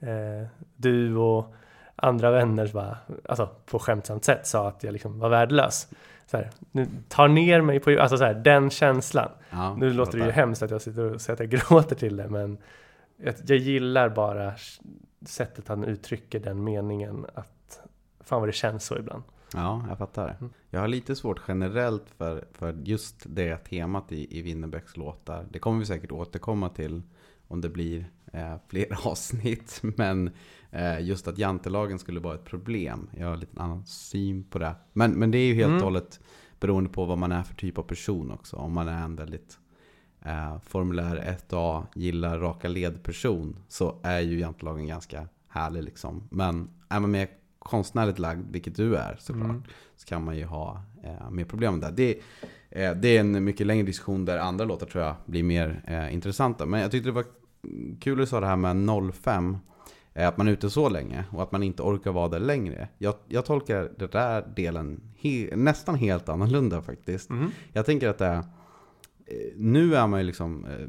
eh, 0.09 0.47
du 0.77 1.17
och 1.17 1.55
andra 1.97 2.31
vänner 2.31 2.71
bara, 2.73 2.99
alltså 3.29 3.49
på 3.67 3.79
skämtsamt 3.79 4.25
sätt 4.25 4.47
sa 4.47 4.69
att 4.69 4.83
jag 4.83 4.93
liksom 4.93 5.19
var 5.19 5.29
värdelös. 5.29 5.89
Så 6.27 6.37
här, 6.37 6.51
nu 6.71 6.87
tar 7.09 7.29
ner 7.29 7.61
mig 7.61 7.81
på, 7.81 8.01
alltså 8.01 8.17
så 8.17 8.25
här, 8.25 8.35
den 8.35 8.71
känslan. 8.71 9.31
Ja, 9.51 9.75
Nu 9.75 9.91
låter 9.91 10.19
det 10.19 10.25
ju 10.25 10.31
hemskt 10.31 10.63
att 10.63 10.71
jag 10.71 10.83
sitter 10.83 11.15
och 11.15 11.21
säger 11.21 11.35
att 11.35 11.53
jag 11.53 11.61
gråter 11.69 11.97
till 11.97 12.17
det, 12.17 12.29
men 12.29 12.59
jag, 13.17 13.35
jag 13.47 13.59
gillar 13.59 14.09
bara 14.09 14.53
sättet 15.27 15.69
han 15.69 15.85
uttrycker 15.85 16.41
den 16.41 16.65
meningen 16.65 17.27
att 17.35 17.81
fan 18.21 18.41
vad 18.41 18.49
det 18.49 18.53
känns 18.53 18.85
så 18.85 18.99
ibland. 18.99 19.23
Ja, 19.55 19.85
jag 19.89 19.99
fattar. 19.99 20.37
Mm. 20.41 20.53
Jag 20.71 20.81
har 20.81 20.89
lite 20.89 21.17
svårt 21.17 21.41
generellt 21.49 22.11
för, 22.19 22.45
för 22.53 22.73
just 22.85 23.17
det 23.27 23.57
temat 23.57 24.13
i, 24.13 24.39
i 24.39 24.43
Winnerbäcks 24.43 24.97
låtar. 24.97 25.47
Det 25.51 25.59
kommer 25.59 25.79
vi 25.79 25.87
säkert 25.87 26.13
återkomma 26.13 26.69
till 26.69 27.03
om 27.49 27.61
det 27.61 27.69
blir 27.69 28.11
eh, 28.33 28.55
fler 28.69 29.07
avsnitt. 29.09 29.81
Men 29.83 30.31
eh, 30.71 31.01
just 31.01 31.29
att 31.29 31.39
jantelagen 31.39 31.99
skulle 31.99 32.21
vara 32.21 32.35
ett 32.35 32.45
problem. 32.45 33.11
Jag 33.17 33.27
har 33.29 33.37
lite 33.37 33.61
annan 33.61 33.87
syn 33.87 34.45
på 34.45 34.59
det. 34.59 34.75
Men, 34.93 35.13
men 35.13 35.31
det 35.31 35.39
är 35.39 35.47
ju 35.47 35.55
helt 35.55 35.67
Mm. 35.71 35.79
och 35.79 35.85
hållet 35.85 36.21
beroende 36.61 36.91
på 36.91 37.05
vad 37.05 37.19
man 37.19 37.33
är 37.33 37.43
för 37.43 37.55
typ 37.55 37.79
av 37.79 37.83
person 37.83 38.31
också. 38.31 38.57
Om 38.57 38.73
man 38.73 38.89
är 38.89 39.05
en 39.05 39.17
väldigt 39.17 39.59
eh, 40.23 40.59
formulär 40.61 41.37
1A, 41.51 41.87
gillar 41.95 42.39
raka 42.39 42.69
led-person 42.69 43.57
så 43.69 44.01
är 44.03 44.21
ju 44.21 44.41
jantelagen 44.41 44.87
ganska 44.87 45.29
härlig 45.49 45.83
liksom. 45.83 46.29
Men 46.31 46.71
är 46.89 47.01
man 47.01 47.11
mer 47.11 47.29
konstnärligt 47.65 48.19
lagd, 48.19 48.51
vilket 48.53 48.77
du 48.77 48.97
är 48.97 49.17
såklart, 49.21 49.45
Mm. 49.51 49.63
så 49.97 50.07
kan 50.07 50.25
man 50.25 50.37
ju 50.37 50.45
ha 50.45 50.83
eh, 51.05 51.31
mer 51.31 51.45
problem 51.45 51.81
där. 51.81 51.91
Det, 51.93 52.19
eh, 52.71 52.95
det 52.95 53.17
är 53.17 53.21
en 53.21 53.45
mycket 53.45 53.67
längre 53.67 53.87
diskussion 53.87 54.25
där 54.25 54.39
andra 54.39 54.65
låtar 54.65 54.87
tror 54.87 55.05
jag 55.05 55.15
blir 55.27 55.43
mer 55.43 55.83
eh, 55.87 56.15
intressanta. 56.15 56.67
Men 56.67 56.81
jag 56.81 56.91
tyckte 56.91 57.09
det 57.09 57.13
var 57.13 57.25
kul 58.01 58.13
att 58.13 58.19
du 58.19 58.27
sa 58.27 58.41
det 58.41 58.47
här 58.47 58.57
med 58.75 59.13
05. 59.15 59.57
eh, 60.15 60.29
Att 60.29 60.37
man 60.37 60.49
är 60.49 60.53
ute 60.53 60.71
så 60.71 60.89
länge 60.89 61.25
och 61.31 61.43
att 61.43 61.53
man 61.53 61.63
inte 61.63 61.83
orkar 61.83 62.13
vara 62.13 62.29
där 62.29 62.41
längre. 62.41 62.89
Jag, 62.99 63.15
jag 63.29 63.45
tolkar 63.45 63.91
den 63.99 64.09
där 64.13 64.47
delen 64.57 65.01
he, 65.19 65.57
nästan 65.57 65.95
helt 65.95 66.29
annorlunda 66.29 66.83
faktiskt. 66.83 67.31
Mm. 67.31 67.51
Jag 67.73 67.87
tänker 67.87 68.09
att 68.09 68.19
det 68.19 68.27
är, 68.27 68.37
eh, 68.37 68.45
nu 69.57 69.95
är 69.97 70.07
man 70.07 70.21
ju 70.21 70.27
liksom 70.27 70.65
eh, 70.65 70.89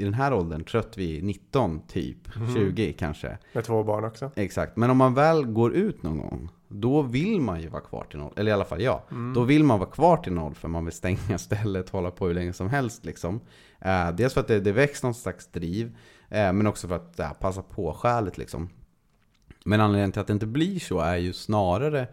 i 0.00 0.04
den 0.04 0.14
här 0.14 0.32
åldern 0.32 0.64
trött 0.64 0.98
vid 0.98 1.24
19 1.24 1.80
typ, 1.88 2.36
Mhm. 2.36 2.54
20 2.54 2.92
kanske. 2.92 3.38
Med 3.52 3.64
två 3.64 3.82
barn 3.82 4.04
också. 4.04 4.30
Exakt, 4.36 4.76
men 4.76 4.90
om 4.90 4.96
man 4.96 5.14
väl 5.14 5.44
går 5.46 5.72
ut 5.72 6.02
någon 6.02 6.18
gång, 6.18 6.48
då 6.68 7.02
vill 7.02 7.40
man 7.40 7.60
ju 7.60 7.68
vara 7.68 7.82
kvar 7.82 8.04
till 8.10 8.18
noll. 8.18 8.32
Eller 8.36 8.50
i 8.50 8.54
alla 8.54 8.64
fall 8.64 8.82
jag. 8.82 9.00
Mm. 9.10 9.34
Då 9.34 9.42
vill 9.42 9.64
man 9.64 9.78
vara 9.78 9.90
kvar 9.90 10.16
till 10.16 10.32
noll 10.32 10.54
för 10.54 10.68
man 10.68 10.84
vill 10.84 10.94
stänga 10.94 11.38
stället, 11.38 11.90
hålla 11.90 12.10
på 12.10 12.26
hur 12.26 12.34
länge 12.34 12.52
som 12.52 12.68
helst 12.70 13.04
liksom. 13.04 13.40
Eh, 13.80 14.10
dels 14.12 14.34
för 14.34 14.40
att 14.40 14.48
det, 14.48 14.60
det 14.60 14.72
väcks 14.72 15.02
någon 15.02 15.14
slags 15.14 15.46
driv, 15.46 15.86
eh, 16.28 16.52
men 16.52 16.66
också 16.66 16.88
för 16.88 16.96
att 16.96 17.14
ja, 17.16 17.36
passa 17.40 17.62
på 17.62 17.92
skälet 17.92 18.38
liksom. 18.38 18.68
Men 19.64 19.80
anledningen 19.80 20.12
till 20.12 20.20
att 20.20 20.26
det 20.26 20.32
inte 20.32 20.46
blir 20.46 20.78
så 20.78 21.00
är 21.00 21.16
ju 21.16 21.32
snarare, 21.32 22.08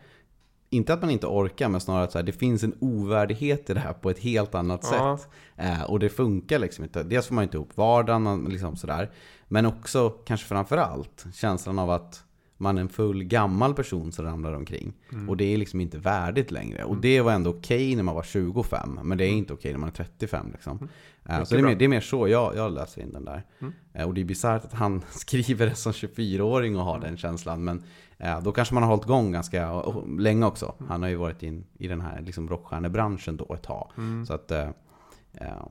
inte 0.73 0.93
att 0.93 1.01
man 1.01 1.09
inte 1.09 1.27
orkar, 1.27 1.69
men 1.69 1.81
snarare 1.81 2.03
att 2.03 2.11
så 2.11 2.17
här, 2.17 2.25
det 2.25 2.31
finns 2.31 2.63
en 2.63 2.75
ovärdighet 2.79 3.69
i 3.69 3.73
det 3.73 3.79
här 3.79 3.93
på 3.93 4.09
ett 4.09 4.19
helt 4.19 4.55
annat 4.55 4.89
Ja. 4.91 5.17
sätt. 5.17 5.29
Eh, 5.55 5.83
och 5.83 5.99
det 5.99 6.09
funkar 6.09 6.59
liksom 6.59 6.83
inte. 6.83 7.03
Dels 7.03 7.27
får 7.27 7.35
man 7.35 7.43
inte 7.43 7.57
ihop 7.57 7.77
vardagen, 7.77 8.21
man, 8.21 8.45
liksom 8.45 8.75
sådär. 8.75 9.11
Men 9.47 9.65
också, 9.65 10.09
kanske 10.09 10.47
framför 10.47 10.77
allt, 10.77 11.25
känslan 11.33 11.79
av 11.79 11.89
att 11.91 12.23
man 12.57 12.77
är 12.77 12.81
en 12.81 12.89
full 12.89 13.23
gammal 13.23 13.73
person 13.73 14.11
som 14.11 14.25
ramlar 14.25 14.53
omkring. 14.53 14.93
Mm. 15.11 15.29
Och 15.29 15.37
det 15.37 15.53
är 15.53 15.57
liksom 15.57 15.81
inte 15.81 15.97
värdigt 15.97 16.51
längre. 16.51 16.83
Och 16.83 16.97
det 16.97 17.21
var 17.21 17.31
ändå 17.31 17.49
okej 17.49 17.95
när 17.95 18.03
man 18.03 18.15
var 18.15 18.23
25, 18.23 18.99
men 19.03 19.17
det 19.17 19.25
är 19.25 19.29
inte 19.29 19.53
okej 19.53 19.71
när 19.71 19.79
man 19.79 19.89
är 19.89 19.93
35. 19.93 20.47
Liksom. 20.51 20.89
Eh, 21.29 21.43
så 21.43 21.55
det 21.55 21.55
är, 21.55 21.59
Mm. 21.59 21.71
mer, 21.71 21.75
det 21.79 21.85
är 21.85 21.89
mer 21.89 22.01
så 22.01 22.27
jag, 22.27 22.55
jag 22.55 22.71
läser 22.73 23.01
in 23.01 23.11
den 23.13 23.25
där. 23.25 23.43
Mm. 23.61 23.73
Eh, 23.93 24.07
och 24.07 24.13
det 24.13 24.21
är 24.21 24.25
bisarrt 24.25 24.65
att 24.65 24.73
han 24.73 25.01
skriver 25.11 25.65
det 25.65 25.75
som 25.75 25.91
24-åring 25.91 26.77
och 26.77 26.83
har 26.85 26.99
den 26.99 27.17
känslan. 27.17 27.63
Men 27.63 27.83
eh, 28.23 28.41
då 28.41 28.51
kanske 28.51 28.73
man 28.73 28.83
har 28.83 28.89
hållit 28.89 29.05
igång 29.05 29.31
ganska 29.31 29.83
länge 30.17 30.45
också. 30.45 30.75
Han 30.87 31.01
har 31.01 31.09
ju 31.09 31.15
varit 31.15 31.43
in, 31.43 31.65
i 31.73 31.87
den 31.87 32.01
här 32.01 32.21
liksom, 32.21 32.49
rockstjärnebranschen 32.49 33.37
då 33.37 33.53
ett 33.53 33.63
tag. 33.63 33.91
Mm. 33.97 34.25
Så 34.25 34.33
att, 34.33 34.51
eh, 34.51 34.69
eh, 35.33 35.67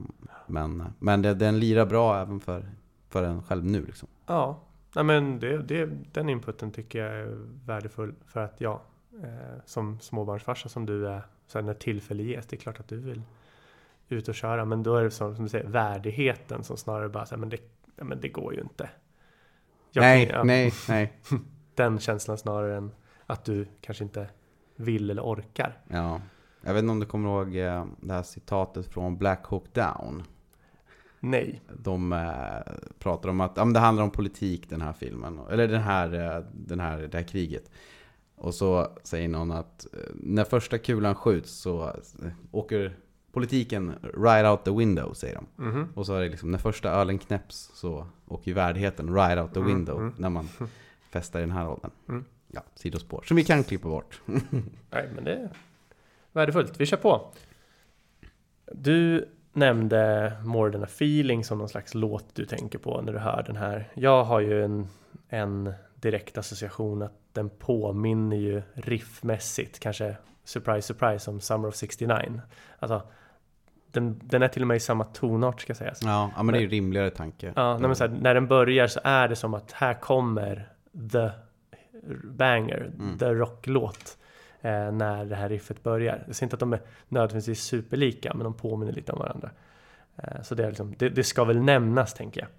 men 0.47 0.83
men 0.99 1.21
det, 1.21 1.33
den 1.33 1.59
lirar 1.59 1.85
bra 1.85 2.21
även 2.21 2.39
för, 2.39 2.69
för 3.09 3.23
en 3.23 3.43
själv 3.43 3.65
nu. 3.65 3.85
Liksom. 3.85 4.07
Ja, 4.25 4.59
Nej, 4.95 5.03
men 5.03 5.39
det, 5.39 5.57
det, 5.57 5.89
den 6.11 6.29
inputen 6.29 6.71
tycker 6.71 6.99
jag 6.99 7.15
är 7.15 7.37
värdefull 7.65 8.13
för 8.25 8.39
att 8.39 8.61
ja, 8.61 8.81
eh, 9.23 9.59
som 9.65 9.99
småbarnsfarsa 9.99 10.69
som 10.69 10.85
du 10.85 11.07
är, 11.07 11.21
så 11.47 11.57
här, 11.57 11.65
när 11.65 11.73
tillfälle 11.73 12.23
ges, 12.23 12.45
det 12.47 12.55
är 12.55 12.59
klart 12.59 12.79
att 12.79 12.87
du 12.87 12.97
vill 12.97 13.21
ut 14.09 14.27
och 14.27 14.35
köra, 14.35 14.65
men 14.65 14.83
då 14.83 14.95
är 14.95 15.03
det 15.03 15.11
som, 15.11 15.35
som 15.35 15.43
du 15.45 15.49
säger, 15.49 15.67
värdigheten 15.67 16.63
som 16.63 16.77
snarare 16.77 17.09
bara 17.09 17.25
säger, 17.25 17.39
men 17.39 17.49
det, 17.49 17.57
ja, 17.95 18.03
men 18.03 18.21
det 18.21 18.29
går 18.29 18.53
ju 18.53 18.61
inte. 18.61 18.89
Jag 19.91 20.01
nej, 20.01 20.25
kan- 20.27 20.35
ja, 20.37 20.43
nej, 20.43 20.73
nej. 20.89 21.13
Den 21.75 21.99
känslan 21.99 22.37
snarare 22.37 22.77
än 22.77 22.91
att 23.25 23.45
du 23.45 23.67
kanske 23.81 24.03
inte 24.03 24.29
vill 24.75 25.09
eller 25.09 25.21
orkar. 25.21 25.77
Ja. 25.87 26.21
Jag 26.61 26.73
vet 26.73 26.79
inte 26.83 26.91
om 26.91 26.99
du 26.99 27.05
kommer 27.05 27.29
ihåg 27.29 27.55
eh, 27.55 27.85
det 28.01 28.13
här 28.13 28.23
citatet 28.23 28.85
från 28.87 29.17
Black 29.17 29.45
Hawk 29.45 29.73
Down. 29.73 30.23
Nej. 31.19 31.61
De 31.77 32.13
eh, 32.13 32.73
pratar 32.99 33.29
om 33.29 33.41
att 33.41 33.51
ja, 33.57 33.65
det 33.65 33.79
handlar 33.79 34.03
om 34.03 34.11
politik 34.11 34.69
den 34.69 34.81
här 34.81 34.93
filmen. 34.93 35.39
Eller 35.51 35.67
den 35.67 35.81
här, 35.81 36.37
eh, 36.37 36.43
den 36.53 36.79
här, 36.79 36.97
det 36.97 37.17
här 37.17 37.27
kriget. 37.27 37.71
Och 38.35 38.53
så 38.53 38.87
säger 39.03 39.27
någon 39.27 39.51
att 39.51 39.87
när 40.13 40.43
första 40.43 40.77
kulan 40.77 41.15
skjuts 41.15 41.51
så 41.51 41.95
åker 42.51 42.95
politiken 43.31 43.93
right 44.17 44.45
out 44.47 44.63
the 44.65 44.71
window, 44.71 45.13
säger 45.13 45.35
de. 45.35 45.63
Mhm. 45.65 45.87
Och 45.95 46.05
så 46.05 46.15
är 46.15 46.21
det 46.21 46.29
liksom 46.29 46.51
när 46.51 46.57
första 46.57 46.89
ölen 46.89 47.19
knäpps 47.19 47.71
så 47.73 48.07
åker 48.27 48.47
ju 48.47 48.53
värdigheten 48.53 49.15
right 49.15 49.39
out 49.39 49.53
the 49.53 49.59
Mm, 49.59 49.73
window 49.75 49.99
mm. 49.99 50.13
när 50.17 50.29
man 50.29 50.49
festar 51.13 51.39
i 51.39 51.43
den 51.43 51.51
här 51.51 51.69
åldern. 51.69 51.91
Mm. 52.09 52.25
Ja, 52.47 52.63
sidospår. 52.75 53.23
Som 53.27 53.37
vi 53.37 53.43
kan 53.43 53.63
klippa 53.63 53.87
bort. 53.87 54.21
Nej, 54.89 55.09
men 55.15 55.23
det 55.23 55.33
är 55.33 55.49
värdefullt. 56.31 56.79
Vi 56.79 56.85
kör 56.85 56.97
på. 56.97 57.31
Du 58.71 59.29
nämnde 59.53 60.33
More 60.43 60.71
than 60.71 60.83
a 60.83 60.87
feeling 60.89 61.43
som 61.43 61.57
någon 61.57 61.69
slags 61.69 61.93
låt 61.93 62.35
du 62.35 62.45
tänker 62.45 62.79
på 62.79 63.01
när 63.01 63.13
du 63.13 63.19
hör 63.19 63.43
den 63.47 63.55
här. 63.55 63.89
Jag 63.93 64.23
har 64.23 64.39
ju 64.39 64.63
en, 64.63 64.87
en 65.29 65.73
direkt 65.95 66.37
association 66.37 67.01
att 67.01 67.13
den 67.33 67.49
påminner 67.49 68.37
ju 68.37 68.61
riffmässigt, 68.73 69.79
kanske 69.79 70.15
surprise 70.43 70.87
surprise, 70.87 71.31
om 71.31 71.41
Summer 71.41 71.67
of 71.67 71.75
69. 71.75 72.41
Alltså, 72.79 73.01
den, 73.91 74.19
den 74.23 74.41
är 74.43 74.47
till 74.47 74.61
och 74.61 74.67
med 74.67 74.77
i 74.77 74.79
samma 74.79 75.03
tonart 75.03 75.61
ska 75.61 75.75
sägas. 75.75 75.99
Ja, 76.03 76.31
ja 76.35 76.43
men 76.43 76.53
det 76.53 76.59
är 76.59 76.61
ju 76.61 76.67
rimligare 76.67 77.09
tanke. 77.09 77.53
Ja, 77.55 77.77
men 77.77 77.95
så 77.95 78.07
här, 78.07 78.17
när 78.21 78.33
den 78.33 78.47
börjar 78.47 78.87
så 78.87 78.99
är 79.03 79.27
det 79.27 79.35
som 79.35 79.53
att 79.53 79.71
här 79.71 79.93
kommer 79.93 80.72
the 81.11 81.31
banger, 82.23 82.91
Mm. 82.99 83.17
the 83.17 83.33
rocklåt. 83.33 84.17
Eh, 84.61 84.91
när 84.91 85.25
det 85.25 85.35
här 85.35 85.49
riffet 85.49 85.83
börjar. 85.83 86.23
Jag 86.27 86.35
säger 86.35 86.45
inte 86.45 86.55
att 86.55 86.59
de 86.59 86.73
är 86.73 86.81
nödvändigtvis 87.09 87.63
superlika, 87.63 88.33
men 88.33 88.43
de 88.43 88.53
påminner 88.53 88.93
lite 88.93 89.11
om 89.11 89.19
varandra. 89.19 89.49
Eh, 90.17 90.41
så 90.41 90.55
det, 90.55 90.63
är 90.63 90.67
liksom, 90.67 90.95
det, 90.97 91.09
det 91.09 91.23
ska 91.23 91.43
väl 91.43 91.61
nämnas, 91.61 92.13
tänker 92.13 92.41
jag. 92.41 92.49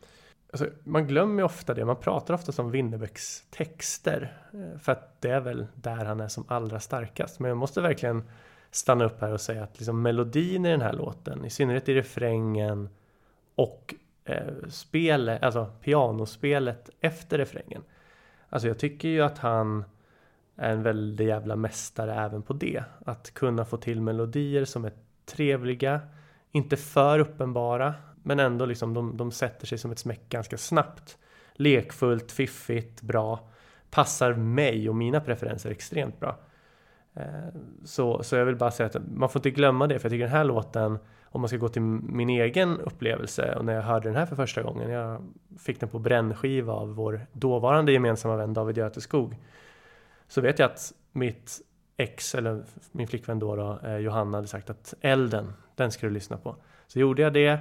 Alltså, 0.53 0.69
man 0.85 1.07
glömmer 1.07 1.39
ju 1.43 1.45
ofta 1.45 1.75
det, 1.75 1.85
man 1.85 1.97
pratar 1.97 2.35
ofta 2.35 2.63
om 2.63 2.71
Winnerbäcks 2.71 3.45
texter. 3.51 4.37
eh, 4.53 4.79
För 4.79 4.93
att 4.93 5.21
det 5.21 5.31
är 5.31 5.41
väl 5.41 5.67
där 5.75 6.05
han 6.05 6.21
är 6.21 6.29
som 6.29 6.45
allra 6.49 6.81
starkast. 6.81 7.41
Men 7.41 7.49
jag 7.49 7.59
måste 7.59 7.81
verkligen 7.81 8.23
stanna 8.71 9.05
upp 9.05 9.21
här 9.21 9.33
och 9.33 9.41
säga 9.41 9.63
att 9.65 9.79
liksom 9.79 10.03
melodin 10.03 10.67
i 10.67 10.71
den 10.71 10.81
här 10.81 10.93
låten, 10.93 11.45
i 11.45 11.51
synnerhet 11.51 11.89
i 11.89 11.95
refrängen 11.95 12.89
och 13.55 13.95
eh, 14.25 14.53
spelet, 14.69 15.43
alltså 15.43 15.67
pianospelet 15.81 16.91
efter 17.01 17.39
refrängen. 17.39 17.83
Alltså 18.55 18.69
jag 18.69 18.79
tycker 18.79 19.09
ju 19.09 19.21
att 19.21 19.39
han 19.39 19.85
är 20.57 20.71
en 20.71 20.83
väldigt 20.83 21.27
jävla 21.27 21.57
mästare 21.57 22.15
även 22.15 22.43
på 22.43 22.53
det. 22.53 22.85
Att 23.07 23.35
kunna 23.35 23.65
få 23.65 23.77
till 23.77 24.01
melodier 24.01 24.65
som 24.65 24.85
är 24.85 24.93
trevliga, 25.27 26.01
inte 26.53 26.77
för 26.77 27.19
uppenbara, 27.19 27.95
men 28.23 28.41
ändå 28.41 28.67
liksom 28.67 28.95
de, 28.95 29.17
de 29.17 29.33
sätter 29.33 29.67
sig 29.67 29.79
som 29.79 29.91
ett 29.91 29.99
smäck 29.99 30.29
ganska 30.29 30.57
snabbt. 30.57 31.19
Lekfullt, 31.53 32.33
fiffigt, 32.33 33.03
bra. 33.03 33.49
Passar 33.91 34.35
mig 34.35 34.89
och 34.89 34.97
mina 34.97 35.21
preferenser 35.21 35.71
extremt 35.71 36.21
bra. 36.21 36.39
Eh, 37.15 37.49
så, 37.85 38.23
så 38.23 38.37
jag 38.37 38.45
vill 38.45 38.57
bara 38.57 38.71
säga 38.71 38.87
att 38.87 38.97
man 39.15 39.29
får 39.29 39.39
inte 39.39 39.51
glömma 39.51 39.87
det, 39.87 39.99
för 39.99 40.07
jag 40.07 40.13
tycker 40.13 40.25
den 40.25 40.37
här 40.37 40.45
låten, 40.45 40.99
om 41.35 41.41
man 41.41 41.49
ska 41.49 41.57
gå 41.57 41.69
till 41.69 41.83
min 41.83 42.31
egen 42.31 42.81
upplevelse 42.81 43.55
och 43.55 43.65
när 43.65 43.75
jag 43.75 43.83
hörde 43.83 44.09
den 44.09 44.17
här 44.17 44.27
för 44.27 44.37
första 44.37 44.63
gången, 44.63 44.91
jag 44.91 45.23
fick 45.59 45.81
den 45.81 45.89
på 45.89 45.99
brännskiva 45.99 46.73
av 46.73 46.95
vår 46.95 47.27
dåvarande 47.33 47.93
gemensamma 47.93 48.37
vän 48.37 48.55
David 48.55 48.79
Göteskog, 48.79 49.37
så 50.29 50.41
vet 50.41 50.59
jag 50.59 50.67
att 50.67 50.93
mitt 51.13 51.61
ex, 51.97 52.35
eller 52.35 52.65
min 52.93 53.09
flickvän 53.09 53.39
då, 53.39 53.57
då 53.57 53.79
eh, 53.85 53.97
Johanna, 53.97 54.39
hade 54.39 54.49
sagt 54.49 54.71
att 54.71 54.95
Elden, 55.01 55.53
den 55.75 55.93
ska 55.93 56.07
du 56.07 56.13
lyssna 56.13 56.37
på. 56.37 56.57
Så 56.87 56.99
gjorde 56.99 57.23
jag 57.23 57.33
det 57.33 57.59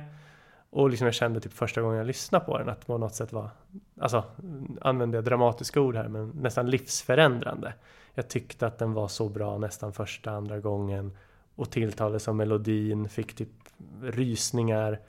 och 0.69 0.89
liksom 0.89 1.05
jag 1.05 1.13
kände 1.13 1.39
typ 1.39 1.53
första 1.53 1.81
gången 1.81 1.97
jag 1.97 2.07
lyssnade 2.07 2.45
på 2.45 2.57
den 2.57 2.69
att 2.69 2.87
på 2.87 2.97
något 2.97 3.15
sätt 3.15 3.33
var, 3.33 3.49
alltså 3.99 4.23
använder 4.81 5.17
jag 5.17 5.25
dramatiska 5.25 5.81
ord 5.81 5.95
här, 5.95 6.07
men 6.07 6.29
nästan 6.29 6.69
livsförändrande. 6.69 7.73
Jag 8.13 8.27
tyckte 8.27 8.67
att 8.67 8.77
den 8.77 8.93
var 8.93 9.07
så 9.07 9.29
bra 9.29 9.57
nästan 9.57 9.93
första, 9.93 10.31
andra 10.31 10.59
gången 10.59 11.17
och 11.55 11.71
tilltalades 11.71 12.27
av 12.27 12.35
melodin, 12.35 13.09
fick 13.09 13.35
typ 13.35 13.49
rysningar. 14.01 14.99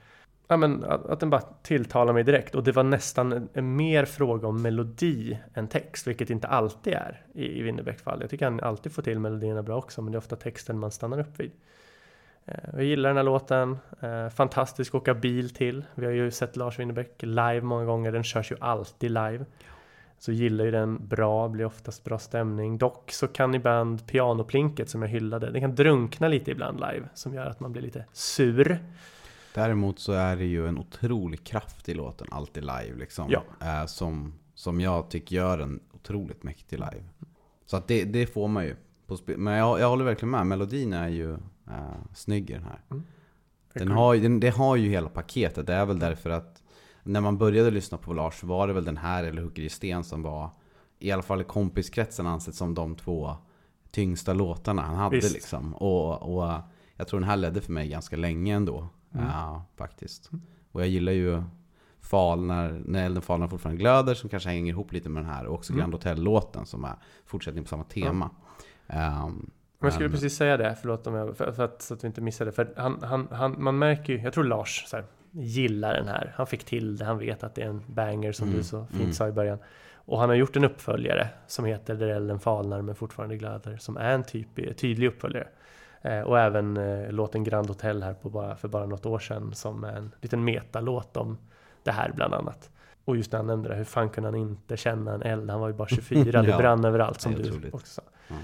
Ja, 0.49 0.57
men 0.57 0.85
att, 0.85 1.07
att 1.07 1.21
den 1.21 1.31
bara 1.31 1.41
tilltalar 1.41 2.13
mig 2.13 2.25
direkt 2.25 2.55
och 2.55 2.65
det 2.65 2.73
var 2.73 2.83
nästan 2.83 3.33
en, 3.33 3.49
en 3.53 3.77
mer 3.77 4.05
fråga 4.05 4.49
om 4.49 4.63
melodi 4.63 5.39
än 5.55 5.69
text, 5.69 6.07
vilket 6.07 6.31
inte 6.31 6.49
alltid 6.49 6.93
är 6.93 7.23
i, 7.35 7.59
i 7.59 7.63
Winnerbäcks 7.63 8.03
fall. 8.03 8.19
Jag 8.21 8.31
tycker 8.31 8.45
han 8.45 8.61
alltid 8.61 8.93
får 8.93 9.03
till 9.03 9.19
melodierna 9.19 9.63
bra 9.63 9.77
också, 9.77 10.03
men 10.03 10.13
det 10.13 10.17
är 10.17 10.19
ofta 10.19 10.37
texten 10.37 10.79
man 10.79 10.91
stannar 10.91 11.21
upp 11.21 11.41
vid. 11.41 11.51
Eh, 12.45 12.55
jag 12.73 12.85
gillar 12.85 13.11
den 13.11 13.17
här 13.17 13.25
låten, 13.25 13.79
eh, 14.01 14.29
fantastisk 14.29 14.95
att 14.95 15.01
åka 15.01 15.15
bil 15.15 15.51
till. 15.51 15.85
Vi 15.95 16.07
har 16.07 16.13
ju 16.13 16.31
sett 16.31 16.57
Lars 16.57 16.79
Winnerbäck 16.79 17.23
live 17.23 17.61
många 17.61 17.85
gånger, 17.85 18.13
den 18.13 18.25
körs 18.25 18.53
ju 18.53 18.57
alltid 18.61 19.11
live. 19.11 19.45
Så 20.25 20.33
gillar 20.33 20.65
ju 20.65 20.71
den 20.71 21.07
bra, 21.07 21.49
blir 21.49 21.65
oftast 21.65 22.05
bra 22.05 22.19
stämning. 22.19 22.79
Dock 22.79 23.13
så 23.13 23.29
kan 23.29 23.55
ibland 23.55 24.07
pianoplinket 24.07 24.89
som 24.91 25.03
jag 25.03 25.09
hyllade, 25.09 25.51
det 25.51 25.61
kan 25.61 25.75
drunkna 25.75 26.29
lite 26.29 26.51
ibland 26.51 26.81
live, 26.81 27.09
som 27.15 27.35
gör 27.35 27.47
att 27.47 27.61
man 27.61 27.73
blir 27.73 27.83
lite 27.83 28.05
sur. 28.13 28.79
Däremot 29.55 29.99
så 29.99 30.13
är 30.13 30.37
det 30.37 30.45
ju 30.45 30.69
en 30.69 30.79
otrolig 30.79 31.45
kraft 31.45 31.89
i 31.89 31.95
låten, 31.95 32.27
alltid 32.31 32.63
live 32.63 32.95
liksom. 32.97 33.31
Ja. 33.31 33.43
Eh, 33.61 33.87
som, 33.87 34.35
som 34.55 34.81
jag 34.81 35.11
tycker 35.11 35.37
gör 35.37 35.59
den 35.59 35.81
otroligt 35.93 36.43
mäktig 36.43 36.79
live. 36.79 37.05
Så 37.67 37.77
att 37.77 37.89
det, 37.89 38.05
det 38.05 38.27
får 38.27 38.49
man 38.49 38.65
ju. 38.65 38.77
Men 39.37 39.55
jag, 39.55 39.81
jag 39.81 39.89
håller 39.89 40.05
verkligen 40.05 40.31
med, 40.31 40.47
melodin 40.47 40.93
är 40.93 41.09
ju 41.09 41.33
uh, 41.33 41.39
snygg 42.15 42.51
i 42.51 42.53
den 42.53 42.65
här. 42.65 42.81
Den 43.73 43.91
har, 43.91 44.17
den, 44.17 44.41
det 44.41 44.51
har 44.51 44.77
ju 44.77 44.89
hela 44.89 45.09
paketet, 45.09 45.67
det 45.67 45.75
är 45.75 45.87
väl 45.87 45.99
därför 45.99 46.31
att 46.31 46.64
när 47.05 47.21
man 47.21 47.39
började 47.39 47.71
lyssna 47.71 47.99
på 47.99 48.13
Lars 48.13 48.43
var 48.43 48.67
det 48.67 48.73
väl 48.73 48.85
den 48.85 48.97
här 48.97 49.25
eller 49.25 49.43
Hugger 49.43 49.63
i 49.63 49.69
sten 49.69 50.05
som 50.05 50.23
var 50.23 50.51
i 50.99 51.11
alla 51.13 51.23
fall 51.23 51.41
i 51.41 51.45
kompiskretsen 51.45 52.27
ansett 52.27 52.55
som 52.55 52.75
de 52.75 52.95
två 52.97 53.37
tyngsta 53.91 54.33
låtarna 54.35 54.83
han 54.83 54.97
hade 54.97 55.17
Visst. 55.17 55.35
liksom. 55.35 55.75
Och, 55.75 56.37
och 56.37 56.61
jag 56.97 57.09
tror 57.09 57.21
den 57.21 57.29
här 57.29 57.37
ledde 57.37 57.61
för 57.61 57.73
mig 57.73 57.89
ganska 57.89 58.17
länge 58.17 58.55
ändå. 58.55 58.89
Mm. 59.15 59.27
Ja, 59.27 59.65
faktiskt. 59.77 60.31
Och 60.73 60.81
jag 60.81 60.89
gillar 60.89 61.13
ju 61.13 61.43
Fal 62.01 62.45
när, 62.45 62.83
när 62.85 63.07
elden 63.07 63.23
falnar 63.23 63.49
fortfarande 63.49 63.81
glöder 63.81 64.15
som 64.15 64.31
kanske 64.31 64.49
hänger 64.49 64.73
ihop 64.73 64.93
lite 64.93 65.09
med 65.09 65.23
den 65.23 65.31
här. 65.31 65.47
Och 65.47 65.55
också 65.55 65.73
Mm. 65.73 65.81
Grand 65.81 65.95
Hotel-låten 65.95 66.67
som 66.67 66.85
är 66.85 66.95
fortsättning 67.27 67.65
på 67.65 67.69
samma 67.69 67.85
tema. 67.85 68.31
Ehm, 68.87 69.51
Men 69.79 69.87
jag 69.87 69.93
skulle 69.93 70.11
precis 70.11 70.37
säga 70.37 70.57
det, 70.57 70.77
förlåt 70.81 71.07
om 71.07 71.15
jag, 71.15 71.37
för, 71.37 71.53
för 71.53 71.65
att, 71.65 71.83
så 71.83 71.95
att 71.95 72.05
vi 72.05 72.07
inte 72.07 72.21
missar 72.21 72.45
det. 72.45 72.53
För 72.53 72.75
han, 72.77 73.03
han, 73.03 73.29
han, 73.31 73.63
man 73.63 73.79
märker 73.79 74.13
ju, 74.13 74.21
jag 74.21 74.33
tror 74.33 74.45
Lars 74.45 74.85
så 74.87 74.97
här, 74.97 75.05
gillar 75.37 75.95
den 75.95 76.09
här. 76.09 76.33
Han 76.37 76.47
fick 76.47 76.65
till 76.65 76.97
det, 76.97 77.05
han 77.05 77.19
vet 77.19 77.45
att 77.45 77.55
det 77.55 77.63
är 77.63 77.67
en 77.69 77.83
banger 77.87 78.33
som 78.33 78.47
Mm, 78.49 78.59
du 78.59 78.65
så 78.65 78.87
fint 78.87 79.01
mm. 79.03 79.13
sa 79.13 79.29
i 79.29 79.33
början. 79.33 79.59
Och 80.07 80.21
han 80.21 80.29
har 80.29 80.37
gjort 80.37 80.57
en 80.57 80.65
uppföljare 80.65 81.29
som 81.47 81.65
heter 81.65 81.95
Där 81.95 82.09
elden 82.09 82.41
falnar 82.41 82.83
men 82.83 82.95
fortfarande 82.95 83.37
glöder. 83.37 83.77
Som 83.77 83.97
är 83.97 84.11
en 84.15 84.23
typ, 84.25 84.77
tydlig 84.79 85.07
uppföljare. 85.09 85.49
Eh, 86.03 86.21
och 86.21 86.39
även 86.39 86.77
eh, 86.77 87.11
låten 87.13 87.45
Grand 87.45 87.69
Hotel 87.69 88.03
här 88.03 88.15
på 88.15 88.31
bara, 88.31 88.57
för 88.57 88.69
bara 88.69 88.87
något 88.87 89.07
år 89.07 89.19
sedan 89.19 89.55
som 89.55 89.85
är 89.85 89.93
en 89.97 90.11
liten 90.21 90.45
metalåt 90.45 91.17
om 91.17 91.39
det 91.83 91.91
här 91.93 92.13
bland 92.15 92.35
annat. 92.35 92.71
Och 93.05 93.17
just 93.17 93.33
när 93.33 93.39
han 93.39 93.47
nämnde 93.47 93.69
det, 93.69 93.75
hur 93.75 93.85
fan 93.85 94.09
kunde 94.09 94.29
han 94.31 94.35
inte 94.39 94.77
känna 94.77 95.15
en 95.15 95.23
eld? 95.23 95.51
Han 95.51 95.61
var 95.61 95.69
ju 95.69 95.75
bara 95.75 95.89
24, 96.09 96.43
det 96.43 96.49
Ja. 96.49 96.59
brann 96.59 96.85
överallt 96.85 97.21
som 97.21 97.35
du 97.35 97.41
otroligt. 97.51 97.75
också 97.75 97.87
sa. 98.01 98.03
Ja. 98.29 98.35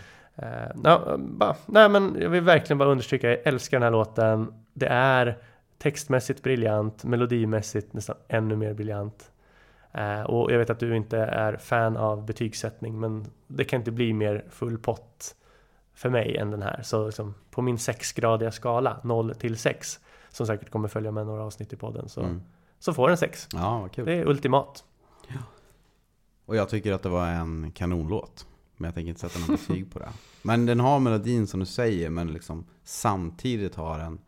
Eh, 0.47 0.70
ja, 0.84 1.16
bara, 1.18 1.57
nej 1.66 1.88
men 1.88 2.16
jag 2.20 2.30
vill 2.30 2.43
verkligen 2.43 2.78
bara 2.78 2.88
understryka, 2.88 3.28
jag 3.28 3.38
älskar 3.45 3.76
den 3.76 3.82
här 3.84 3.91
låten. 3.91 4.53
Det 4.72 4.86
är 4.86 5.38
textmässigt 5.83 6.43
briljant, 6.43 7.05
melodimässigt 7.05 7.93
nästan 7.93 8.16
ännu 8.28 8.57
mer 8.57 8.74
briljant. 8.74 9.33
Eh, 9.93 10.20
och 10.22 10.53
jag 10.53 10.59
vet 10.59 10.70
att 10.70 10.78
du 10.81 10.97
inte 10.97 11.18
är 11.18 11.57
fan 11.57 11.97
av 11.97 12.26
betygssättning 12.26 13.01
men 13.01 13.26
det 13.47 13.64
kan 13.64 13.81
inte 13.81 13.91
bli 13.91 14.12
mer 14.12 14.45
full 14.51 14.78
pott 14.78 15.35
för 15.95 16.11
mig 16.11 16.37
än 16.37 16.51
den 16.51 16.62
här. 16.62 16.83
Så 16.83 17.07
liksom, 17.07 17.35
på 17.51 17.62
min 17.62 17.78
sexgradiga 17.78 18.53
skala, 18.53 19.01
0 19.05 19.35
till 19.35 19.57
6, 19.59 20.01
som 20.28 20.47
säkert 20.47 20.70
kommer 20.70 20.89
följa 20.89 21.11
med 21.11 21.26
några 21.26 21.43
avsnitt 21.45 21.72
i 21.72 21.76
podden, 21.76 22.09
så, 22.09 22.20
Mm. 22.20 22.43
så 22.78 22.93
får 22.95 23.09
den 23.09 23.16
6. 23.16 23.49
Ja. 23.53 23.89
Det 23.95 24.12
är 24.12 24.28
ultimat. 24.28 24.85
Och 26.47 26.57
jag 26.57 26.68
tycker 26.68 26.93
att 26.93 27.03
det 27.03 27.09
var 27.09 27.26
en 27.26 27.72
kanonlåt. 27.74 28.47
Men 28.76 28.89
jag 28.89 28.95
tänker 28.95 29.09
inte 29.09 29.20
sätta 29.20 29.39
något 29.39 29.68
betyg 29.68 29.93
på 29.93 29.99
det. 29.99 30.09
Men 30.43 30.66
den 30.66 30.81
har 30.81 31.01
melodin 31.01 31.47
som 31.47 31.61
du 31.61 31.66
säger, 31.66 32.11
men 32.11 32.33
liksom 32.33 32.64
samtidigt 32.85 33.74
har 33.74 33.99
den 33.99 34.18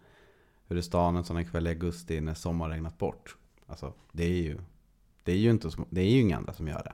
Hur 0.72 0.78
är 0.78 0.82
stan 0.82 1.16
en 1.16 1.24
sån 1.24 1.36
här 1.36 1.44
kväll 1.44 1.66
i 1.66 1.70
augusti 1.70 2.20
när 2.20 2.34
sommar 2.34 2.68
regnat 2.68 2.98
bort. 2.98 3.36
Alltså, 3.66 3.92
det 4.12 4.24
är 4.24 4.42
ju 4.42 4.58
Det 5.24 5.32
är 5.32 5.36
ju 5.36 5.50
inte 5.50 5.70
det 5.90 6.00
är 6.00 6.04
ju 6.04 6.20
inga 6.20 6.36
andra 6.36 6.52
som 6.52 6.68
gör 6.68 6.82
det. 6.84 6.92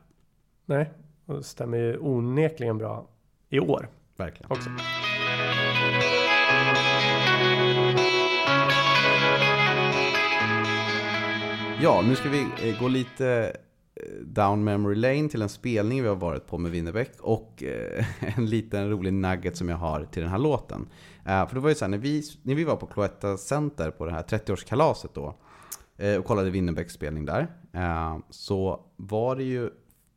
Nej, 0.67 0.91
och 1.27 1.35
det 1.37 1.43
stämmer 1.43 1.79
ju 1.79 1.99
onekligen 1.99 2.79
bra 2.79 3.07
i 3.49 3.61
år 3.61 3.89
Verkligen. 4.17 4.53
också. 4.53 4.71
Ja, 11.83 12.03
nu 12.09 12.17
ska 12.17 12.29
vi 12.29 12.47
eh, 12.63 12.81
gå 12.81 12.89
lite 12.89 13.57
down 14.23 14.65
memory 14.65 14.95
lane 14.95 15.29
till 15.29 15.43
en 15.43 15.49
spelning 15.49 16.03
vi 16.03 16.09
har 16.09 16.17
varit 16.17 16.47
på 16.47 16.59
med 16.59 16.71
Winnerbäck 16.71 17.13
och 17.21 17.63
eh, 17.63 18.05
en 18.39 18.47
liten 18.47 18.91
rolig 18.91 19.13
nugget 19.13 19.57
som 19.57 19.69
jag 19.69 19.77
har 19.77 20.05
till 20.05 20.23
den 20.23 20.31
här 20.31 20.39
låten. 20.39 20.89
Eh, 21.27 21.47
För 21.49 21.55
det 21.55 21.61
var 21.61 21.69
ju 21.69 21.75
så 21.75 21.85
här, 21.85 21.91
när 21.91 21.99
vi, 21.99 22.23
när 22.43 22.55
vi 22.55 22.65
var 22.65 22.77
på 22.77 22.87
Cloetta 22.87 23.37
Center 23.37 23.91
på 23.91 24.05
det 24.07 24.13
här 24.13 24.23
30-årskalaset 24.23 25.09
då 25.15 25.35
eh, 25.97 26.17
och 26.17 26.25
kollade 26.25 26.51
Winnerbäcks 26.51 26.93
spelning 26.95 27.25
där 27.25 27.47
så 28.31 28.81
var 28.97 29.37
det 29.37 29.45
ju 29.45 29.71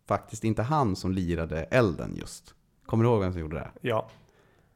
faktiskt 0.07 0.43
inte 0.43 0.61
han 0.61 0.95
som 0.95 1.11
lirade 1.11 1.63
elden 1.63 2.15
just. 2.15 2.55
Kommer 2.85 3.03
du 3.03 3.09
ihåg 3.09 3.19
vem 3.21 3.31
som 3.31 3.41
gjorde 3.41 3.55
det? 3.55 3.71
Ja, 3.81 4.09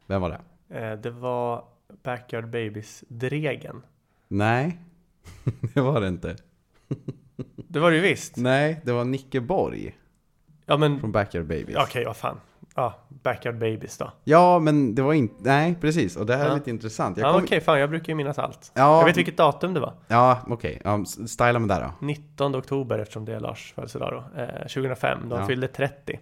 Vem 0.08 0.22
var 0.22 0.30
det? 0.30 0.96
det 0.96 1.10
var 1.12 1.66
Backyard 2.04 2.50
Babies 2.50 3.04
Dregen. 3.08 3.82
Nej, 4.28 4.80
det 5.74 5.82
var 5.82 6.02
det 6.02 6.08
inte. 6.08 6.36
Det 7.56 7.80
var 7.80 7.92
det 7.92 7.96
ju 7.98 8.02
visst. 8.04 8.38
Nej, 8.38 8.82
det 8.84 8.92
var 8.92 9.06
Nicke 9.06 9.42
Borg 9.42 9.98
Ja 10.66 10.78
men, 10.78 11.00
från 11.00 11.12
Backyard 11.12 11.46
Babies. 11.46 11.76
okej 11.78 12.06
vad 12.06 12.16
fan. 12.18 12.40
Ja, 12.76 12.94
Backyard 13.24 13.56
Babies 13.58 13.98
då. 13.98 14.12
Ja, 14.24 14.60
men 14.60 14.96
det 14.96 15.02
var 15.02 15.14
inte... 15.14 15.36
Nej, 15.40 15.76
precis. 15.82 16.16
Och 16.16 16.26
det 16.26 16.36
här 16.36 16.46
är 16.46 16.50
Ja. 16.50 16.56
lite 16.56 16.70
intressant. 16.70 17.18
Jag 17.18 17.28
Ja 17.30 17.34
kom... 17.34 17.44
okej, 17.44 17.62
fan 17.62 17.80
jag 17.80 17.90
brukar 17.90 18.08
ju 18.08 18.16
minnas 18.16 18.40
allt. 18.40 18.72
Ja. 18.74 19.00
Jag 19.00 19.06
vet 19.06 19.18
vilket 19.18 19.38
datum 19.38 19.74
det 19.74 19.80
var. 19.80 19.94
Ja, 20.08 20.40
okej. 20.48 20.82
Ja, 20.84 21.02
s- 21.02 21.32
styla 21.34 21.60
med 21.60 21.70
där 21.70 21.82
då. 21.82 22.06
19 22.06 22.56
oktober 22.56 23.00
eftersom 23.00 23.26
det 23.26 23.34
är 23.36 23.40
Lars 23.40 23.74
födelsedag 23.76 24.12
då. 24.36 24.42
Eh, 24.42 24.48
2005, 24.60 25.30
då 25.30 25.36
Ja. 25.36 25.48
fyllde 25.48 25.68
30. 25.68 26.20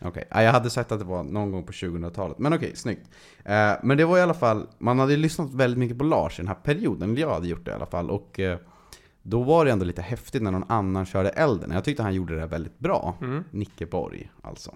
Okej. 0.00 0.24
Ja, 0.30 0.42
jag 0.42 0.52
hade 0.52 0.70
sett 0.70 0.92
att 0.92 0.98
det 0.98 1.04
var 1.04 1.22
någon 1.22 1.52
gång 1.52 1.64
på 1.64 1.72
2000-talet. 1.72 2.38
Men 2.38 2.52
okej, 2.54 2.76
snyggt. 2.76 3.08
Eh, 3.44 3.72
men 3.82 3.96
det 3.96 4.04
var 4.04 4.18
i 4.18 4.20
alla 4.20 4.34
fall... 4.34 4.66
Man 4.78 4.98
hade 4.98 5.12
ju 5.12 5.18
lyssnat 5.18 5.54
väldigt 5.54 5.78
mycket 5.78 5.98
på 5.98 6.04
Lars 6.04 6.38
i 6.38 6.42
den 6.42 6.48
här 6.48 6.54
perioden. 6.54 7.16
Jag 7.16 7.30
hade 7.34 7.48
gjort 7.48 7.64
det 7.64 7.70
i 7.70 7.74
alla 7.74 7.86
fall. 7.86 8.10
Och 8.10 8.40
eh, 8.40 8.58
då 9.22 9.42
var 9.42 9.64
det 9.64 9.70
ändå 9.70 9.84
lite 9.84 10.02
häftigt 10.02 10.42
när 10.42 10.50
någon 10.50 10.70
annan 10.70 11.06
körde 11.06 11.28
elden. 11.28 11.70
Jag 11.70 11.84
tyckte 11.84 12.02
han 12.02 12.14
gjorde 12.14 12.40
det 12.40 12.46
väldigt 12.46 12.78
bra. 12.78 13.16
Nicke 13.50 13.86
Borg, 13.86 14.30
alltså. 14.42 14.74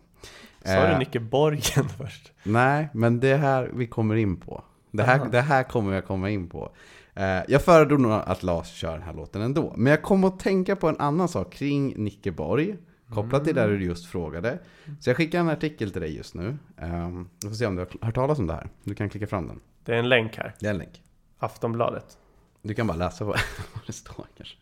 Sa 0.64 0.70
Eh, 0.72 0.90
du 0.92 0.98
Nicke 0.98 1.20
Borgen 1.20 1.88
först? 1.98 2.32
Nej, 2.42 2.88
men 2.94 3.20
det 3.20 3.28
är 3.28 3.38
här 3.38 3.70
vi 3.74 3.86
kommer 3.86 4.14
in 4.14 4.36
på. 4.36 4.64
Det 4.90 5.02
här, 5.02 5.18
Aha. 5.18 5.28
det 5.28 5.40
här 5.40 5.62
kommer 5.62 5.92
jag 5.92 6.06
komma 6.06 6.30
in 6.30 6.48
på. 6.48 6.72
Eh, 7.14 7.40
jag 7.48 7.62
föredrog 7.62 8.00
nog 8.00 8.12
att 8.12 8.42
Lars 8.42 8.66
kör 8.72 8.92
den 8.92 9.02
här 9.02 9.12
låten 9.12 9.42
ändå. 9.42 9.74
Men 9.76 9.90
jag 9.90 10.02
kom 10.02 10.24
att 10.24 10.38
tänka 10.40 10.76
på 10.76 10.88
en 10.88 10.96
annan 10.98 11.28
sak 11.28 11.52
kring 11.52 11.94
Nicke 12.04 12.32
Borg. 12.32 12.76
Kopplat 13.14 13.44
till 13.44 13.54
det 13.54 13.66
du 13.66 13.84
just 13.84 14.06
frågade. 14.06 14.58
Så 15.00 15.10
jag 15.10 15.16
skickar 15.16 15.40
en 15.40 15.48
artikel 15.48 15.90
till 15.90 16.00
dig 16.00 16.16
just 16.16 16.34
nu. 16.34 16.58
Um, 16.82 17.28
vi 17.42 17.48
får 17.48 17.56
se 17.56 17.66
om 17.66 17.74
du 17.76 17.80
har 17.80 18.06
hört 18.06 18.14
talas 18.14 18.38
om 18.38 18.46
det 18.46 18.52
här. 18.54 18.68
Du 18.84 18.94
kan 18.94 19.08
klicka 19.08 19.26
fram 19.26 19.48
den. 19.48 19.60
Det 19.84 19.94
är 19.94 19.98
en 19.98 20.08
länk 20.08 20.36
här. 20.36 20.54
Det 20.60 20.66
är 20.66 20.70
en 20.70 20.78
länk. 20.78 21.02
Aftonbladet. 21.38 22.18
Du 22.62 22.74
kan 22.74 22.86
bara 22.86 22.96
läsa 22.96 23.24
vad, 23.24 23.40
det 23.86 23.92
står 23.92 24.26
kanske. 24.36 24.56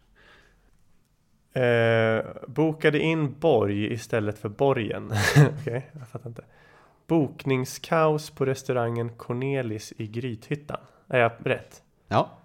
Eh, 1.52 2.24
bokade 2.46 3.00
in 3.00 3.34
Borg 3.40 3.92
istället 3.92 4.38
för 4.38 4.48
Borgen. 4.48 5.12
Okej, 5.60 5.90
jag 5.92 6.08
fattar 6.08 6.28
inte. 6.28 6.44
Bokningskaos 7.06 8.30
på 8.30 8.44
restaurangen 8.44 9.16
Cornelis 9.16 9.92
i 9.96 10.06
Grythyttan. 10.06 10.80
Är 11.08 11.18
jag 11.18 11.32
rätt? 11.44 11.82
Ja, 12.08 12.40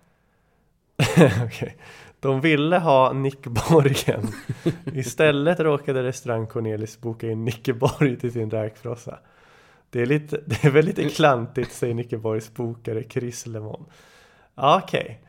Okej. 1.45 1.77
De 2.19 2.41
ville 2.41 2.77
ha 2.77 3.13
Nick 3.13 3.47
Borgen. 3.47 4.27
Istället 4.93 5.59
råkade 5.59 6.03
restaurang 6.03 6.47
Cornelis 6.47 7.01
boka 7.01 7.31
in 7.31 7.45
Nicke 7.45 7.73
Borg 7.73 8.17
till 8.17 8.31
sin 8.31 8.51
räkfrossa. 8.51 9.19
Det 9.89 10.01
är, 10.01 10.05
lite, 10.05 10.41
det 10.45 10.63
är 10.63 10.71
väl 10.71 10.85
lite 10.85 11.09
klantigt, 11.09 11.71
säger 11.71 11.93
Nicke 11.93 12.17
Borgs 12.17 12.53
bokare 12.53 13.03
Chris 13.03 13.45
Lemon. 13.45 13.85
Okej. 14.55 15.21
Eh, 15.21 15.27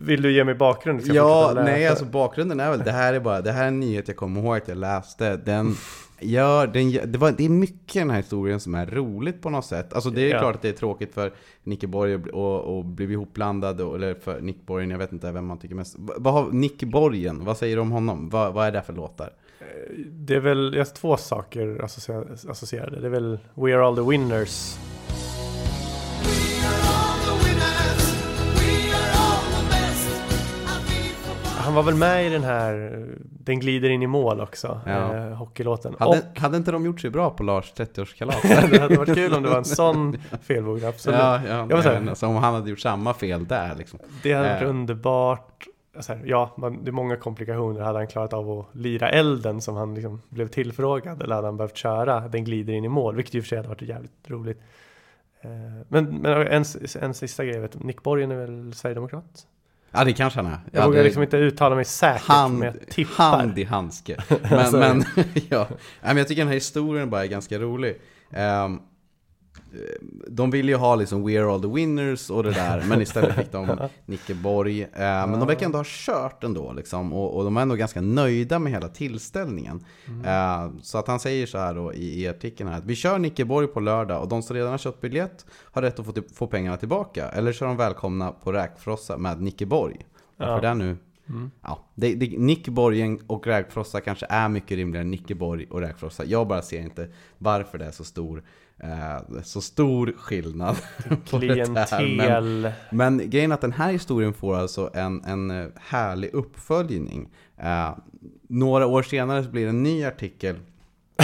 Vill 0.00 0.22
du 0.22 0.32
ge 0.32 0.44
mig 0.44 0.54
bakgrund? 0.54 1.02
Ska 1.02 1.12
jag 1.12 1.26
ja 1.56 1.62
nej 1.64 1.86
alltså 1.86 2.04
bakgrunden 2.04 2.60
är 2.60 2.70
väl, 2.70 2.78
det 2.84 2.92
här 2.92 3.14
är 3.14 3.20
bara, 3.20 3.40
det 3.40 3.52
här 3.52 3.62
är 3.64 3.68
en 3.68 3.80
nyhet 3.80 4.08
jag 4.08 4.16
kommer 4.16 4.40
ihåg 4.42 4.56
att 4.56 4.68
jag 4.68 4.78
läste. 4.78 5.36
Den 5.36 5.74
gör, 6.20 6.66
den, 6.66 7.12
det, 7.12 7.18
var, 7.18 7.32
det 7.36 7.44
är 7.44 7.48
mycket 7.48 7.96
i 7.96 7.98
den 7.98 8.10
här 8.10 8.16
historien 8.16 8.60
som 8.60 8.74
är 8.74 8.86
roligt 8.86 9.42
på 9.42 9.50
något 9.50 9.64
sätt. 9.64 9.92
Alltså 9.92 10.10
det 10.10 10.20
är 10.22 10.34
Ja. 10.34 10.38
klart 10.38 10.54
att 10.54 10.62
det 10.62 10.68
är 10.68 10.72
tråkigt 10.72 11.14
för 11.14 11.32
Nicke 11.62 11.86
Borg 11.86 12.14
och, 12.14 12.24
och, 12.32 12.78
och 12.78 12.84
bli 12.84 13.04
ihopblandad, 13.12 13.80
eller 13.80 14.14
för 14.14 14.40
Nick 14.40 14.66
Borgen, 14.66 14.90
jag 14.90 14.98
vet 14.98 15.12
inte 15.12 15.32
vem 15.32 15.46
man 15.46 15.58
tycker 15.58 15.74
mest. 15.74 15.94
Va- 15.98 16.14
Vad 16.18 16.34
har 16.34 16.50
Nick 16.50 16.82
Borgen, 16.82 17.44
vad 17.44 17.56
säger 17.56 17.76
du 17.76 17.82
om 17.82 17.90
honom? 17.90 18.28
Vad, 18.28 18.52
vad 18.54 18.66
är 18.66 18.72
det 18.72 18.82
för 18.82 18.92
låtar? 18.92 19.30
Det 20.10 20.34
är 20.34 20.40
väl, 20.40 20.72
jag 20.74 20.80
har 20.84 20.94
två 20.94 21.16
saker 21.16 21.82
associerade. 22.50 23.00
Det 23.00 23.06
är 23.06 23.10
väl 23.10 23.38
We 23.54 23.74
are 23.76 23.84
all 23.86 23.96
the 23.96 24.02
winners. 24.02 24.76
Han 31.66 31.74
var 31.74 31.82
väl 31.82 31.94
med 31.94 32.26
i 32.26 32.28
den 32.28 32.44
här 32.44 33.04
Den 33.20 33.60
glider 33.60 33.88
in 33.90 34.02
i 34.02 34.06
mål 34.06 34.40
också, 34.40 34.80
Ja. 34.86 35.14
eh, 35.16 35.32
hockeylåten. 35.36 35.94
Hade, 35.98 36.18
Och 36.32 36.40
hade 36.40 36.56
inte 36.56 36.70
de 36.72 36.84
gjort 36.86 37.00
sig 37.00 37.10
bra 37.10 37.30
på 37.30 37.42
Lars 37.42 37.72
30-årskalas? 37.76 38.42
det 38.70 38.78
hade 38.80 38.96
varit 38.96 39.14
kul 39.14 39.34
om 39.34 39.42
det 39.42 39.48
var 39.48 39.58
en 39.58 39.64
sån 39.64 40.16
felbog, 40.42 40.84
absolut. 40.84 41.18
Ja, 41.18 41.40
ja, 41.48 41.66
Jag 41.70 41.84
men, 41.84 42.08
alltså, 42.08 42.26
om 42.26 42.36
han 42.36 42.54
hade 42.54 42.70
gjort 42.70 42.80
samma 42.80 43.14
fel 43.14 43.46
där 43.46 43.74
liksom. 43.78 43.98
Det 44.22 44.32
hade 44.32 44.48
varit 44.48 44.62
Eh. 44.62 44.68
underbart. 44.70 45.66
Så 46.00 46.12
här, 46.12 46.22
ja, 46.24 46.54
man, 46.56 46.84
det 46.84 46.90
är 46.90 46.92
många 46.92 47.16
komplikationer. 47.16 47.80
Hade 47.80 47.98
han 47.98 48.06
klarat 48.06 48.32
av 48.32 48.50
att 48.50 48.66
lira 48.76 49.08
elden 49.10 49.60
som 49.60 49.76
han 49.76 49.94
liksom 49.94 50.22
blev 50.28 50.48
tillfrågad 50.48 51.22
eller 51.22 51.34
hade 51.34 51.46
han 51.48 51.56
behövt 51.56 51.76
köra 51.76 52.20
den 52.28 52.44
glider 52.44 52.72
in 52.72 52.84
i 52.84 52.88
mål, 52.88 53.16
vilket 53.16 53.34
i 53.34 53.40
och 53.40 53.44
för 53.44 53.48
sig 53.48 53.58
hade 53.58 53.68
varit 53.68 53.82
jävligt 53.82 54.30
roligt. 54.30 54.60
Eh, 55.40 55.50
Men, 55.88 56.04
men 56.04 56.46
en, 56.46 56.64
en 57.00 57.14
sista 57.14 57.44
grej, 57.44 57.60
vet 57.60 57.82
Nick 57.82 58.02
Borgen 58.02 58.30
är 58.30 58.36
väl 58.36 58.74
Sverigedemokrat? 58.74 59.46
Ja 59.92 60.04
det 60.04 60.12
kanske 60.12 60.38
han 60.40 60.46
är. 60.52 60.58
Jag 60.72 60.82
ja, 60.82 60.86
vågar 60.86 60.98
det- 60.98 61.04
liksom 61.04 61.22
inte 61.22 61.36
uttala 61.36 61.74
mig 61.76 61.84
säkert, 61.84 62.22
hand, 62.26 62.58
men 62.58 62.66
jag 62.66 62.88
tippar. 62.90 63.30
hand 63.38 63.58
i 63.58 63.64
handske. 63.64 64.16
Men, 64.42 64.52
Alltså- 64.58 64.76
men, 64.78 65.04
ja. 65.48 65.68
Men 66.02 66.16
jag 66.16 66.28
tycker 66.28 66.40
den 66.42 66.48
här 66.48 66.54
historien 66.54 67.10
bara 67.10 67.22
är 67.24 67.28
ganska 67.28 67.58
rolig. 67.58 67.96
Ehm, 68.30 68.78
de 70.28 70.50
vill 70.50 70.68
ju 70.68 70.74
ha 70.74 70.94
liksom 70.94 71.26
We 71.26 71.40
are 71.40 71.52
all 71.52 71.62
the 71.62 71.68
winners 71.68 72.30
och 72.30 72.42
det 72.42 72.52
där, 72.52 72.84
men 72.88 73.02
istället 73.02 73.34
fick 73.34 73.52
de 73.52 73.88
Nicke 74.06 74.34
Borg. 74.34 74.82
Eh, 74.82 74.88
men 74.98 75.32
de 75.32 75.46
verkar 75.46 75.66
ändå 75.66 75.78
ha 75.78 75.84
kört 75.86 76.44
ändå 76.44 76.72
liksom, 76.72 77.12
och, 77.12 77.36
och 77.36 77.44
de 77.44 77.56
är 77.56 77.60
ändå 77.60 77.74
ganska 77.74 78.00
nöjda 78.00 78.58
med 78.58 78.72
hela 78.72 78.88
tillställningen. 78.88 79.84
Eh, 80.24 80.70
så 80.82 80.98
att 80.98 81.06
han 81.06 81.20
säger 81.20 81.46
så 81.46 81.58
här 81.58 81.74
då 81.74 81.94
i, 81.94 82.22
i 82.22 82.28
artikeln 82.28 82.70
här 82.70 82.78
att 82.78 82.84
vi 82.84 82.94
kör 82.94 83.18
Nicke 83.18 83.44
Borg 83.44 83.66
på 83.66 83.80
lördag 83.80 84.22
och 84.22 84.28
de 84.28 84.42
som 84.42 84.56
redan 84.56 84.70
har 84.70 84.78
köpt 84.78 85.00
biljett 85.00 85.46
har 85.72 85.82
rätt 85.82 85.98
att 85.98 86.06
få, 86.06 86.12
få 86.34 86.46
pengarna 86.46 86.76
tillbaka. 86.76 87.28
Eller 87.28 87.52
så 87.52 87.64
är 87.64 87.68
de 87.68 87.76
välkomna 87.76 88.32
på 88.32 88.52
räkfrossa 88.52 89.18
med 89.18 89.42
Nicke 89.42 89.66
Borg. 89.66 90.06
Varför 90.36 90.60
det 90.60 90.74
nu? 90.74 90.96
Ja, 91.62 91.78
det, 91.94 92.14
det, 92.14 92.38
Nick 92.38 92.68
Borgen 92.68 93.20
och 93.26 93.46
Räkfrossa 93.46 94.00
kanske 94.00 94.26
är 94.28 94.48
mycket 94.48 94.76
rimligare 94.76 95.04
än 95.04 95.10
Nicke 95.10 95.34
Borg 95.34 95.66
och 95.70 95.80
Räkfrossa. 95.80 96.24
Jag 96.24 96.46
bara 96.46 96.62
ser 96.62 96.80
inte 96.80 97.08
varför 97.38 97.78
det 97.78 97.84
är 97.84 97.90
så 97.90 98.04
stor, 98.04 98.42
så 99.42 99.60
stor 99.60 100.14
skillnad. 100.18 100.76
där. 101.08 101.10
Men, 101.10 101.20
Klientel. 101.40 102.72
men 102.90 103.30
grejen 103.30 103.50
är 103.50 103.54
att 103.54 103.60
den 103.60 103.72
här 103.72 103.92
historien 103.92 104.34
får 104.34 104.56
alltså 104.56 104.90
en, 104.94 105.24
en 105.24 105.50
eh, 105.50 105.66
härlig 105.76 106.34
uppföljning. 106.34 107.28
Eh, 107.58 107.90
några 108.48 108.86
år 108.86 109.02
senare 109.02 109.44
så 109.44 109.50
blir 109.50 109.62
det 109.62 109.68
en 109.68 109.82
ny 109.82 110.04
artikel 110.04 110.56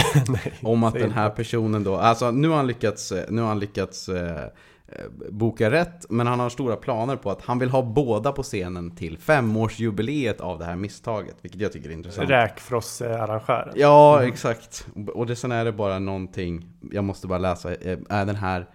om 0.61 0.83
att 0.83 0.93
den 0.93 1.11
här 1.11 1.29
personen 1.29 1.83
då, 1.83 1.95
alltså 1.95 2.31
nu 2.31 2.47
har 2.47 2.55
han 2.55 2.67
lyckats, 2.67 3.11
eh, 3.11 3.25
nu 3.29 3.41
har 3.41 3.47
han 3.47 3.59
lyckats 3.59 4.09
eh, 4.09 4.43
eh, 4.43 4.49
boka 5.29 5.71
rätt, 5.71 6.05
men 6.09 6.27
han 6.27 6.39
har 6.39 6.49
stora 6.49 6.75
planer 6.75 7.15
på 7.15 7.31
att 7.31 7.41
han 7.41 7.59
vill 7.59 7.69
ha 7.69 7.81
båda 7.81 8.31
på 8.31 8.43
scenen 8.43 8.95
till 8.95 9.17
femårsjubileet 9.17 10.41
av 10.41 10.59
det 10.59 10.65
här 10.65 10.75
misstaget, 10.75 11.35
vilket 11.41 11.61
jag 11.61 11.71
tycker 11.71 11.89
är 11.89 11.93
intressant. 11.93 12.29
Räkfrosse-arrangören. 12.29 13.73
Ja, 13.75 14.23
exakt. 14.23 14.87
Och 15.13 15.25
det, 15.25 15.35
sen 15.35 15.51
är 15.51 15.65
det 15.65 15.71
bara 15.71 15.99
någonting, 15.99 16.65
jag 16.91 17.03
måste 17.03 17.27
bara 17.27 17.39
läsa, 17.39 17.75
eh, 17.75 17.97
är 18.09 18.25
den 18.25 18.35
här 18.35 18.67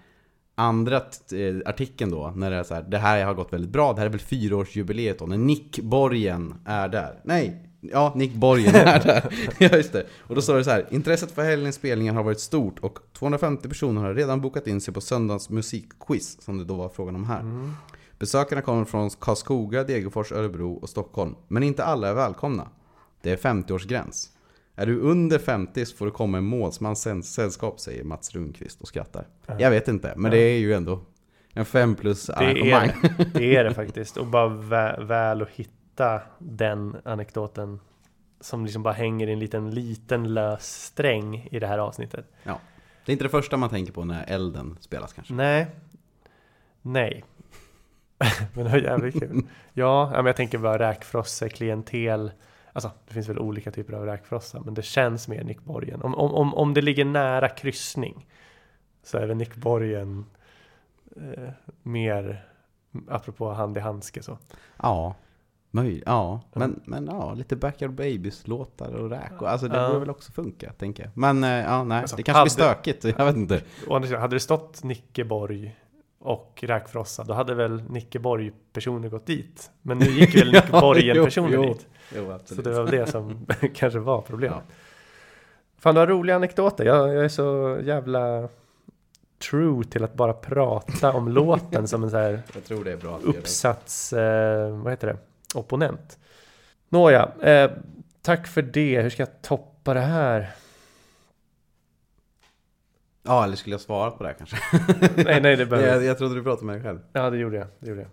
andra 0.54 0.96
eh, 0.96 1.56
artikeln 1.66 2.10
då, 2.10 2.32
när 2.36 2.50
det 2.50 2.56
är 2.56 2.62
så 2.62 2.74
här, 2.74 2.82
det 2.82 2.98
här 2.98 3.24
har 3.24 3.34
gått 3.34 3.52
väldigt 3.52 3.70
bra, 3.70 3.92
det 3.92 3.98
här 3.98 4.06
är 4.06 4.10
väl 4.10 4.20
fyraårsjubileet 4.20 5.18
då, 5.18 5.26
när 5.26 5.38
Nick 5.38 5.78
Borgen 5.78 6.54
är 6.64 6.88
där. 6.88 7.20
Nej, 7.24 7.67
Ja, 7.80 8.12
Nick 8.16 8.34
Borgen 8.34 8.74
är 8.74 9.00
där. 9.04 9.24
ja, 9.58 9.76
just 9.76 9.92
det. 9.92 10.06
Och 10.20 10.34
då 10.34 10.42
står 10.42 10.56
det 10.56 10.64
så 10.64 10.70
här. 10.70 10.86
Intresset 10.90 11.30
för 11.30 11.42
helgens 11.42 11.76
spelningar 11.76 12.14
har 12.14 12.22
varit 12.22 12.40
stort 12.40 12.78
och 12.78 12.98
250 13.12 13.68
personer 13.68 14.00
har 14.00 14.14
redan 14.14 14.40
bokat 14.40 14.66
in 14.66 14.80
sig 14.80 14.94
på 14.94 15.00
söndagens 15.00 15.50
musikquiz, 15.50 16.42
som 16.42 16.58
det 16.58 16.64
då 16.64 16.74
var 16.74 16.88
frågan 16.88 17.14
om 17.14 17.24
här. 17.24 17.44
Besökarna 18.18 18.62
kommer 18.62 18.84
från 18.84 19.10
Karlskoga, 19.10 19.84
Degerfors, 19.84 20.32
Örebro 20.32 20.72
och 20.74 20.88
Stockholm. 20.88 21.34
Men 21.48 21.62
inte 21.62 21.84
alla 21.84 22.08
är 22.08 22.14
välkomna. 22.14 22.68
Det 23.22 23.30
är 23.30 23.36
50-årsgräns. 23.36 24.28
Är 24.76 24.86
du 24.86 25.00
under 25.00 25.38
50 25.38 25.86
så 25.86 25.96
får 25.96 26.04
du 26.06 26.12
komma 26.12 26.38
i 26.38 26.40
målsmans 26.40 27.06
säll- 27.06 27.22
sällskap, 27.22 27.80
säger 27.80 28.04
Mats 28.04 28.34
Rundqvist 28.34 28.80
och 28.80 28.88
skrattar. 28.88 29.26
Jag 29.58 29.70
vet 29.70 29.88
inte, 29.88 30.14
men 30.16 30.30
det 30.30 30.38
är 30.38 30.58
ju 30.58 30.74
ändå 30.74 31.00
en 31.54 31.64
5 31.64 31.94
plus 31.94 32.26
Det 32.26 32.34
arrangemang. 32.36 32.88
är, 32.88 33.24
det 33.34 33.56
är 33.56 33.64
det 33.64 33.74
faktiskt. 33.74 34.16
Och 34.16 34.26
bara 34.26 34.48
vä 34.48 35.04
väl 35.04 35.42
att 35.42 35.48
hitta 35.50 35.70
den 36.38 36.96
anekdoten 37.04 37.80
som 38.40 38.64
liksom 38.64 38.82
bara 38.82 38.94
hänger 38.94 39.26
i 39.26 39.32
en 39.32 39.38
liten, 39.38 39.70
liten 39.70 40.34
lös 40.34 40.84
sträng 40.84 41.48
i 41.50 41.58
det 41.58 41.66
här 41.66 41.78
avsnittet. 41.78 42.26
Ja. 42.42 42.60
Det 43.04 43.10
är 43.10 43.12
inte 43.12 43.24
det 43.24 43.28
första 43.28 43.56
man 43.56 43.70
tänker 43.70 43.92
på 43.92 44.04
när 44.04 44.24
elden 44.28 44.76
spelas 44.80 45.12
kanske. 45.12 45.34
Nej. 45.34 45.66
Nej. 46.82 47.24
men 48.54 48.64
det 48.64 48.70
var 48.70 48.78
jävligt 48.78 49.20
kul. 49.20 49.42
Ja, 49.72 50.10
ja, 50.12 50.16
men 50.16 50.26
jag 50.26 50.36
tänker 50.36 50.58
bara 50.58 50.78
räkfrosse, 50.78 51.48
klientel. 51.48 52.30
Alltså, 52.72 52.90
det 53.06 53.14
finns 53.14 53.28
väl 53.28 53.38
olika 53.38 53.70
typer 53.70 53.92
av 53.92 54.06
räkfrossa, 54.06 54.60
men 54.64 54.74
det 54.74 54.82
känns 54.82 55.28
mer 55.28 55.44
Nick 55.44 55.64
Borgen. 55.64 56.02
Om, 56.02 56.14
om, 56.14 56.34
om, 56.34 56.54
om 56.54 56.74
det 56.74 56.80
ligger 56.80 57.04
nära 57.04 57.48
kryssning 57.48 58.26
så 59.02 59.18
är 59.18 59.26
väl 59.26 59.36
Nick 59.36 59.56
Borgen 59.56 60.26
eh, 61.16 61.50
mer, 61.82 62.44
apropå 63.08 63.52
hand 63.52 63.76
i 63.76 63.80
handske 63.80 64.22
så. 64.22 64.38
Ja, 64.76 65.14
möj- 65.70 66.02
ja. 66.06 66.40
Men, 66.52 66.80
men 66.84 67.06
ja, 67.06 67.34
lite 67.34 67.56
Backyard 67.56 67.92
Babies-låtar 67.92 68.94
och 68.94 69.10
räk. 69.10 69.42
och- 69.42 69.50
Alltså 69.50 69.68
det 69.68 69.86
borde 69.88 69.98
väl 70.00 70.10
också 70.10 70.32
funka, 70.32 70.72
tänker 70.72 71.02
jag. 71.02 71.12
Men 71.14 71.44
eh, 71.44 71.50
ja, 71.50 71.84
nej, 71.84 72.00
Alltså, 72.00 72.16
det 72.16 72.22
kanske 72.22 72.38
hade- 72.38 72.44
blir 72.44 72.50
stökigt. 72.64 73.04
Jag 73.18 73.24
vet 73.26 73.36
inte. 73.36 73.60
Sidan, 73.84 74.20
hade 74.20 74.36
det 74.36 74.40
stått 74.40 74.84
Nicke 74.84 75.24
Borg 75.24 75.76
och 76.20 76.64
räkfrossa, 76.66 77.24
då 77.24 77.34
hade 77.34 77.54
väl 77.54 77.82
Nicke 77.90 78.18
Borg 78.18 78.52
personer 78.72 79.08
gått 79.08 79.26
dit. 79.26 79.70
Men 79.82 79.98
nu 79.98 80.04
gick 80.06 80.34
väl 80.34 80.52
Nicke 80.52 80.68
Ja, 80.72 80.94
dit. 80.94 81.86
Jo, 82.16 82.38
Så 82.44 82.62
det 82.62 82.70
var 82.72 82.90
det 82.90 83.06
som 83.06 83.46
kanske 83.74 83.98
var 83.98 84.20
problemet. 84.20 84.58
Ja. 84.68 84.74
Fan, 85.78 85.94
du 85.94 86.00
har 86.00 86.06
roliga 86.06 86.36
anekdoter. 86.36 86.84
Jag, 86.84 87.08
jag 87.14 87.24
är 87.24 87.28
så 87.28 87.78
jävla 87.82 88.48
true 89.50 89.84
till 89.84 90.04
att 90.04 90.14
bara 90.14 90.32
prata 90.32 91.12
om 91.12 91.28
låten 91.28 91.88
som 91.88 92.02
en 92.04 92.10
så 92.10 92.16
här 92.16 92.42
Jag 92.54 92.64
tror 92.64 92.84
det 92.84 92.92
är 92.92 92.96
bra 92.96 93.18
uppsats, 93.24 94.12
eh, 94.12 94.76
vad 94.78 94.92
heter 94.92 95.06
det, 95.06 95.16
opponent. 95.54 96.18
Nåja, 96.88 97.32
eh, 97.42 97.70
tack 98.22 98.46
för 98.46 98.62
det. 98.62 99.02
Hur 99.02 99.10
ska 99.10 99.22
jag 99.22 99.42
toppa 99.42 99.94
det 99.94 100.00
här? 100.00 100.50
Ja, 103.22 103.44
eller 103.44 103.56
skulle 103.56 103.74
jag 103.74 103.80
svara 103.80 104.10
på 104.10 104.22
det 104.22 104.28
här 104.28 104.36
kanske? 104.36 104.56
Nej, 105.24 105.40
nej, 105.40 105.56
det 105.56 105.66
behöver 105.66 105.94
jag, 105.94 106.04
jag 106.04 106.18
trodde 106.18 106.34
du 106.34 106.42
pratade 106.42 106.66
med 106.66 106.74
dig 106.74 106.82
själv. 106.82 107.00
Ja, 107.12 107.30
det 107.30 107.36
gjorde 107.36 107.56
jag. 107.56 107.66
Det 107.78 107.88
gjorde 107.88 108.00
jag. 108.00 108.10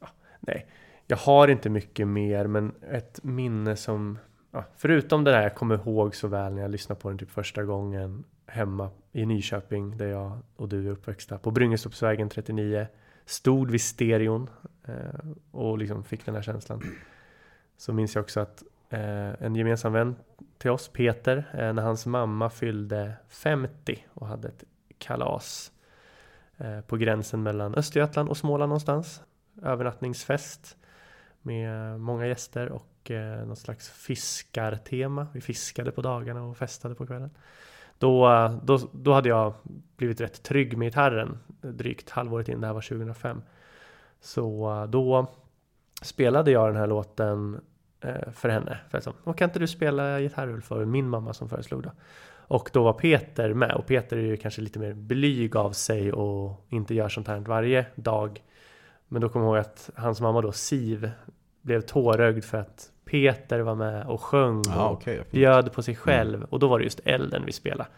Ja, 0.00 0.06
nej, 0.40 0.66
jag 1.06 1.16
har 1.16 1.48
inte 1.48 1.70
mycket 1.70 2.08
mer, 2.08 2.46
men 2.46 2.74
ett 2.90 3.22
minne 3.22 3.76
som... 3.76 4.18
Förutom 4.76 5.24
det 5.24 5.30
där 5.30 5.42
jag 5.42 5.54
kommer 5.54 5.74
ihåg 5.74 6.14
så 6.14 6.28
väl 6.28 6.54
när 6.54 6.62
jag 6.62 6.70
lyssnade 6.70 7.00
på 7.00 7.08
den 7.08 7.18
typ 7.18 7.30
första 7.30 7.64
gången 7.64 8.24
hemma 8.46 8.90
i 9.12 9.26
Nyköping, 9.26 9.96
där 9.96 10.06
jag 10.06 10.38
och 10.56 10.68
du 10.68 10.86
är 10.86 10.90
uppväxta, 10.90 11.38
på 11.38 11.50
Bryngestorpsvägen 11.50 12.28
39. 12.28 12.86
Stod 13.24 13.70
vid 13.70 13.80
stereon 13.80 14.50
eh, 14.84 14.94
och 15.50 15.78
liksom 15.78 16.04
fick 16.04 16.26
den 16.26 16.34
här 16.34 16.42
känslan. 16.42 16.82
Så 17.76 17.92
minns 17.92 18.14
jag 18.14 18.22
också 18.22 18.40
att 18.40 18.62
eh, 18.88 19.44
en 19.44 19.54
gemensam 19.54 19.92
vän 19.92 20.16
till 20.58 20.70
oss, 20.70 20.88
Peter, 20.88 21.36
eh, 21.52 21.72
när 21.72 21.82
hans 21.82 22.06
mamma 22.06 22.50
fyllde 22.50 23.12
50 23.28 24.06
och 24.14 24.26
hade 24.26 24.48
ett 24.48 24.64
kalas 24.98 25.72
eh, 26.56 26.80
på 26.80 26.96
gränsen 26.96 27.42
mellan 27.42 27.74
Östergötland 27.74 28.28
och 28.28 28.36
Småland 28.36 28.68
någonstans. 28.68 29.22
Övernattningsfest 29.62 30.76
med 31.42 32.00
många 32.00 32.26
gäster 32.26 32.68
och 32.68 33.10
eh, 33.10 33.46
något 33.46 33.58
slags 33.58 33.90
fiskartema. 33.90 35.26
Vi 35.32 35.40
fiskade 35.40 35.90
på 35.90 36.02
dagarna 36.02 36.42
och 36.42 36.56
festade 36.56 36.94
på 36.94 37.06
kvällen. 37.06 37.30
Då, 38.02 38.50
då, 38.62 38.78
då 38.92 39.12
hade 39.12 39.28
jag 39.28 39.54
blivit 39.96 40.20
rätt 40.20 40.42
trygg 40.42 40.78
med 40.78 40.86
gitarren 40.86 41.38
drygt 41.60 42.10
halvåret 42.10 42.48
in, 42.48 42.60
det 42.60 42.66
här 42.66 42.74
var 42.74 42.80
2005. 42.80 43.42
Så 44.20 44.70
eh, 44.70 44.86
då 44.86 45.26
spelade 46.02 46.50
jag 46.50 46.68
den 46.68 46.76
här 46.76 46.86
låten 46.86 47.60
eh, 48.00 48.32
för 48.32 48.48
henne. 48.48 48.78
För 48.90 48.98
att 48.98 49.04
så, 49.04 49.12
kan 49.12 49.48
inte 49.48 49.58
du 49.58 49.66
spela 49.66 50.20
gitarr 50.20 50.48
Ulf? 50.48 50.64
För 50.64 50.84
min 50.84 51.08
mamma 51.08 51.32
som 51.32 51.48
föreslog 51.48 51.82
det. 51.82 51.92
Och 52.30 52.70
då 52.72 52.82
var 52.82 52.92
Peter 52.92 53.54
med 53.54 53.74
och 53.74 53.86
Peter 53.86 54.16
är 54.16 54.22
ju 54.22 54.36
kanske 54.36 54.60
lite 54.60 54.78
mer 54.78 54.92
blyg 54.92 55.56
av 55.56 55.72
sig 55.72 56.12
och 56.12 56.66
inte 56.68 56.94
gör 56.94 57.08
sånt 57.08 57.28
här 57.28 57.38
varje 57.38 57.86
dag. 57.94 58.42
Men 59.08 59.22
då 59.22 59.28
kommer 59.28 59.46
jag 59.46 59.56
ihåg 59.56 59.60
att 59.60 59.90
hans 59.94 60.20
mamma 60.20 60.40
då, 60.40 60.52
Siv, 60.52 61.10
blev 61.62 61.80
tårögd 61.80 62.44
för 62.44 62.58
att 62.58 62.91
Peter 63.12 63.60
var 63.60 63.74
med 63.74 64.06
och 64.06 64.20
sjöng 64.20 64.62
Ja, 64.66 64.88
och 64.88 65.02
fint. 65.02 65.30
bjöd 65.30 65.72
på 65.72 65.82
sig 65.82 65.94
själv. 65.96 66.44
Och 66.44 66.58
då 66.58 66.68
var 66.68 66.78
det 66.78 66.84
just 66.84 67.00
elden 67.04 67.42
vi 67.46 67.52
spelade. 67.52 67.90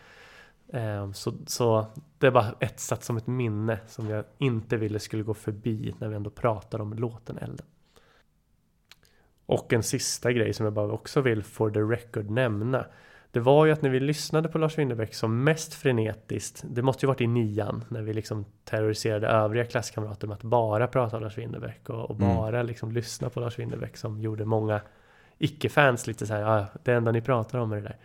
Ehm, 0.73 1.15
Så, 1.15 1.33
så 1.47 1.87
det 2.19 2.31
var 2.31 2.45
etsat 2.61 3.05
som 3.05 3.17
ett 3.17 3.27
minne 3.27 3.79
som 3.87 4.09
jag 4.09 4.25
inte 4.39 4.77
ville 4.77 4.99
skulle 4.99 5.23
gå 5.23 5.35
förbi 5.35 5.95
när 5.99 6.09
vi 6.09 6.17
ändå 6.17 6.31
pratar 6.31 6.81
om 6.81 6.95
låten 6.95 7.39
Elden. 7.39 7.67
Och 9.47 9.73
en 9.73 9.83
sista 9.83 10.33
grej 10.33 10.53
som 10.53 10.65
jag 10.65 10.73
bara 10.73 10.93
också 10.93 11.21
vill 11.21 11.43
for 11.43 11.71
the 11.71 11.81
record 11.81 12.31
nämna. 12.31 12.87
Det 13.31 13.41
var 13.41 13.67
ju 13.67 13.73
att 13.73 13.83
när 13.83 13.91
vi 13.91 14.01
lyssnade 14.01 14.49
på 14.49 14.59
Lars 14.59 14.79
Winnerbäck 14.79 15.15
som 15.15 15.45
mest 15.45 15.75
frenetiskt, 15.75 16.65
det 16.71 16.83
måste 16.83 17.07
ju 17.07 17.09
varit 17.09 17.21
i 17.21 17.27
nian, 17.27 17.85
när 17.89 18.03
vi 18.03 18.13
liksom 18.15 18.45
terroriserade 18.65 19.27
övriga 19.29 19.65
klasskamrater 19.65 20.27
med 20.27 20.35
att 20.35 20.43
bara 20.43 20.87
prata 20.87 21.17
om 21.17 21.23
Lars 21.23 21.39
Winnerbäck 21.39 21.89
och, 21.91 22.11
och 22.11 22.21
Mm. 22.21 22.37
bara 22.37 22.63
liksom 22.63 22.93
lyssna 22.93 23.31
på 23.31 23.41
Lars 23.41 23.59
Winnerbäck 23.59 23.97
som 23.97 24.21
gjorde 24.21 24.45
många 24.45 24.81
icke-fans 25.39 26.07
lite 26.07 26.27
så 26.27 26.35
här, 26.35 26.59
ah, 26.59 26.65
det 26.83 26.93
enda 26.93 27.13
ni 27.13 27.21
pratar 27.21 27.59
om 27.59 27.73
är 27.73 27.77
det 27.77 27.83
där. 27.83 27.97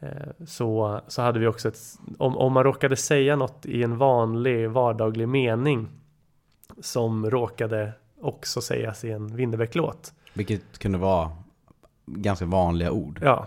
Eh, 0.00 0.46
Så, 0.46 1.00
så 1.08 1.22
hade 1.22 1.38
vi 1.38 1.46
också 1.46 1.68
ett, 1.68 1.78
om, 2.18 2.36
om 2.38 2.52
man 2.52 2.64
råkade 2.64 2.96
säga 2.96 3.36
något 3.36 3.66
i 3.66 3.82
en 3.82 3.98
vanlig 3.98 4.70
vardaglig 4.70 5.28
mening 5.28 5.88
som 6.80 7.30
råkade 7.30 7.92
också 8.20 8.60
sägas 8.60 9.04
i 9.04 9.10
en 9.10 9.36
Winnerbäck-låt. 9.36 10.12
Vilket 10.34 10.78
kunde 10.78 10.98
vara 10.98 11.30
ganska 12.06 12.44
vanliga 12.46 12.90
ord. 12.92 13.20
Ja, 13.22 13.46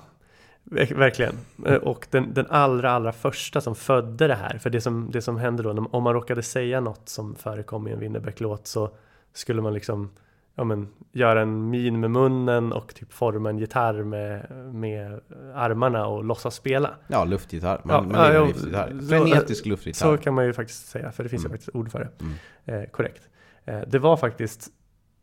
ver- 0.64 0.96
verkligen. 0.96 1.36
Eh, 1.66 1.74
Och 1.76 2.08
den, 2.12 2.34
den 2.34 2.46
allra, 2.50 2.92
allra 2.92 3.12
första 3.12 3.62
som 3.62 3.76
födde 3.76 4.28
det 4.28 4.36
här, 4.36 4.58
för 4.58 4.70
det 4.70 4.82
som, 4.82 5.12
det 5.12 5.22
som 5.22 5.38
hände 5.38 5.64
då, 5.64 5.88
om 5.92 6.04
man 6.04 6.14
råkade 6.14 6.44
säga 6.44 6.80
något 6.80 7.10
som 7.10 7.36
förekom 7.36 7.88
i 7.88 7.92
en 7.92 8.00
Winnerbäck-låt 8.00 8.68
så 8.68 8.90
skulle 9.34 9.62
man 9.62 9.74
liksom 9.74 10.10
ja, 10.56 10.64
men, 10.64 10.88
göra 11.12 11.42
en 11.42 11.70
min 11.70 12.00
med 12.00 12.12
munnen 12.12 12.74
och 12.74 12.96
typ 12.96 13.14
forma 13.14 13.50
en 13.50 13.58
gitarr 13.58 14.04
med, 14.04 14.52
med 14.74 15.20
armarna 15.56 16.08
och 16.08 16.24
låtsas 16.24 16.56
spela. 16.56 16.90
Ja, 17.08 17.24
luftgitarr. 17.26 17.82
Ja, 17.84 17.88
Man, 17.88 18.08
man 18.08 18.16
ja, 18.22 18.28
lever 18.28 18.40
jo, 18.40 18.46
luftgitarr. 18.48 19.00
så- 19.02 19.08
Frenetisk 19.08 19.66
luftgitarr. 19.66 20.18
Så 20.18 20.24
kan 20.24 20.34
man 20.34 20.46
ju 20.46 20.54
faktiskt 20.54 20.88
säga, 20.88 21.12
för 21.12 21.24
det 21.24 21.30
finns 21.30 21.42
ju 21.44 21.48
Mm. 21.48 21.52
faktiskt 21.58 21.76
ord 21.76 21.92
för 21.92 22.00
det. 22.00 22.10
Mm. 22.22 22.82
Eh, 22.84 22.90
korrekt. 22.90 23.30
Eh, 23.66 23.80
det 23.88 24.00
var 24.00 24.18
faktiskt 24.18 24.68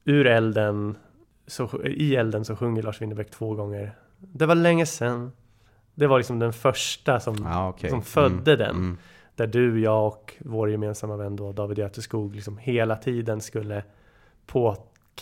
ur 0.04 0.26
elden, 0.26 0.96
så, 1.46 1.82
i 1.84 2.16
elden 2.16 2.44
så 2.44 2.56
sjunger 2.56 2.82
Lars 2.82 3.02
Winnerbäck 3.02 3.30
två 3.30 3.54
gånger. 3.54 3.92
Det 4.18 4.46
var 4.46 4.54
länge 4.54 4.86
sedan. 4.86 5.32
Det 5.94 6.06
var 6.06 6.18
liksom 6.18 6.38
den 6.38 6.52
första 6.52 7.20
som, 7.20 7.36
Ja, 7.44 7.68
okej. 7.68 7.90
som 7.90 8.02
födde 8.02 8.56
den. 8.56 8.70
Mm. 8.76 8.98
Där 9.36 9.46
du, 9.46 9.80
jag 9.80 10.06
och 10.06 10.34
vår 10.40 10.70
gemensamma 10.70 11.16
vän 11.16 11.36
då, 11.36 11.52
David 11.52 11.78
Göteskog, 11.78 12.34
liksom 12.34 12.58
hela 12.58 12.96
tiden 12.96 13.40
skulle 13.40 13.82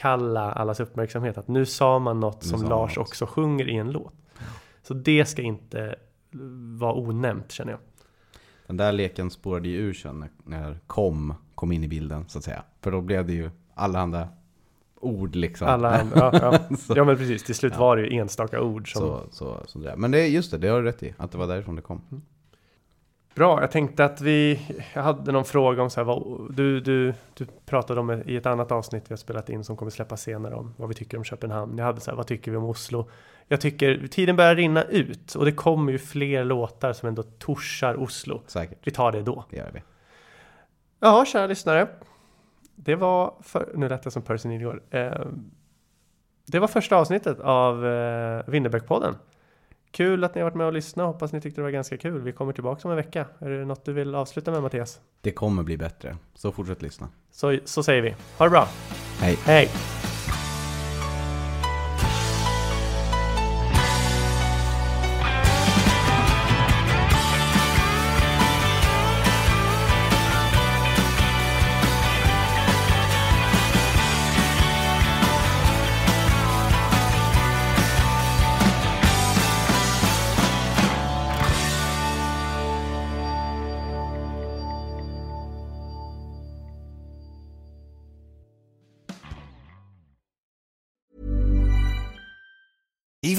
påkalla 0.01 0.53
allas 0.53 0.81
uppmärksamhet. 0.81 1.39
Att 1.39 1.49
nu 1.49 1.67
sa 1.67 1.99
man 1.99 2.21
något 2.21 2.45
som 2.45 2.63
Lars 2.63 2.97
något. 2.97 3.07
också 3.07 3.27
sjunger 3.27 3.69
i 3.69 3.77
en 3.77 3.91
låt. 3.93 4.13
Så 4.83 4.95
det 4.95 5.25
ska 5.25 5.43
inte 5.43 5.97
vara 6.79 6.95
onämnt 6.95 7.53
känner 7.53 7.73
jag. 7.73 7.81
Den 8.67 8.77
där 8.77 8.93
leken 8.93 9.31
spårade 9.31 9.69
ju 9.69 9.77
ur 9.77 9.93
sen 9.93 10.25
när, 10.45 10.79
kom 10.87 11.35
kom 11.55 11.73
in 11.73 11.85
i 11.85 11.89
bilden 11.89 12.25
så 12.29 12.39
att 12.39 12.45
säga. 12.45 12.63
För 12.81 12.91
då 12.91 13.01
blev 13.01 13.27
det 13.27 13.33
ju 13.33 13.51
alla 13.75 14.01
andra 14.01 14.29
ord 15.01 15.35
liksom. 15.37 15.69
Alla, 15.69 16.01
ja, 16.15 16.31
ja. 16.33 16.77
Så- 16.79 16.93
ja 16.97 17.05
men 17.05 17.17
precis, 17.17 17.45
till 17.45 17.55
slut 17.55 17.73
Ja. 17.73 17.81
var 17.81 17.97
det 17.97 18.03
ju 18.03 18.19
enstaka 18.19 18.61
ord 18.61 18.93
som... 18.93 19.03
Så, 19.03 19.21
så, 19.31 19.61
så. 19.67 19.93
Men 19.97 20.11
det 20.11 20.21
är 20.21 20.27
just 20.27 20.51
det, 20.51 20.59
det 20.59 20.69
har 20.69 20.79
du 20.83 20.85
rätt 20.89 21.03
i. 21.03 21.15
Att 21.19 21.33
det 21.33 21.39
var 21.39 21.47
därifrån 21.47 21.77
det 21.77 21.83
kom. 21.83 22.03
Bra, 23.35 23.61
jag 23.61 23.71
tänkte 23.71 24.05
att 24.05 24.21
vi... 24.21 24.61
Jag 24.95 25.03
hade 25.03 25.33
någon 25.33 25.45
fråga 25.45 25.83
om 25.83 25.91
så 25.91 26.01
här, 26.01 26.05
vad, 26.05 26.55
du, 26.57 26.81
du, 26.81 27.15
du 27.35 27.47
pratade 27.67 28.01
om 28.01 28.23
i 28.27 28.37
ett 28.37 28.47
annat 28.47 28.73
avsnitt 28.73 29.05
vi 29.09 29.13
har 29.13 29.17
spelat 29.17 29.49
in 29.49 29.65
som 29.65 29.77
kommer 29.77 29.91
släppas 29.91 30.23
senare 30.23 30.55
om 30.55 30.75
vad 30.77 30.89
vi 30.89 30.95
tycker 30.95 31.19
om 31.19 31.25
Köpenhamn. 31.25 31.79
Jag 31.79 31.85
hade 31.85 32.01
så 32.01 32.11
här, 32.11 32.17
vad 32.17 32.27
tycker 32.27 32.51
vi 32.51 32.57
om 32.57 32.65
Oslo? 32.65 33.11
Jag 33.49 33.61
tycker 33.61 34.07
tiden 34.07 34.37
börjar 34.37 34.55
rinna 34.55 34.85
ut 34.85 35.35
och 35.35 35.45
det 35.45 35.53
kommer 35.53 35.93
ju 35.93 35.99
fler 35.99 36.45
låtar 36.45 36.93
som 36.93 37.09
ändå 37.09 37.23
torsar 37.23 38.01
Oslo. 38.03 38.43
Säkert, 38.47 38.79
Vi 38.83 38.91
tar 38.91 39.13
det 39.13 39.23
då. 39.23 39.45
det 39.51 39.57
gör 39.57 39.71
vi. 39.75 39.83
Ja, 41.01 41.25
kära 41.25 41.47
lyssnare. 41.47 41.89
Det 42.75 42.95
var 42.95 43.35
för... 43.43 43.73
Nu 43.75 43.89
lät 43.89 44.05
jag 44.05 44.13
som 44.13 44.23
Percy 44.23 44.49
Nilegård. 44.49 44.81
Eh, 44.91 45.13
det 46.47 46.59
var 46.59 46.69
första 46.69 46.97
avsnittet 46.97 47.41
av 47.41 47.87
eh, 47.87 48.43
Winnerbäckpodden. 48.47 49.15
Kul 49.93 50.25
att 50.25 50.35
ni 50.35 50.41
har 50.41 50.45
varit 50.51 50.57
med 50.57 50.67
och 50.67 50.73
lyssnat. 50.73 51.07
Hoppas 51.07 51.33
ni 51.33 51.41
tyckte 51.41 51.61
det 51.61 51.63
var 51.63 51.71
ganska 51.71 51.97
kul. 51.97 52.21
Vi 52.21 52.33
kommer 52.33 52.53
tillbaka 52.53 52.89
om 52.89 52.91
en 52.91 52.97
vecka. 52.97 53.27
Är 53.39 53.51
det 53.51 53.65
något 53.65 53.85
du 53.85 53.93
vill 53.93 54.15
avsluta 54.15 54.51
med 54.51 54.63
Mattias? 54.63 55.01
Det 55.21 55.31
kommer 55.31 55.63
bli 55.63 55.77
bättre, 55.77 56.17
så 56.35 56.53
fortsätt 56.53 56.83
lyssna. 56.83 57.09
Så, 57.31 57.59
så 57.65 57.83
säger 57.83 58.03
vi. 58.03 58.15
Ha 58.39 58.45
det 58.45 58.51
bra. 58.51 58.69
Hej! 59.21 59.39
Hej! 59.45 59.69